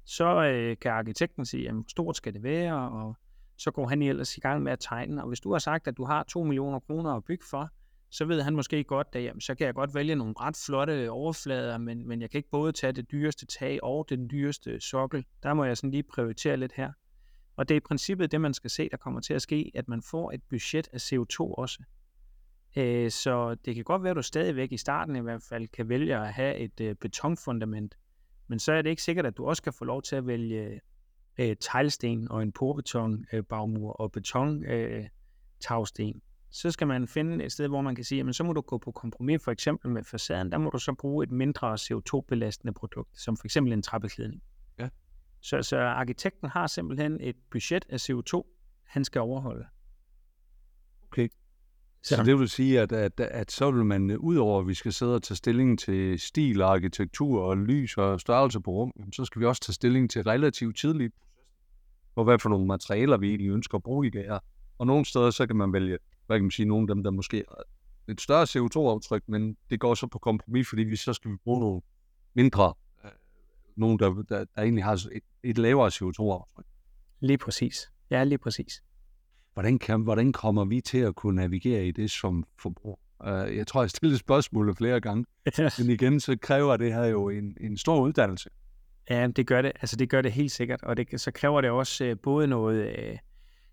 Så 0.05 0.43
øh, 0.43 0.77
kan 0.81 0.91
arkitekten 0.91 1.45
sige, 1.45 1.63
jamen, 1.63 1.81
hvor 1.81 1.89
stort 1.89 2.17
skal 2.17 2.33
det 2.33 2.43
være, 2.43 2.89
og 2.89 3.17
så 3.57 3.71
går 3.71 3.87
han 3.87 4.01
ellers 4.01 4.37
i 4.37 4.39
gang 4.39 4.63
med 4.63 4.71
at 4.71 4.79
tegne. 4.79 5.21
Og 5.21 5.27
hvis 5.27 5.39
du 5.39 5.51
har 5.51 5.59
sagt, 5.59 5.87
at 5.87 5.97
du 5.97 6.05
har 6.05 6.23
2 6.23 6.43
millioner 6.43 6.79
kroner 6.79 7.11
at 7.11 7.23
bygge 7.23 7.45
for, 7.49 7.69
så 8.09 8.25
ved 8.25 8.41
han 8.41 8.55
måske 8.55 8.83
godt, 8.83 9.07
at 9.13 9.23
jamen, 9.23 9.41
så 9.41 9.55
kan 9.55 9.65
jeg 9.65 9.73
godt 9.73 9.95
vælge 9.95 10.15
nogle 10.15 10.33
ret 10.39 10.57
flotte 10.65 11.11
overflader, 11.11 11.77
men, 11.77 12.07
men 12.07 12.21
jeg 12.21 12.29
kan 12.29 12.37
ikke 12.37 12.49
både 12.49 12.71
tage 12.71 12.93
det 12.93 13.11
dyreste 13.11 13.45
tag 13.45 13.83
og 13.83 14.05
den 14.09 14.29
dyreste 14.29 14.79
sokkel. 14.79 15.25
Der 15.43 15.53
må 15.53 15.63
jeg 15.63 15.77
sådan 15.77 15.91
lige 15.91 16.03
prioritere 16.03 16.57
lidt 16.57 16.73
her. 16.73 16.91
Og 17.55 17.69
det 17.69 17.75
er 17.75 17.77
i 17.77 17.87
princippet 17.87 18.31
det, 18.31 18.41
man 18.41 18.53
skal 18.53 18.69
se, 18.69 18.89
der 18.89 18.97
kommer 18.97 19.21
til 19.21 19.33
at 19.33 19.41
ske, 19.41 19.71
at 19.75 19.87
man 19.87 20.01
får 20.01 20.31
et 20.31 20.41
budget 20.49 20.89
af 20.93 20.97
CO2 20.97 21.39
også. 21.39 21.83
Øh, 22.77 23.11
så 23.11 23.55
det 23.65 23.75
kan 23.75 23.83
godt 23.83 24.03
være, 24.03 24.11
at 24.11 24.17
du 24.17 24.21
stadigvæk 24.21 24.71
i 24.71 24.77
starten 24.77 25.15
i 25.15 25.19
hvert 25.19 25.43
fald 25.43 25.67
kan 25.67 25.89
vælge 25.89 26.15
at 26.15 26.33
have 26.33 26.57
et 26.57 26.79
øh, 26.81 26.95
betonfundament, 26.95 27.97
men 28.47 28.59
så 28.59 28.71
er 28.73 28.81
det 28.81 28.89
ikke 28.89 29.03
sikkert, 29.03 29.25
at 29.25 29.37
du 29.37 29.45
også 29.45 29.63
kan 29.63 29.73
få 29.73 29.85
lov 29.85 30.01
til 30.01 30.15
at 30.15 30.27
vælge 30.27 30.81
øh, 31.37 31.55
teglsten 31.59 32.31
og 32.31 32.43
en 32.43 32.51
porbeton 32.51 33.25
øh, 33.33 33.43
bagmur 33.43 33.91
og 33.91 34.11
beton 34.11 34.65
øh, 34.65 35.05
tagsten. 35.59 36.21
Så 36.49 36.71
skal 36.71 36.87
man 36.87 37.07
finde 37.07 37.45
et 37.45 37.51
sted, 37.51 37.67
hvor 37.67 37.81
man 37.81 37.95
kan 37.95 38.03
sige, 38.03 38.17
jamen 38.17 38.33
så 38.33 38.43
må 38.43 38.53
du 38.53 38.61
gå 38.61 38.77
på 38.77 38.91
kompromis 38.91 39.43
for 39.43 39.51
eksempel 39.51 39.91
med 39.91 40.03
facaden. 40.03 40.51
Der 40.51 40.57
må 40.57 40.69
du 40.69 40.79
så 40.79 40.93
bruge 40.93 41.23
et 41.23 41.31
mindre 41.31 41.73
CO2-belastende 41.73 42.73
produkt, 42.73 43.19
som 43.19 43.37
for 43.37 43.45
eksempel 43.45 43.73
en 43.73 43.81
trappeklædning. 43.81 44.43
Ja. 44.79 44.89
Så, 45.41 45.61
så 45.61 45.77
arkitekten 45.77 46.49
har 46.49 46.67
simpelthen 46.67 47.17
et 47.21 47.35
budget 47.51 47.85
af 47.89 48.09
CO2, 48.09 48.41
han 48.83 49.05
skal 49.05 49.21
overholde. 49.21 49.65
Okay. 51.11 51.29
Så 52.03 52.23
det 52.23 52.39
vil 52.39 52.49
sige, 52.49 52.81
at, 52.81 52.91
at, 52.91 53.19
at 53.19 53.51
så 53.51 53.71
vil 53.71 53.85
man, 53.85 54.09
øh, 54.11 54.19
udover 54.19 54.59
at 54.61 54.67
vi 54.67 54.73
skal 54.73 54.93
sidde 54.93 55.15
og 55.15 55.23
tage 55.23 55.35
stilling 55.35 55.79
til 55.79 56.19
stil 56.19 56.61
arkitektur 56.61 57.41
og 57.41 57.57
lys 57.57 57.97
og 57.97 58.19
størrelse 58.19 58.59
på 58.59 58.71
rum, 58.71 58.93
så 59.13 59.25
skal 59.25 59.39
vi 59.39 59.45
også 59.45 59.61
tage 59.61 59.73
stilling 59.73 60.09
til 60.09 60.23
relativt 60.23 60.77
tidligt, 60.77 61.15
og 62.15 62.23
hvad 62.23 62.39
for 62.39 62.49
nogle 62.49 62.67
materialer 62.67 63.17
vi 63.17 63.29
egentlig 63.29 63.49
ønsker 63.49 63.75
at 63.75 63.83
bruge 63.83 64.07
i 64.07 64.09
det 64.09 64.23
her. 64.23 64.39
Og 64.77 64.87
nogle 64.87 65.05
steder, 65.05 65.31
så 65.31 65.47
kan 65.47 65.55
man 65.55 65.73
vælge, 65.73 65.97
hvad 66.27 66.37
kan 66.37 66.43
man 66.43 66.51
sige, 66.51 66.65
nogle 66.65 66.83
af 66.83 66.95
dem, 66.95 67.03
der 67.03 67.11
måske 67.11 67.43
har 67.49 67.63
et 68.07 68.21
større 68.21 68.43
CO2-aftryk, 68.43 69.23
men 69.27 69.57
det 69.69 69.79
går 69.79 69.93
så 69.93 70.07
på 70.07 70.19
kompromis, 70.19 70.69
fordi 70.69 70.83
vi 70.83 70.95
så 70.95 71.13
skal 71.13 71.31
vi 71.31 71.35
bruge 71.43 71.59
nogle 71.59 71.81
mindre, 72.33 72.73
øh, 73.03 73.11
nogle, 73.75 73.97
der, 73.97 74.09
der, 74.09 74.45
der 74.55 74.61
egentlig 74.61 74.83
har 74.83 74.93
et, 74.93 75.23
et 75.43 75.57
lavere 75.57 75.87
CO2-aftryk. 75.87 76.65
Lige 77.19 77.37
præcis. 77.37 77.91
Ja, 78.09 78.23
lige 78.23 78.37
præcis. 78.37 78.83
Hvordan, 79.53 79.79
kan, 79.79 80.01
hvordan 80.01 80.33
kommer 80.33 80.65
vi 80.65 80.81
til 80.81 80.97
at 80.97 81.15
kunne 81.15 81.35
navigere 81.35 81.85
i 81.85 81.91
det 81.91 82.11
som 82.11 82.43
forbruger? 82.59 82.97
Uh, 83.19 83.55
jeg 83.55 83.67
tror, 83.67 83.81
jeg 83.81 83.89
stillede 83.89 84.19
spørgsmålet 84.19 84.77
flere 84.77 85.01
gange, 85.01 85.25
men 85.79 85.89
igen, 85.89 86.19
så 86.19 86.37
kræver 86.41 86.77
det 86.77 86.93
her 86.93 87.05
jo 87.05 87.29
en, 87.29 87.57
en 87.59 87.77
stor 87.77 88.01
uddannelse. 88.01 88.49
Ja, 89.09 89.27
det 89.27 89.47
gør 89.47 89.61
det. 89.61 89.71
Altså 89.81 89.95
det 89.95 90.09
gør 90.09 90.21
det 90.21 90.31
helt 90.31 90.51
sikkert, 90.51 90.83
og 90.83 90.97
det, 90.97 91.21
så 91.21 91.31
kræver 91.31 91.61
det 91.61 91.69
også 91.69 92.05
øh, 92.05 92.17
både 92.23 92.47
noget, 92.47 92.99
øh, 92.99 93.17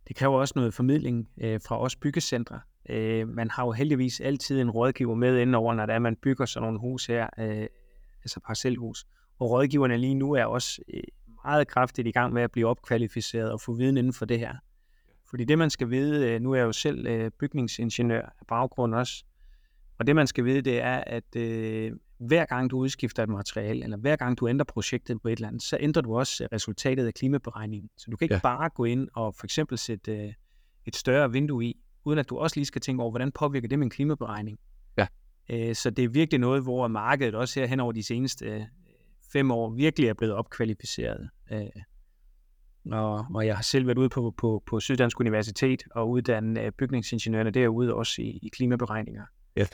det 0.08 0.16
kræver 0.16 0.38
også 0.38 0.52
noget 0.56 0.74
formidling 0.74 1.28
øh, 1.40 1.60
fra 1.66 1.80
os 1.80 1.96
byggecentre. 1.96 2.60
Øh, 2.88 3.28
man 3.28 3.50
har 3.50 3.64
jo 3.64 3.72
heldigvis 3.72 4.20
altid 4.20 4.60
en 4.60 4.70
rådgiver 4.70 5.14
med 5.14 5.38
indover, 5.38 5.74
når 5.74 5.86
det 5.86 5.94
er, 5.94 5.98
man 5.98 6.16
bygger 6.16 6.46
sådan 6.46 6.64
nogle 6.64 6.80
hus 6.80 7.06
her, 7.06 7.28
øh, 7.38 7.66
altså 8.22 8.40
parcelhus. 8.46 9.06
Og 9.38 9.50
rådgiverne 9.50 9.96
lige 9.96 10.14
nu 10.14 10.32
er 10.32 10.44
også 10.44 10.82
øh, 10.94 11.02
meget 11.44 11.68
kraftigt 11.68 12.08
i 12.08 12.10
gang 12.10 12.32
med 12.32 12.42
at 12.42 12.50
blive 12.50 12.66
opkvalificeret 12.66 13.52
og 13.52 13.60
få 13.60 13.72
viden 13.72 13.96
inden 13.96 14.12
for 14.12 14.24
det 14.24 14.38
her. 14.38 14.54
Fordi 15.30 15.44
det 15.44 15.58
man 15.58 15.70
skal 15.70 15.90
vide, 15.90 16.30
øh, 16.30 16.40
nu 16.40 16.52
er 16.52 16.56
jeg 16.56 16.64
jo 16.64 16.72
selv 16.72 17.06
øh, 17.06 17.30
bygningsingeniør 17.30 18.22
af 18.22 18.46
baggrund 18.48 18.94
også, 18.94 19.24
og 19.98 20.06
det 20.06 20.16
man 20.16 20.26
skal 20.26 20.44
vide, 20.44 20.60
det 20.60 20.80
er, 20.80 21.04
at 21.06 21.36
øh, 21.36 21.92
hver 22.18 22.44
gang 22.44 22.70
du 22.70 22.78
udskifter 22.78 23.22
et 23.22 23.28
materiale, 23.28 23.84
eller 23.84 23.96
hver 23.96 24.16
gang 24.16 24.38
du 24.40 24.48
ændrer 24.48 24.64
projektet 24.64 25.22
på 25.22 25.28
et 25.28 25.32
eller 25.32 25.48
andet, 25.48 25.62
så 25.62 25.76
ændrer 25.80 26.02
du 26.02 26.16
også 26.18 26.44
øh, 26.44 26.48
resultatet 26.52 27.06
af 27.06 27.14
klimaberegningen. 27.14 27.90
Så 27.96 28.10
du 28.10 28.16
kan 28.16 28.24
ikke 28.24 28.34
Ja. 28.34 28.36
ja. 28.36 28.56
bare 28.56 28.68
gå 28.68 28.84
ind 28.84 29.08
og 29.14 29.34
for 29.34 29.46
eksempel 29.46 29.78
sætte 29.78 30.16
øh, 30.16 30.32
et 30.86 30.96
større 30.96 31.32
vindue 31.32 31.64
i, 31.64 31.80
uden 32.04 32.18
at 32.18 32.30
du 32.30 32.38
også 32.38 32.56
lige 32.56 32.66
skal 32.66 32.80
tænke 32.80 33.02
over, 33.02 33.10
hvordan 33.10 33.32
påvirker 33.32 33.68
det 33.68 33.78
min 33.78 33.90
klimaberegning. 33.90 34.58
Ja. 34.98 35.06
Øh, 35.50 35.74
så 35.74 35.90
det 35.90 36.04
er 36.04 36.08
virkelig 36.08 36.40
noget, 36.40 36.62
hvor 36.62 36.88
markedet 36.88 37.34
også 37.34 37.60
her 37.60 37.66
hen 37.66 37.80
over 37.80 37.92
de 37.92 38.02
seneste 38.02 38.46
øh, 38.46 38.62
fem 39.32 39.50
år 39.50 39.70
virkelig 39.70 40.08
er 40.08 40.14
blevet 40.14 40.34
opkvalificeret. 40.34 41.28
Øh, 41.52 41.60
og, 42.92 43.26
og 43.34 43.46
jeg 43.46 43.56
har 43.56 43.62
selv 43.62 43.86
været 43.86 43.98
ude 43.98 44.08
på, 44.08 44.34
på, 44.36 44.62
på 44.66 44.80
Syddansk 44.80 45.20
Universitet 45.20 45.82
og 45.90 46.10
uddanne 46.10 46.62
øh, 46.62 46.72
bygningsingeniørerne 46.72 47.50
derude 47.50 47.94
også 47.94 48.22
i, 48.22 48.38
i 48.42 48.48
klimaberegninger. 48.48 49.24
Ja. 49.56 49.66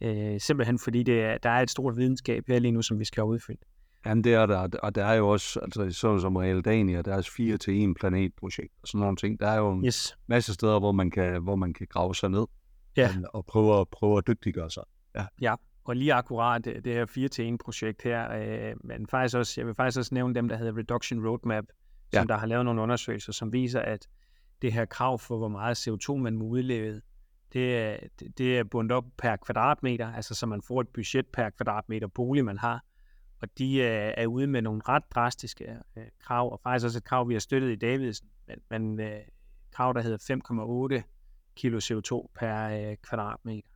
Øh, 0.00 0.40
simpelthen 0.40 0.78
fordi 0.78 1.02
det 1.02 1.22
er, 1.22 1.38
der 1.38 1.50
er 1.50 1.60
et 1.62 1.70
stort 1.70 1.96
videnskab 1.96 2.44
her 2.48 2.58
lige 2.58 2.72
nu, 2.72 2.82
som 2.82 2.98
vi 2.98 3.04
skal 3.04 3.20
have 3.20 3.28
udfyldt. 3.28 3.60
Jamen, 4.06 4.24
det 4.24 4.34
er 4.34 4.46
der, 4.46 4.68
og 4.82 4.94
der 4.94 5.04
er 5.04 5.14
jo 5.14 5.28
også, 5.28 5.60
altså 5.60 5.90
sådan 5.90 6.20
som 6.20 6.36
Realdania, 6.36 7.02
der 7.02 7.14
er 7.14 7.30
4 7.36 7.56
til 7.56 7.84
1 7.90 7.96
planetprojekt 8.00 8.72
og 8.82 8.88
sådan 8.88 9.00
nogle 9.00 9.16
ting. 9.16 9.40
Der 9.40 9.46
er 9.48 9.56
jo 9.58 9.72
en 9.72 9.86
Yes. 9.86 10.16
masse 10.26 10.54
steder, 10.54 10.78
hvor 10.78 10.92
man 10.92 11.10
kan, 11.10 11.42
hvor 11.42 11.56
man 11.56 11.72
kan 11.74 11.86
grave 11.90 12.14
sig 12.14 12.30
ned 12.30 12.46
Ja. 12.96 13.10
og- 13.34 13.46
prøve, 13.46 13.80
at- 13.80 13.88
prøve 13.88 14.18
at 14.18 14.26
dygtiggøre 14.26 14.70
sig. 14.70 14.82
Ja, 15.40 15.54
og 15.84 15.96
lige 15.96 16.14
akkurat 16.14 16.64
det, 16.64 16.84
det 16.84 16.92
her 16.92 17.06
4 17.06 17.28
til 17.28 17.48
1 17.54 17.58
projekt 17.64 18.02
her, 18.02 18.32
øh, 18.32 18.74
men 18.84 19.06
faktisk 19.06 19.36
også, 19.36 19.54
jeg 19.60 19.66
vil 19.66 19.74
faktisk 19.74 19.98
også 19.98 20.14
nævne 20.14 20.34
dem, 20.34 20.48
der 20.48 20.56
hedder 20.56 20.76
Reduction 20.76 21.26
Roadmap, 21.28 21.64
som 22.14 22.20
Ja. 22.20 22.24
der 22.24 22.36
har 22.38 22.46
lavet 22.46 22.64
nogle 22.64 22.80
undersøgelser, 22.82 23.32
som 23.32 23.52
viser, 23.52 23.80
at 23.80 24.06
det 24.62 24.72
her 24.72 24.84
krav 24.84 25.18
for, 25.18 25.36
hvor 25.38 25.48
meget 25.48 25.76
CO2 25.88 26.16
man 26.16 26.36
må 26.36 26.44
udlede, 26.44 27.00
det 27.52 27.76
er, 27.78 27.96
det- 28.20 28.38
det 28.38 28.58
er 28.58 28.64
bundet 28.64 28.92
op 28.92 29.04
per 29.18 29.36
kvadratmeter, 29.36 30.12
altså 30.12 30.34
så 30.34 30.46
man 30.46 30.62
får 30.62 30.80
et 30.80 30.88
budget 30.88 31.26
per 31.26 31.50
kvadratmeter 31.50 32.06
bolig, 32.06 32.44
man 32.44 32.58
har. 32.58 32.84
Og 33.42 33.48
de 33.58 33.76
øh, 33.76 34.12
er 34.16 34.26
ude 34.26 34.46
med 34.46 34.62
nogle 34.62 34.80
ret 34.88 35.02
drastiske 35.14 35.76
øh, 35.96 36.04
krav, 36.20 36.52
og 36.52 36.60
faktisk 36.62 36.84
også 36.84 36.98
et 36.98 37.04
krav, 37.04 37.28
vi 37.28 37.34
har 37.34 37.40
støttet 37.40 37.70
i 37.70 37.76
Davidsen, 37.76 38.28
men, 38.48 38.58
men 38.70 39.00
øh, 39.00 39.20
krav, 39.72 39.92
der 39.94 40.00
hedder 40.00 40.96
5,8 40.98 41.02
kilo 41.56 41.78
CO2 41.78 42.26
per 42.38 42.68
øh, 42.90 42.96
kvadratmeter. 43.02 43.68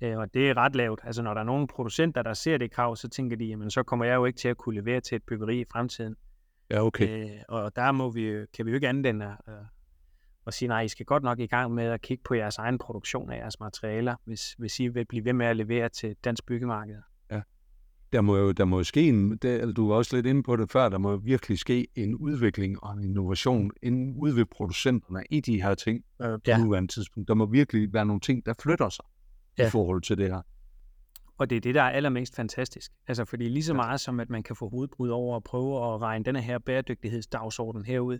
Øh, 0.00 0.18
og 0.18 0.34
det 0.34 0.50
er 0.50 0.56
ret 0.56 0.76
lavt. 0.76 1.00
Altså 1.04 1.22
når 1.22 1.34
der 1.34 1.40
er 1.40 1.44
nogle 1.44 1.66
producenter, 1.66 2.22
der 2.22 2.34
ser 2.34 2.58
det 2.58 2.70
krav, 2.70 2.96
så 2.96 3.08
tænker 3.08 3.36
de, 3.36 3.44
jamen 3.44 3.70
så 3.70 3.82
kommer 3.82 4.04
jeg 4.04 4.14
jo 4.14 4.24
ikke 4.24 4.36
til 4.38 4.48
at 4.48 4.56
kunne 4.56 4.74
levere 4.80 5.00
til 5.00 5.16
et 5.16 5.22
byggeri 5.22 5.60
i 5.60 5.64
fremtiden. 5.72 6.16
Ja, 6.70 6.82
okay. 6.84 7.24
Øh, 7.24 7.40
og 7.48 7.76
der 7.76 7.92
må 7.92 8.10
vi, 8.10 8.46
kan 8.56 8.66
vi 8.66 8.70
jo 8.70 8.74
ikke 8.74 8.88
andet 8.88 9.06
end 9.06 9.22
at, 9.22 9.30
at 10.48 10.54
sige, 10.54 10.68
nej, 10.68 10.80
I 10.80 10.88
skal 10.88 11.06
godt 11.06 11.22
nok 11.22 11.38
i 11.38 11.46
gang 11.46 11.74
med 11.74 11.84
at 11.84 12.02
kigge 12.02 12.22
på 12.24 12.34
jeres 12.34 12.58
egen 12.58 12.78
produktion 12.78 13.30
af 13.30 13.36
jeres 13.36 13.60
materialer, 13.60 14.16
hvis, 14.24 14.52
hvis 14.58 14.80
I 14.80 14.88
vil 14.88 15.04
blive 15.04 15.24
ved 15.24 15.32
med 15.32 15.46
at 15.46 15.56
levere 15.56 15.88
til 15.88 16.16
dansk 16.24 16.46
byggemarked. 16.46 16.96
Der 18.12 18.20
må 18.20 18.36
jo 18.36 18.52
der 18.52 18.64
må 18.64 18.84
ske 18.84 19.08
en, 19.08 19.36
der, 19.36 19.72
du 19.72 19.88
var 19.88 19.94
også 19.94 20.16
lidt 20.16 20.26
inde 20.26 20.42
på 20.42 20.56
det 20.56 20.70
før, 20.70 20.88
der 20.88 20.98
må 20.98 21.16
virkelig 21.16 21.58
ske 21.58 21.86
en 21.94 22.14
udvikling 22.14 22.84
og 22.84 22.92
en 22.92 23.04
innovation 23.04 23.70
inden 23.82 24.14
ude 24.16 24.36
ved 24.36 24.44
producenterne 24.44 25.22
i 25.30 25.40
de 25.40 25.62
her 25.62 25.74
ting 25.74 26.04
Øh, 26.22 26.28
på 26.28 26.40
ja. 26.46 26.58
nuværende 26.58 26.92
tidspunkt. 26.92 27.28
Der 27.28 27.34
må 27.34 27.46
virkelig 27.46 27.92
være 27.92 28.06
nogle 28.06 28.20
ting, 28.20 28.46
der 28.46 28.54
flytter 28.62 28.88
sig 28.88 29.04
ja. 29.58 29.62
Ja. 29.62 29.68
i 29.68 29.70
forhold 29.70 30.02
til 30.02 30.18
det 30.18 30.26
her. 30.26 30.42
Og 31.38 31.50
det 31.50 31.56
er 31.56 31.60
det, 31.60 31.74
der 31.74 31.82
er 31.82 31.90
allermest 31.90 32.36
fantastisk. 32.36 32.92
Altså, 33.08 33.24
fordi 33.24 33.48
lige 33.48 33.64
så 33.64 33.74
meget 33.74 34.00
som, 34.00 34.20
at 34.20 34.30
man 34.30 34.42
kan 34.42 34.56
få 34.56 34.68
hovedbrud 34.68 35.08
over 35.08 35.36
at 35.36 35.44
prøve 35.44 35.94
at 35.94 36.00
regne 36.00 36.24
denne 36.24 36.40
her 36.40 36.58
bæredygtighedsdagsorden 36.58 37.84
herud, 37.84 38.18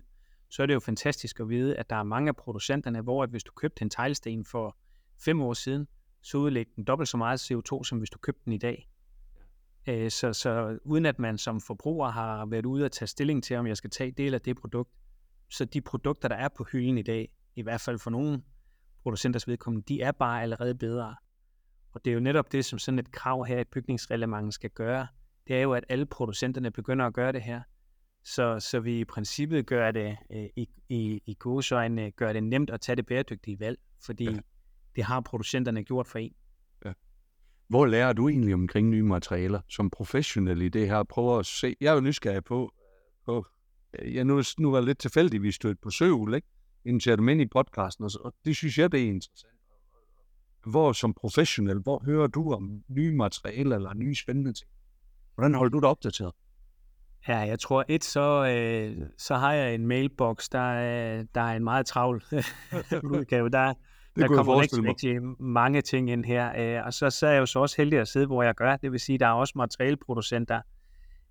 så 0.49 0.61
er 0.61 0.65
det 0.65 0.73
jo 0.73 0.79
fantastisk 0.79 1.39
at 1.39 1.49
vide, 1.49 1.75
at 1.75 1.89
der 1.89 1.95
er 1.95 2.03
mange 2.03 2.29
af 2.29 2.35
producenterne, 2.35 3.01
hvor 3.01 3.23
at 3.23 3.29
hvis 3.29 3.43
du 3.43 3.51
købte 3.51 3.81
en 3.81 3.89
teglsten 3.89 4.45
for 4.45 4.77
fem 5.19 5.41
år 5.41 5.53
siden, 5.53 5.87
så 6.21 6.37
udlægger 6.37 6.71
den 6.75 6.83
dobbelt 6.83 7.09
så 7.09 7.17
meget 7.17 7.51
CO2, 7.51 7.83
som 7.83 7.97
hvis 7.97 8.09
du 8.09 8.17
købte 8.17 8.41
den 8.45 8.53
i 8.53 8.57
dag. 8.57 8.89
Øh, 9.87 10.11
Så, 10.11 10.33
så 10.33 10.79
uden 10.83 11.05
at 11.05 11.19
man 11.19 11.37
som 11.37 11.61
forbruger 11.61 12.09
har 12.09 12.45
været 12.45 12.65
ude 12.65 12.85
og 12.85 12.91
tage 12.91 13.07
stilling 13.07 13.43
til, 13.43 13.55
om 13.55 13.67
jeg 13.67 13.77
skal 13.77 13.89
tage 13.89 14.11
del 14.11 14.33
af 14.33 14.41
det 14.41 14.57
produkt, 14.57 14.91
så 15.49 15.65
de 15.65 15.81
produkter, 15.81 16.27
der 16.27 16.35
er 16.35 16.47
på 16.47 16.63
hylden 16.71 16.97
i 16.97 17.01
dag, 17.01 17.31
i 17.55 17.61
hvert 17.61 17.81
fald 17.81 17.99
for 17.99 18.09
nogle 18.09 18.43
producenters 19.03 19.47
vedkommende, 19.47 19.85
de 19.87 20.01
er 20.01 20.11
bare 20.11 20.41
allerede 20.41 20.75
bedre. 20.75 21.15
Og 21.91 22.05
det 22.05 22.11
er 22.11 22.13
jo 22.13 22.19
netop 22.19 22.51
det, 22.51 22.65
som 22.65 22.79
sådan 22.79 22.99
et 22.99 23.11
krav 23.11 23.45
her 23.45 23.59
i 23.59 23.63
bygningsreglementet 23.63 24.53
skal 24.53 24.69
gøre. 24.69 25.07
Det 25.47 25.55
er 25.55 25.61
jo, 25.61 25.73
at 25.73 25.85
alle 25.89 26.05
producenterne 26.05 26.71
begynder 26.71 27.05
at 27.05 27.13
gøre 27.13 27.31
det 27.31 27.41
her. 27.41 27.61
Så, 28.23 28.59
så 28.59 28.79
vi 28.79 28.99
i 28.99 29.05
princippet 29.05 29.65
gør 29.65 29.91
det 29.91 30.17
øh, 30.31 30.45
i, 30.55 30.69
i, 30.89 31.21
i 31.25 31.35
godsøjne, 31.39 32.11
gør 32.11 32.33
det 32.33 32.43
nemt 32.43 32.69
at 32.69 32.81
tage 32.81 32.95
det 32.95 33.05
bæredygtige 33.05 33.59
valg, 33.59 33.79
fordi 34.05 34.23
Ja. 34.23 34.31
ja. 34.31 34.39
det 34.95 35.03
har 35.03 35.21
producenterne 35.21 35.83
gjort 35.83 36.07
for 36.07 36.19
en. 36.19 36.33
Hvor 37.67 37.85
lærer 37.85 38.13
du 38.13 38.29
egentlig 38.29 38.53
omkring 38.53 38.89
nye 38.89 39.03
materialer 39.03 39.61
som 39.69 39.89
professionel 39.89 40.61
i 40.61 40.69
det 40.69 40.87
her? 40.87 41.03
Prøver 41.03 41.39
at 41.39 41.45
se. 41.45 41.75
Jeg 41.81 41.89
er 41.89 41.93
jo 41.93 41.99
nysgerrig 42.01 42.43
på, 42.43 42.71
på 43.25 43.45
ja, 44.01 44.23
nu, 44.23 44.41
nu 44.59 44.71
var 44.71 44.81
lidt 44.81 44.99
tilfældigt, 44.99 45.43
vi 45.43 45.51
stødte 45.51 45.79
på 45.81 45.89
Søul, 45.89 46.33
ikke? 46.33 46.47
Inden 46.85 46.99
til 46.99 47.17
dem 47.17 47.29
ind 47.29 47.41
i 47.41 47.45
podcasten, 47.45 48.03
og, 48.05 48.11
så- 48.11 48.19
og 48.23 48.33
det 48.45 48.55
synes 48.55 48.77
jeg, 48.77 48.91
det 48.91 48.99
er 49.03 49.07
interessant. 49.07 49.53
Hvor 50.65 50.91
som 50.93 51.13
professionel, 51.13 51.79
hvor 51.79 52.03
hører 52.05 52.27
du 52.27 52.53
om 52.53 52.83
nye 52.87 53.15
materialer 53.15 53.75
eller 53.75 53.93
nye 53.93 54.15
spændende 54.15 54.53
ting? 54.53 54.69
Hvordan 55.35 55.53
holder 55.53 55.69
du 55.71 55.79
dig 55.79 55.89
opdateret? 55.89 56.33
Ja, 57.27 57.37
jeg 57.37 57.59
tror 57.59 57.85
et, 57.89 58.03
så, 58.03 58.45
øh, 58.45 58.97
så 59.17 59.35
har 59.35 59.53
jeg 59.53 59.75
en 59.75 59.87
mailbox, 59.87 60.49
der, 60.51 60.59
er- 60.73 61.23
der 61.35 61.41
er 61.41 61.55
en 61.55 61.63
meget 61.63 61.85
travl 61.85 62.23
udgave. 63.13 63.49
Der, 63.49 63.59
der 63.59 63.73
kunne 64.15 64.21
jeg 64.23 64.29
kommer 64.37 64.61
rigtig, 64.61 64.77
rigtig 64.89 65.21
mange 65.39 65.81
ting 65.81 66.09
ind 66.09 66.25
her. 66.25 66.77
Øh, 66.79 66.85
og 66.85 66.93
så, 66.93 67.09
så 67.09 67.27
er 67.27 67.31
jeg 67.31 67.39
jo 67.39 67.45
så 67.45 67.59
også 67.59 67.77
heldig 67.77 67.99
at 67.99 68.07
sidde, 68.07 68.25
hvor 68.25 68.43
jeg 68.43 68.55
gør. 68.55 68.75
Det 68.75 68.91
vil 68.91 68.99
sige, 68.99 69.17
der 69.17 69.27
er 69.27 69.31
også 69.31 69.53
materialeproducenter, 69.55 70.61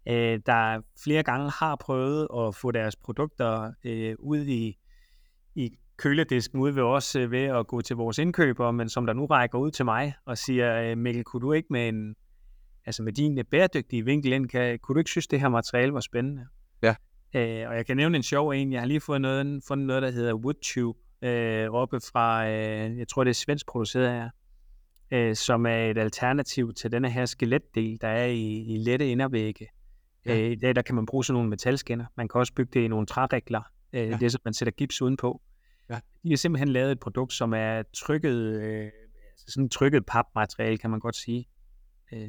øh, 0.09 0.40
der 0.46 0.81
flere 1.05 1.22
gange 1.22 1.51
har 1.51 1.77
prøvet 1.77 2.29
at 2.38 2.55
få 2.55 2.70
deres 2.70 2.96
produkter 2.96 3.72
øh, 3.85 4.14
ud 4.18 4.38
i, 4.46 4.77
i 5.55 5.70
køledisken 5.96 6.61
ude 6.61 6.74
ved 6.77 6.83
os 6.83 7.16
øh, 7.16 7.31
ved 7.31 7.42
at 7.44 7.66
gå 7.66 7.81
til 7.81 7.96
vores 7.96 8.18
indkøbere, 8.18 8.72
men 8.72 8.88
som 8.88 9.07
der 9.07 9.12
nu 9.12 9.27
rækker 9.27 9.59
ud 9.59 9.70
til 9.70 9.85
mig 9.85 10.14
og 10.24 10.38
siger, 10.38 10.83
øh, 10.83 10.98
Mikkel, 10.98 11.24
kunne 11.24 11.40
du 11.40 11.53
ikke 11.53 11.68
med 11.70 11.88
en 11.88 12.14
altså 12.88 13.03
med 13.03 13.12
din 13.12 13.38
øh, 13.38 13.44
bæredygtige 13.44 14.05
vinkel 14.05 14.33
ind, 14.33 14.48
kan, 14.48 14.79
kunne 14.79 14.94
du 14.94 14.98
ikke 14.98 15.11
synes, 15.11 15.27
det 15.27 15.40
her 15.40 15.48
materiale 15.48 15.92
var 15.92 16.01
spændende? 16.01 16.46
Ja. 16.83 16.94
Øh, 17.35 17.68
og 17.68 17.77
jeg 17.77 17.87
kan 17.87 17.96
nævne 17.96 18.16
en 18.16 18.22
sjov 18.22 18.48
en. 18.51 18.72
Jeg 18.72 18.81
har 18.81 18.87
lige 18.87 19.01
fået 19.01 19.20
noget, 19.20 19.62
fundet 19.68 19.87
noget, 19.87 20.03
der 20.03 20.11
hedder 20.11 20.35
Woodtube, 20.35 20.98
øh, 21.22 21.70
oppe 21.70 22.01
fra, 22.01 22.48
øh, 22.48 22.98
jeg 22.98 23.09
tror 23.09 23.24
det 23.24 23.31
er 23.31 23.35
svensk 23.35 23.66
produceret 23.66 24.11
her, 24.11 24.31
øh, 25.11 25.37
som 25.37 25.66
er 25.66 25.77
et 25.90 25.98
alternativ 25.98 26.74
til 26.74 26.92
denne 26.92 27.11
her 27.11 27.24
skeletdel, 27.24 27.98
der 28.01 28.09
er 28.09 28.27
i, 28.27 28.74
i 28.74 28.77
lette 28.77 29.11
indervægge. 29.11 29.66
Ja. 30.27 30.40
Øh, 30.40 30.51
I 30.51 30.55
dag 30.55 30.77
der 30.77 30.83
kan 30.83 30.94
man 30.94 31.07
bruge 31.07 31.24
sådan 31.24 31.35
nogle 31.35 31.51
metalskinner. 31.51 32.07
Man 32.16 32.29
kan 32.29 32.38
også 32.38 32.53
bygge 32.55 32.70
det 32.74 32.85
i 32.85 32.88
nogle 32.88 33.07
træregler. 33.07 33.62
Øh, 33.92 34.09
Ja. 34.09 34.16
Det 34.16 34.22
er 34.22 34.29
så, 34.29 34.38
man 34.44 34.55
sætter 34.55 34.72
gips 34.72 35.03
udenpå. 35.03 35.40
Ja. 35.90 36.01
De 36.22 36.29
har 36.29 36.37
simpelthen 36.37 36.68
lavet 36.68 36.92
et 36.92 37.01
produkt, 37.01 37.33
som 37.33 37.55
er 37.55 37.83
trykket, 37.94 38.62
øh, 38.62 38.90
altså 39.33 39.44
sådan 39.48 39.64
et 39.64 39.70
trykket 39.70 40.07
papmateriale, 40.07 40.79
kan 40.79 40.90
man 40.90 41.01
godt 41.01 41.16
sige. 41.16 41.48
Øh, 42.12 42.29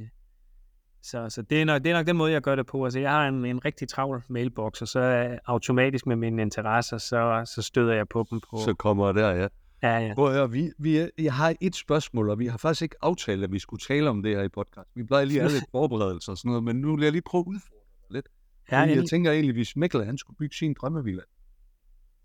så, 1.01 1.29
så 1.29 1.41
det, 1.41 1.61
er 1.61 1.65
nok, 1.65 1.83
det 1.83 1.91
er 1.91 1.93
nok 1.93 2.07
den 2.07 2.17
måde, 2.17 2.31
jeg 2.31 2.41
gør 2.41 2.55
det 2.55 2.65
på. 2.65 2.83
Altså, 2.83 2.99
jeg 2.99 3.11
har 3.11 3.27
en, 3.27 3.45
en 3.45 3.65
rigtig 3.65 3.89
travl 3.89 4.23
mailbox, 4.27 4.81
og 4.81 4.87
så 4.87 4.99
øh, 4.99 5.37
automatisk 5.45 6.05
med 6.05 6.15
mine 6.15 6.41
interesser, 6.41 6.97
så, 6.97 7.51
så 7.55 7.61
støder 7.61 7.93
jeg 7.93 8.07
på 8.07 8.25
dem 8.31 8.39
på. 8.39 8.57
Så 8.65 8.73
kommer 8.73 9.11
der, 9.11 9.29
ja. 9.29 9.47
ja, 9.83 9.97
ja. 9.99 10.13
Prøv 10.13 10.27
at 10.27 10.33
høre, 10.33 10.51
vi, 10.51 10.71
vi, 10.77 11.09
jeg 11.17 11.33
har 11.33 11.55
et 11.61 11.75
spørgsmål, 11.75 12.29
og 12.29 12.39
vi 12.39 12.47
har 12.47 12.57
faktisk 12.57 12.81
ikke 12.81 12.95
aftalt, 13.01 13.43
at 13.43 13.51
vi 13.51 13.59
skulle 13.59 13.79
tale 13.79 14.09
om 14.09 14.23
det 14.23 14.35
her 14.35 14.43
i 14.43 14.49
podcast. 14.49 14.89
Vi 14.95 15.03
plejer 15.03 15.25
lige 15.25 15.41
at 15.41 15.43
have 15.43 15.53
lidt 15.53 15.71
forberedelser 15.75 16.31
og 16.31 16.37
sådan 16.37 16.49
noget, 16.49 16.63
men 16.63 16.75
nu 16.75 16.95
vil 16.95 17.03
jeg 17.03 17.11
lige 17.11 17.21
prøve 17.21 17.41
at 17.41 17.47
udfordre 17.47 17.85
dig 18.01 18.13
lidt. 18.13 18.27
ja, 18.71 18.79
jeg 18.79 18.89
endelig. 18.91 19.09
tænker 19.09 19.31
egentlig, 19.31 19.53
hvis 19.53 19.75
Mikkel 19.75 20.05
han 20.05 20.17
skulle 20.17 20.37
bygge 20.37 20.55
sin 20.55 20.75
drømmevilla, 20.81 21.21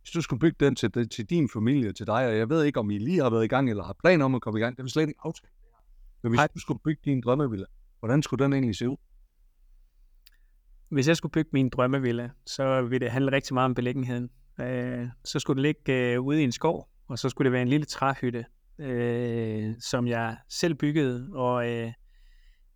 hvis 0.00 0.10
du 0.10 0.20
skulle 0.20 0.40
bygge 0.40 0.56
den 0.60 0.76
til, 0.76 1.08
til 1.08 1.30
din 1.30 1.48
familie, 1.48 1.92
til 1.92 2.06
dig, 2.06 2.28
og 2.28 2.36
jeg 2.36 2.48
ved 2.48 2.64
ikke, 2.64 2.80
om 2.80 2.90
I 2.90 2.98
lige 2.98 3.22
har 3.22 3.30
været 3.30 3.44
i 3.44 3.48
gang, 3.48 3.70
eller 3.70 3.84
har 3.84 3.96
planer 4.04 4.24
om 4.24 4.34
at 4.34 4.42
komme 4.42 4.60
i 4.60 4.62
gang, 4.62 4.76
det 4.76 4.80
er 4.80 4.84
vi 4.84 4.90
slet 4.90 5.02
ikke 5.08 5.20
aftalt. 5.24 5.52
Men 6.22 6.30
hvis 6.30 6.38
Nej. 6.38 6.48
du 6.54 6.58
skulle 6.58 6.80
bygge 6.84 7.00
din 7.04 7.20
drømmevilla, 7.20 7.64
hvordan 8.04 8.22
skulle 8.22 8.44
den 8.44 8.52
egentlig 8.52 8.76
se 8.76 8.88
ud? 8.88 8.96
Hvis 10.88 11.08
jeg 11.08 11.16
skulle 11.16 11.32
bygge 11.32 11.50
min 11.52 11.68
drømmevilla, 11.68 12.30
så 12.46 12.82
ville 12.82 13.04
det 13.04 13.12
handle 13.12 13.32
rigtig 13.32 13.54
meget 13.54 13.64
om 13.64 13.74
beliggenheden. 13.74 14.30
Øh, 14.60 15.08
så 15.24 15.38
skulle 15.38 15.62
det 15.62 15.62
ligge 15.62 16.12
øh, 16.12 16.20
ude 16.20 16.40
i 16.40 16.44
en 16.44 16.52
skov, 16.52 16.88
og 17.08 17.18
så 17.18 17.28
skulle 17.28 17.46
det 17.46 17.52
være 17.52 17.62
en 17.62 17.68
lille 17.68 17.86
træhytte, 17.86 18.44
øh, 18.78 19.74
som 19.80 20.06
jeg 20.06 20.36
selv 20.48 20.74
byggede, 20.74 21.28
og 21.32 21.70
øh, 21.70 21.92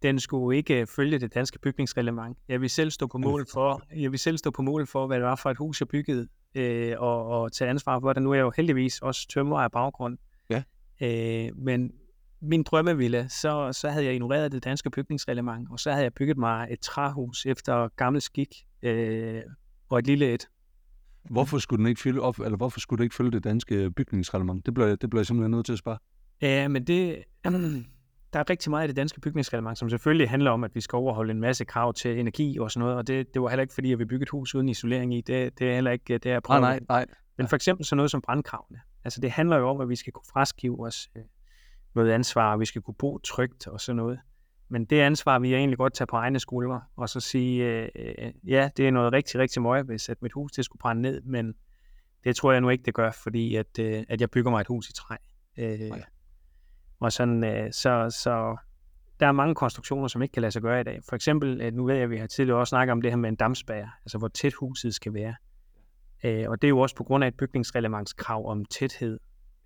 den 0.03 0.21
skulle 0.21 0.57
ikke 0.57 0.87
følge 0.87 1.19
det 1.19 1.35
danske 1.35 1.59
bygningsreglement. 1.59 2.38
Jeg 2.49 2.61
vil 2.61 2.71
selv 2.71 2.91
stå 2.91 3.07
på 3.07 3.19
mål 3.19 3.47
for, 3.53 3.83
jeg 3.97 4.11
vil 4.11 4.19
selv 4.19 4.38
stå 4.38 4.51
på 4.51 4.62
mål 4.62 4.87
for, 4.87 5.07
hvad 5.07 5.17
det 5.17 5.25
var 5.25 5.37
for 5.37 5.51
et 5.51 5.57
hus, 5.57 5.81
jeg 5.81 5.88
byggede, 5.88 6.29
øh, 6.55 6.95
og, 6.99 7.27
og 7.27 7.53
tage 7.53 7.71
ansvar 7.71 8.01
for 8.01 8.12
det. 8.12 8.23
Nu 8.23 8.31
er 8.31 8.35
jeg 8.35 8.43
jo 8.43 8.53
heldigvis 8.57 8.99
også 8.99 9.29
tømrer 9.29 9.59
af 9.59 9.73
baggrund. 9.73 10.19
Ja. 10.51 10.62
Øh, 11.03 11.57
men 11.57 11.93
min 12.40 12.62
drømmevilla, 12.62 13.29
så, 13.29 13.72
så 13.72 13.88
havde 13.88 14.05
jeg 14.05 14.14
ignoreret 14.14 14.53
det 14.53 14.64
danske 14.64 14.90
bygningsreglement, 14.90 15.68
og 15.70 15.81
så 15.81 15.90
havde 15.90 16.05
jeg 16.05 16.14
bygget 16.14 16.38
mig 16.38 16.68
et 16.70 16.81
træhus 16.81 17.46
efter 17.46 17.88
gammel 17.96 18.22
skik, 18.22 18.55
øh, 18.83 19.42
og 19.88 19.98
et 19.98 20.07
lille 20.07 20.35
et. 20.35 20.48
Hvorfor 21.31 21.59
skulle 21.59 21.79
den 21.79 21.87
ikke 21.87 22.01
følge 22.01 22.20
op, 22.22 22.38
eller 22.38 22.57
hvorfor 22.57 22.81
skulle 22.81 22.98
det 22.98 23.05
ikke 23.05 23.16
følge 23.16 23.31
det 23.31 23.44
danske 23.44 23.90
bygningsreglement? 23.90 24.66
Det 24.66 24.74
bliver, 24.74 24.96
det 24.96 25.11
bliver 25.11 25.20
jeg 25.20 25.27
simpelthen 25.27 25.51
nødt 25.51 25.66
til 25.66 25.72
at 25.72 25.79
spørge. 25.79 25.98
Ja, 26.42 26.68
men 26.68 26.85
det, 26.87 27.24
der 28.33 28.38
er 28.38 28.51
rigtig 28.51 28.70
meget 28.70 28.85
i 28.85 28.88
det 28.88 28.96
danske 28.96 29.20
bygningsreglement, 29.20 29.79
som 29.79 29.90
selvfølgelig 29.90 30.31
handler 30.31 30.51
om, 30.51 30.64
at 30.64 30.74
vi 30.74 30.81
skal 30.81 30.96
overholde 30.96 31.31
en 31.31 31.40
masse 31.40 31.64
krav 31.64 31.94
til 31.94 32.20
energi 32.20 32.59
og 32.59 32.70
sådan 32.70 32.81
noget, 32.81 32.96
og 32.96 33.07
det, 33.07 33.35
det 33.35 33.42
var 33.42 33.48
heller 33.48 33.62
ikke, 33.62 33.74
fordi 33.74 33.90
jeg 33.90 33.98
vil 33.98 34.07
bygge 34.07 34.22
et 34.22 34.29
hus 34.29 34.55
uden 34.55 34.68
isolering 34.68 35.14
i. 35.14 35.20
Det, 35.20 35.59
det 35.59 35.70
er 35.70 35.74
heller 35.74 35.90
ikke 35.90 36.18
det, 36.18 36.27
jeg 36.27 36.33
Nej, 36.33 36.40
prøver. 36.40 36.61
nej, 36.61 36.81
nej. 36.88 37.07
Men 37.38 37.48
for 37.48 37.57
eksempel 37.57 37.87
sådan 37.87 37.96
noget 37.96 38.11
som 38.11 38.20
brandkravene. 38.20 38.81
Altså 39.05 39.20
det 39.20 39.31
handler 39.31 39.57
jo 39.57 39.68
om, 39.68 39.81
at 39.81 39.88
vi 39.88 39.96
skal 39.96 40.12
kunne 40.12 40.27
fraskive 40.33 40.87
os 40.87 41.09
øh, 41.16 41.22
noget 41.98 42.12
ansvar, 42.12 42.52
og 42.52 42.61
vi 42.61 42.64
skal 42.64 42.82
kunne 42.82 42.94
bo 42.94 43.18
trygt 43.18 43.66
og 43.66 43.80
sådan 43.80 43.96
noget. 43.96 44.20
Men 44.68 44.84
det 44.84 45.00
ansvar 45.00 45.38
vil 45.38 45.50
jeg 45.50 45.58
egentlig 45.58 45.78
godt 45.78 45.94
tage 45.94 46.06
på 46.06 46.16
egne 46.16 46.40
skuldre, 46.40 46.80
og 46.96 47.08
så 47.08 47.20
sige, 47.20 47.64
øh, 47.64 47.88
øh, 47.94 48.32
ja, 48.46 48.70
det 48.76 48.87
er 48.87 48.90
noget 48.90 49.12
rigtig, 49.12 49.40
rigtig 49.40 49.62
møg, 49.62 49.82
hvis 49.82 50.08
at 50.08 50.22
mit 50.22 50.32
hus 50.32 50.52
det 50.52 50.64
skulle 50.64 50.80
brænde 50.80 51.02
ned, 51.02 51.22
men 51.22 51.54
det 52.24 52.37
tror 52.37 52.52
jeg 52.52 52.61
nu 52.61 52.68
ikke, 52.68 52.84
det 52.84 52.94
gør, 52.94 53.11
fordi 53.11 53.54
at, 53.54 53.78
øh, 53.80 54.04
at 54.08 54.20
jeg 54.20 54.30
bygger 54.30 54.50
mig 54.50 54.61
et 54.61 54.66
hus 54.66 54.88
i 54.88 54.92
træ. 54.92 55.16
Øh, 55.58 55.80
Nej. 55.80 56.02
og 57.00 57.12
sådan, 57.12 57.44
øh, 57.44 57.72
så, 57.72 58.16
så 58.22 58.56
der 59.20 59.26
er 59.26 59.32
mange 59.32 59.54
konstruktioner, 59.54 60.08
som 60.08 60.22
ikke 60.22 60.32
kan 60.32 60.40
lade 60.40 60.52
sig 60.52 60.62
gøre 60.62 60.80
i 60.80 60.84
dag. 60.84 61.00
For 61.08 61.16
eksempel, 61.16 61.61
øh, 61.61 61.72
nu 61.72 61.87
ved 61.87 61.94
jeg, 61.94 62.04
at 62.04 62.11
vi 62.11 62.16
har 62.16 62.26
tidligere 62.26 62.58
også 62.58 62.70
snakket 62.70 62.92
om 62.92 63.02
det 63.02 63.11
her 63.11 63.16
med 63.16 63.28
en 63.28 63.37
dammspærre, 63.37 63.90
altså 64.04 64.18
hvor 64.18 64.28
tæt 64.28 64.52
huset 64.52 64.94
skal 64.94 65.14
være. 65.14 65.34
Øh, 66.24 66.51
og 66.51 66.62
det 66.62 66.68
er 66.68 66.70
jo 66.70 66.78
også 66.78 66.96
på 66.96 67.05
grund 67.05 67.24
af 67.24 67.28
et 67.28 67.36
bygningsreglementskrav 67.36 68.51
om 68.51 68.64
tæthed. 68.64 69.18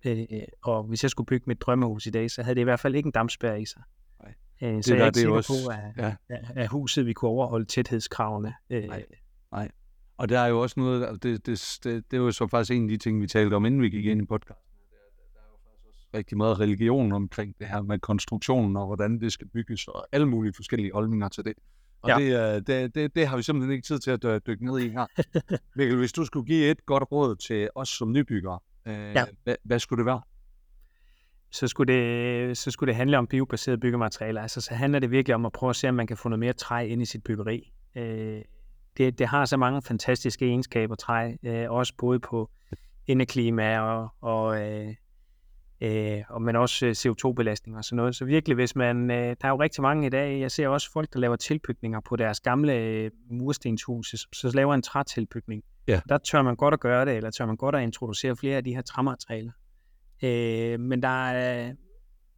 Øh, 0.05 0.19
øh, 0.31 0.41
og 0.63 0.83
hvis 0.83 1.03
jeg 1.03 1.11
skulle 1.11 1.27
bygge 1.27 1.43
mit 1.47 1.61
drømmehus 1.61 2.05
i 2.05 2.09
dag, 2.09 2.31
så 2.31 2.43
havde 2.43 2.55
det 2.55 2.61
i 2.61 2.63
hvert 2.63 2.79
fald 2.79 2.95
ikke 2.95 3.07
en 3.07 3.11
dammspærre 3.11 3.61
i 3.61 3.65
sig. 3.65 3.81
Nej. 4.23 4.33
Øh, 4.61 4.83
så 4.83 4.91
der, 4.91 4.97
jeg 4.97 5.07
er 5.07 5.11
det 5.11 5.17
er 5.17 5.25
ikke 5.25 5.35
jo 5.35 5.41
sikker 5.41 5.69
også- 5.71 5.93
på, 5.97 5.99
at, 6.01 6.05
ja. 6.29 6.35
at, 6.35 6.45
at 6.55 6.67
huset 6.67 7.05
vi 7.05 7.13
kunne 7.13 7.31
overholde 7.31 7.65
tæthedskravene. 7.65 8.53
Øh, 8.69 8.83
Nej. 9.51 9.71
Og 10.17 10.29
der 10.29 10.39
er 10.39 10.47
jo 10.47 10.59
også 10.61 10.79
noget, 10.79 11.23
det, 11.23 11.45
det, 11.45 11.79
det, 11.83 12.11
det 12.11 12.17
er 12.17 12.21
jo 12.21 12.31
så 12.31 12.47
faktisk 12.47 12.71
en 12.71 12.83
af 12.83 12.89
de 12.89 12.97
ting, 12.97 13.21
vi 13.21 13.27
talte 13.27 13.53
om, 13.53 13.65
inden 13.65 13.81
vi 13.81 13.89
gik 13.89 14.05
ind 14.05 14.21
i 14.21 14.25
podcasten. 14.25 14.55
Der, 14.55 14.97
der, 15.33 15.39
er 15.39 15.45
jo 15.51 15.57
faktisk 15.65 15.87
også 15.87 16.07
rigtig 16.13 16.37
meget 16.37 16.59
religion 16.59 17.11
omkring 17.11 17.55
det 17.59 17.67
her 17.67 17.81
med 17.81 17.99
konstruktionen 17.99 18.75
og 18.77 18.85
hvordan 18.85 19.19
det 19.19 19.31
skal 19.33 19.47
bygges, 19.47 19.87
og 19.87 20.07
alle 20.11 20.27
mulige 20.27 20.53
forskellige 20.55 20.91
holdninger 20.93 21.29
til 21.29 21.45
det. 21.45 21.53
Og 22.01 22.09
Ja. 22.09 22.17
det, 22.17 22.33
er- 22.33 22.59
det, 22.59 22.95
det, 22.95 23.15
det 23.15 23.27
har 23.27 23.37
vi 23.37 23.43
simpelthen 23.43 23.71
ikke 23.71 23.85
tid 23.85 23.99
til 23.99 24.11
at 24.11 24.23
dy- 24.23 24.39
dykke 24.47 24.65
ned 24.65 24.79
i 24.79 24.89
her. 24.89 25.05
Mikkel, 25.77 25.97
hvis 25.97 26.11
du 26.13 26.25
skulle 26.25 26.45
give 26.45 26.71
et 26.71 26.85
godt 26.85 27.03
råd 27.11 27.35
til 27.35 27.69
os 27.75 27.89
som 27.89 28.11
nybyggere, 28.11 28.59
øh, 28.85 29.13
Ja. 29.15 29.25
hvad, 29.43 29.55
hvad 29.63 29.79
skulle 29.79 29.97
det 29.97 30.05
være? 30.05 30.21
så, 31.53 31.67
skulle 31.67 31.93
det, 31.93 32.57
så 32.57 32.71
skulle 32.71 32.87
det 32.87 32.95
handle 32.95 33.17
om 33.17 33.27
biobaserede 33.27 33.79
byggematerialer. 33.79 34.41
Altså, 34.41 34.61
så 34.61 34.73
handler 34.73 34.99
det 34.99 35.11
virkelig 35.11 35.35
om 35.35 35.45
at 35.45 35.51
prøve 35.51 35.69
at 35.69 35.75
se, 35.75 35.89
om 35.89 35.95
man 35.95 36.07
kan 36.07 36.17
få 36.17 36.29
noget 36.29 36.39
mere 36.39 36.53
træ 36.53 36.87
ind 36.87 37.01
i 37.01 37.05
sit 37.05 37.23
byggeri. 37.23 37.71
Øh, 37.95 38.41
det, 38.97 39.19
det 39.19 39.27
har 39.27 39.45
så 39.45 39.57
mange 39.57 39.81
fantastiske 39.81 40.45
egenskaber, 40.45 40.95
træ, 40.95 41.33
øh, 41.43 41.71
også 41.71 41.93
både 41.97 42.19
på 42.19 42.49
indeklima 43.07 43.79
og, 43.79 44.09
og 44.21 44.61
øh, 44.61 44.95
øh, 45.81 46.21
og 46.29 46.41
men 46.41 46.55
også 46.55 46.85
øh, 46.85 46.91
CO2-belastning 46.91 47.77
og 47.77 47.83
sådan 47.83 47.95
noget. 47.95 48.15
Så 48.15 48.25
virkelig, 48.25 48.55
hvis 48.55 48.75
man, 48.75 49.11
øh, 49.11 49.17
der 49.17 49.47
er 49.47 49.49
jo 49.49 49.61
rigtig 49.61 49.81
mange 49.81 50.07
i 50.07 50.09
dag, 50.09 50.39
jeg 50.39 50.51
ser 50.51 50.67
også 50.67 50.91
folk, 50.91 51.13
der 51.13 51.19
laver 51.19 51.35
tilbygninger 51.35 51.99
på 51.99 52.15
deres 52.15 52.39
gamle 52.39 52.73
øh, 52.73 53.11
murstenshuse, 53.29 54.17
så, 54.17 54.27
så 54.33 54.51
laver 54.53 54.73
en 54.73 54.81
trætilbygning. 54.81 55.63
Ja. 55.87 56.01
Der 56.09 56.17
tør 56.17 56.41
man 56.41 56.55
godt 56.55 56.73
at 56.73 56.79
gøre 56.79 57.05
det, 57.05 57.15
eller 57.17 57.31
tør 57.31 57.45
man 57.45 57.57
godt 57.57 57.75
at 57.75 57.83
introducere 57.83 58.35
flere 58.35 58.57
af 58.57 58.63
de 58.63 58.75
her 58.75 58.81
træmaterialer. 58.81 59.51
Øh, 60.23 60.79
men 60.79 61.01
der 61.03 61.27
er, 61.27 61.73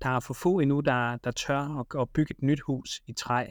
der 0.01 0.09
er 0.09 0.19
for 0.19 0.33
få 0.33 0.59
endnu, 0.59 0.79
der, 0.79 1.17
der 1.17 1.31
tør 1.31 1.79
at, 1.79 2.01
at 2.01 2.09
bygge 2.09 2.31
et 2.37 2.43
nyt 2.43 2.59
hus 2.67 3.01
i 3.07 3.13
træ, 3.13 3.45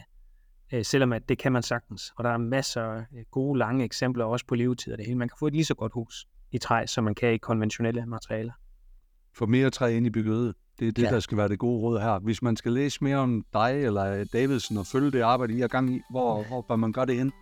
øh, 0.72 0.84
selvom 0.84 1.12
at 1.12 1.28
det 1.28 1.38
kan 1.38 1.52
man 1.52 1.62
sagtens. 1.62 2.12
Og 2.16 2.24
der 2.24 2.30
er 2.30 2.36
masser 2.38 2.82
af 2.82 3.06
gode, 3.30 3.58
lange 3.58 3.84
eksempler 3.84 4.24
også 4.24 4.46
på 4.46 4.54
levetid 4.54 4.92
og 4.92 4.98
det 4.98 5.06
hele. 5.06 5.18
Man 5.18 5.28
kan 5.28 5.36
få 5.38 5.46
et 5.46 5.52
lige 5.52 5.64
så 5.64 5.74
godt 5.74 5.92
hus 5.92 6.26
i 6.52 6.58
træ, 6.58 6.86
som 6.86 7.04
man 7.04 7.14
kan 7.14 7.32
i 7.34 7.36
konventionelle 7.36 8.06
materialer. 8.06 8.52
Få 9.36 9.46
mere 9.46 9.70
træ 9.70 9.96
ind 9.96 10.06
i 10.06 10.10
byggeriet. 10.10 10.54
Det 10.78 10.88
er 10.88 10.92
det, 10.92 11.02
Ja. 11.02 11.10
der 11.10 11.20
skal 11.20 11.38
være 11.38 11.48
det 11.48 11.58
gode 11.58 11.80
råd 11.82 12.00
her. 12.00 12.18
Hvis 12.18 12.42
man 12.42 12.56
skal 12.56 12.72
læse 12.72 13.04
mere 13.04 13.16
om 13.16 13.44
dig 13.52 13.84
eller 13.84 14.24
Davidsen 14.32 14.76
og 14.76 14.86
følge 14.86 15.10
det 15.10 15.20
arbejde, 15.20 15.54
I 15.56 15.60
har 15.60 15.68
gang 15.68 15.96
i, 15.96 16.00
hvor, 16.10 16.42
hvor 16.48 16.62
bør 16.68 16.76
man 16.76 16.92
gøre 16.92 17.06
det 17.06 17.16
hen? 17.16 17.32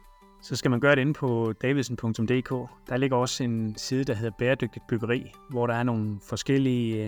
Så 0.42 0.56
skal 0.56 0.70
man 0.70 0.80
gøre 0.80 0.94
det 0.94 1.00
inde 1.00 1.12
på 1.12 1.52
davidsen.dk. 1.62 2.50
Der 2.88 2.96
ligger 2.96 3.16
også 3.16 3.44
en 3.44 3.74
side, 3.76 4.04
der 4.04 4.14
hedder 4.14 4.32
Bæredygtigt 4.38 4.86
Byggeri, 4.86 5.32
hvor 5.50 5.66
der 5.66 5.74
er 5.74 5.82
nogle 5.82 6.18
forskellige 6.28 7.04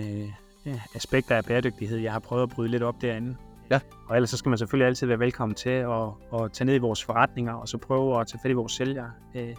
øh, 0.65 0.75
aspekter 0.95 1.35
af 1.35 1.45
bæredygtighed. 1.45 1.97
Jeg 1.97 2.11
har 2.11 2.19
prøvet 2.19 2.43
at 2.43 2.49
bryde 2.49 2.69
lidt 2.69 2.83
op 2.83 3.01
derinde. 3.01 3.35
Ja. 3.71 3.79
Og 4.07 4.15
ellers 4.15 4.29
så 4.29 4.37
skal 4.37 4.49
man 4.49 4.57
selvfølgelig 4.57 4.87
altid 4.87 5.07
være 5.07 5.19
velkommen 5.19 5.55
til 5.55 5.69
at, 5.69 6.07
at 6.33 6.51
tage 6.51 6.65
ned 6.65 6.75
i 6.75 6.77
vores 6.77 7.03
forretninger, 7.03 7.53
og 7.53 7.67
så 7.67 7.77
prøve 7.77 8.19
at 8.19 8.27
tage 8.27 8.39
fat 8.43 8.51
i 8.51 8.53
vores 8.53 8.71
sælgere. 8.71 9.11
Øh, 9.35 9.55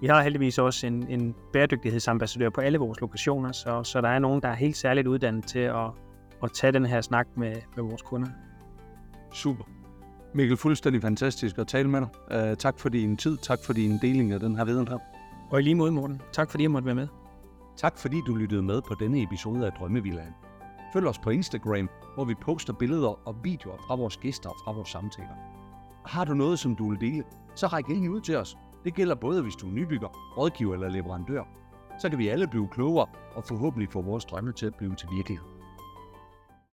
Vi 0.00 0.06
har 0.06 0.22
heldigvis 0.22 0.58
også 0.58 0.86
en, 0.86 1.06
en 1.08 1.34
bæredygtighedsambassadør 1.52 2.50
på 2.50 2.60
alle 2.60 2.78
vores 2.78 3.00
lokationer, 3.00 3.52
så, 3.52 3.82
så 3.82 4.00
der 4.00 4.08
er 4.08 4.18
nogen, 4.18 4.42
der 4.42 4.48
er 4.48 4.54
helt 4.54 4.76
særligt 4.76 5.06
uddannet 5.06 5.46
til 5.46 5.58
at, 5.58 5.90
at 6.42 6.52
tage 6.52 6.72
den 6.72 6.86
her 6.86 7.00
snak 7.00 7.26
med, 7.36 7.54
med 7.76 7.84
vores 7.84 8.02
kunder. 8.02 8.28
Super. 9.32 9.64
Mikkel, 10.34 10.56
fuldstændig 10.56 11.02
fantastisk 11.02 11.58
at 11.58 11.66
tale 11.66 11.88
med 11.88 12.00
dig. 12.00 12.50
Uh, 12.50 12.56
tak 12.56 12.78
for 12.78 12.88
din 12.88 13.16
tid. 13.16 13.36
Tak 13.36 13.58
for 13.64 13.72
din 13.72 13.98
deling 14.02 14.32
af 14.32 14.40
den 14.40 14.56
her 14.56 14.64
viden 14.64 14.88
her. 14.88 14.98
Og 15.50 15.60
i 15.60 15.62
lige 15.62 15.74
måde, 15.74 15.92
Morten, 15.92 16.22
tak 16.32 16.50
fordi 16.50 16.62
jeg 16.62 16.70
måtte 16.70 16.86
være 16.86 16.94
med. 16.94 17.08
Tak 17.76 17.98
fordi 17.98 18.16
du 18.26 18.34
lyttede 18.34 18.62
med 18.62 18.82
på 18.82 18.94
denne 19.00 19.22
episode 19.22 19.66
af 19.66 19.72
Drømmevillaen. 19.72 20.34
Følg 20.92 21.06
os 21.06 21.18
på 21.18 21.30
Instagram, 21.30 21.88
hvor 22.14 22.24
vi 22.24 22.34
poster 22.34 22.72
billeder 22.72 23.28
og 23.28 23.36
videoer 23.44 23.76
fra 23.86 23.94
vores 23.94 24.16
gæster 24.16 24.50
og 24.50 24.56
fra 24.64 24.72
vores 24.72 24.88
samtaler. 24.88 25.36
Har 26.06 26.24
du 26.24 26.34
noget, 26.34 26.58
som 26.58 26.76
du 26.76 26.90
vil 26.90 27.00
dele, 27.00 27.24
så 27.54 27.66
ræk 27.66 27.86
endelig 27.86 28.10
ud 28.10 28.20
til 28.20 28.36
os. 28.36 28.56
Det 28.84 28.94
gælder 28.94 29.14
både, 29.14 29.42
hvis 29.42 29.54
du 29.54 29.68
er 29.68 29.72
nybygger, 29.72 30.08
rådgiver 30.38 30.74
eller 30.74 30.88
leverandør. 30.88 31.42
Så 32.00 32.08
kan 32.08 32.18
vi 32.18 32.28
alle 32.28 32.48
blive 32.48 32.68
klogere 32.68 33.06
og 33.34 33.44
forhåbentlig 33.44 33.88
få 33.88 34.02
vores 34.02 34.24
drømme 34.24 34.52
til 34.52 34.66
at 34.66 34.74
blive 34.74 34.94
til 34.94 35.08
virkelighed. 35.16 35.51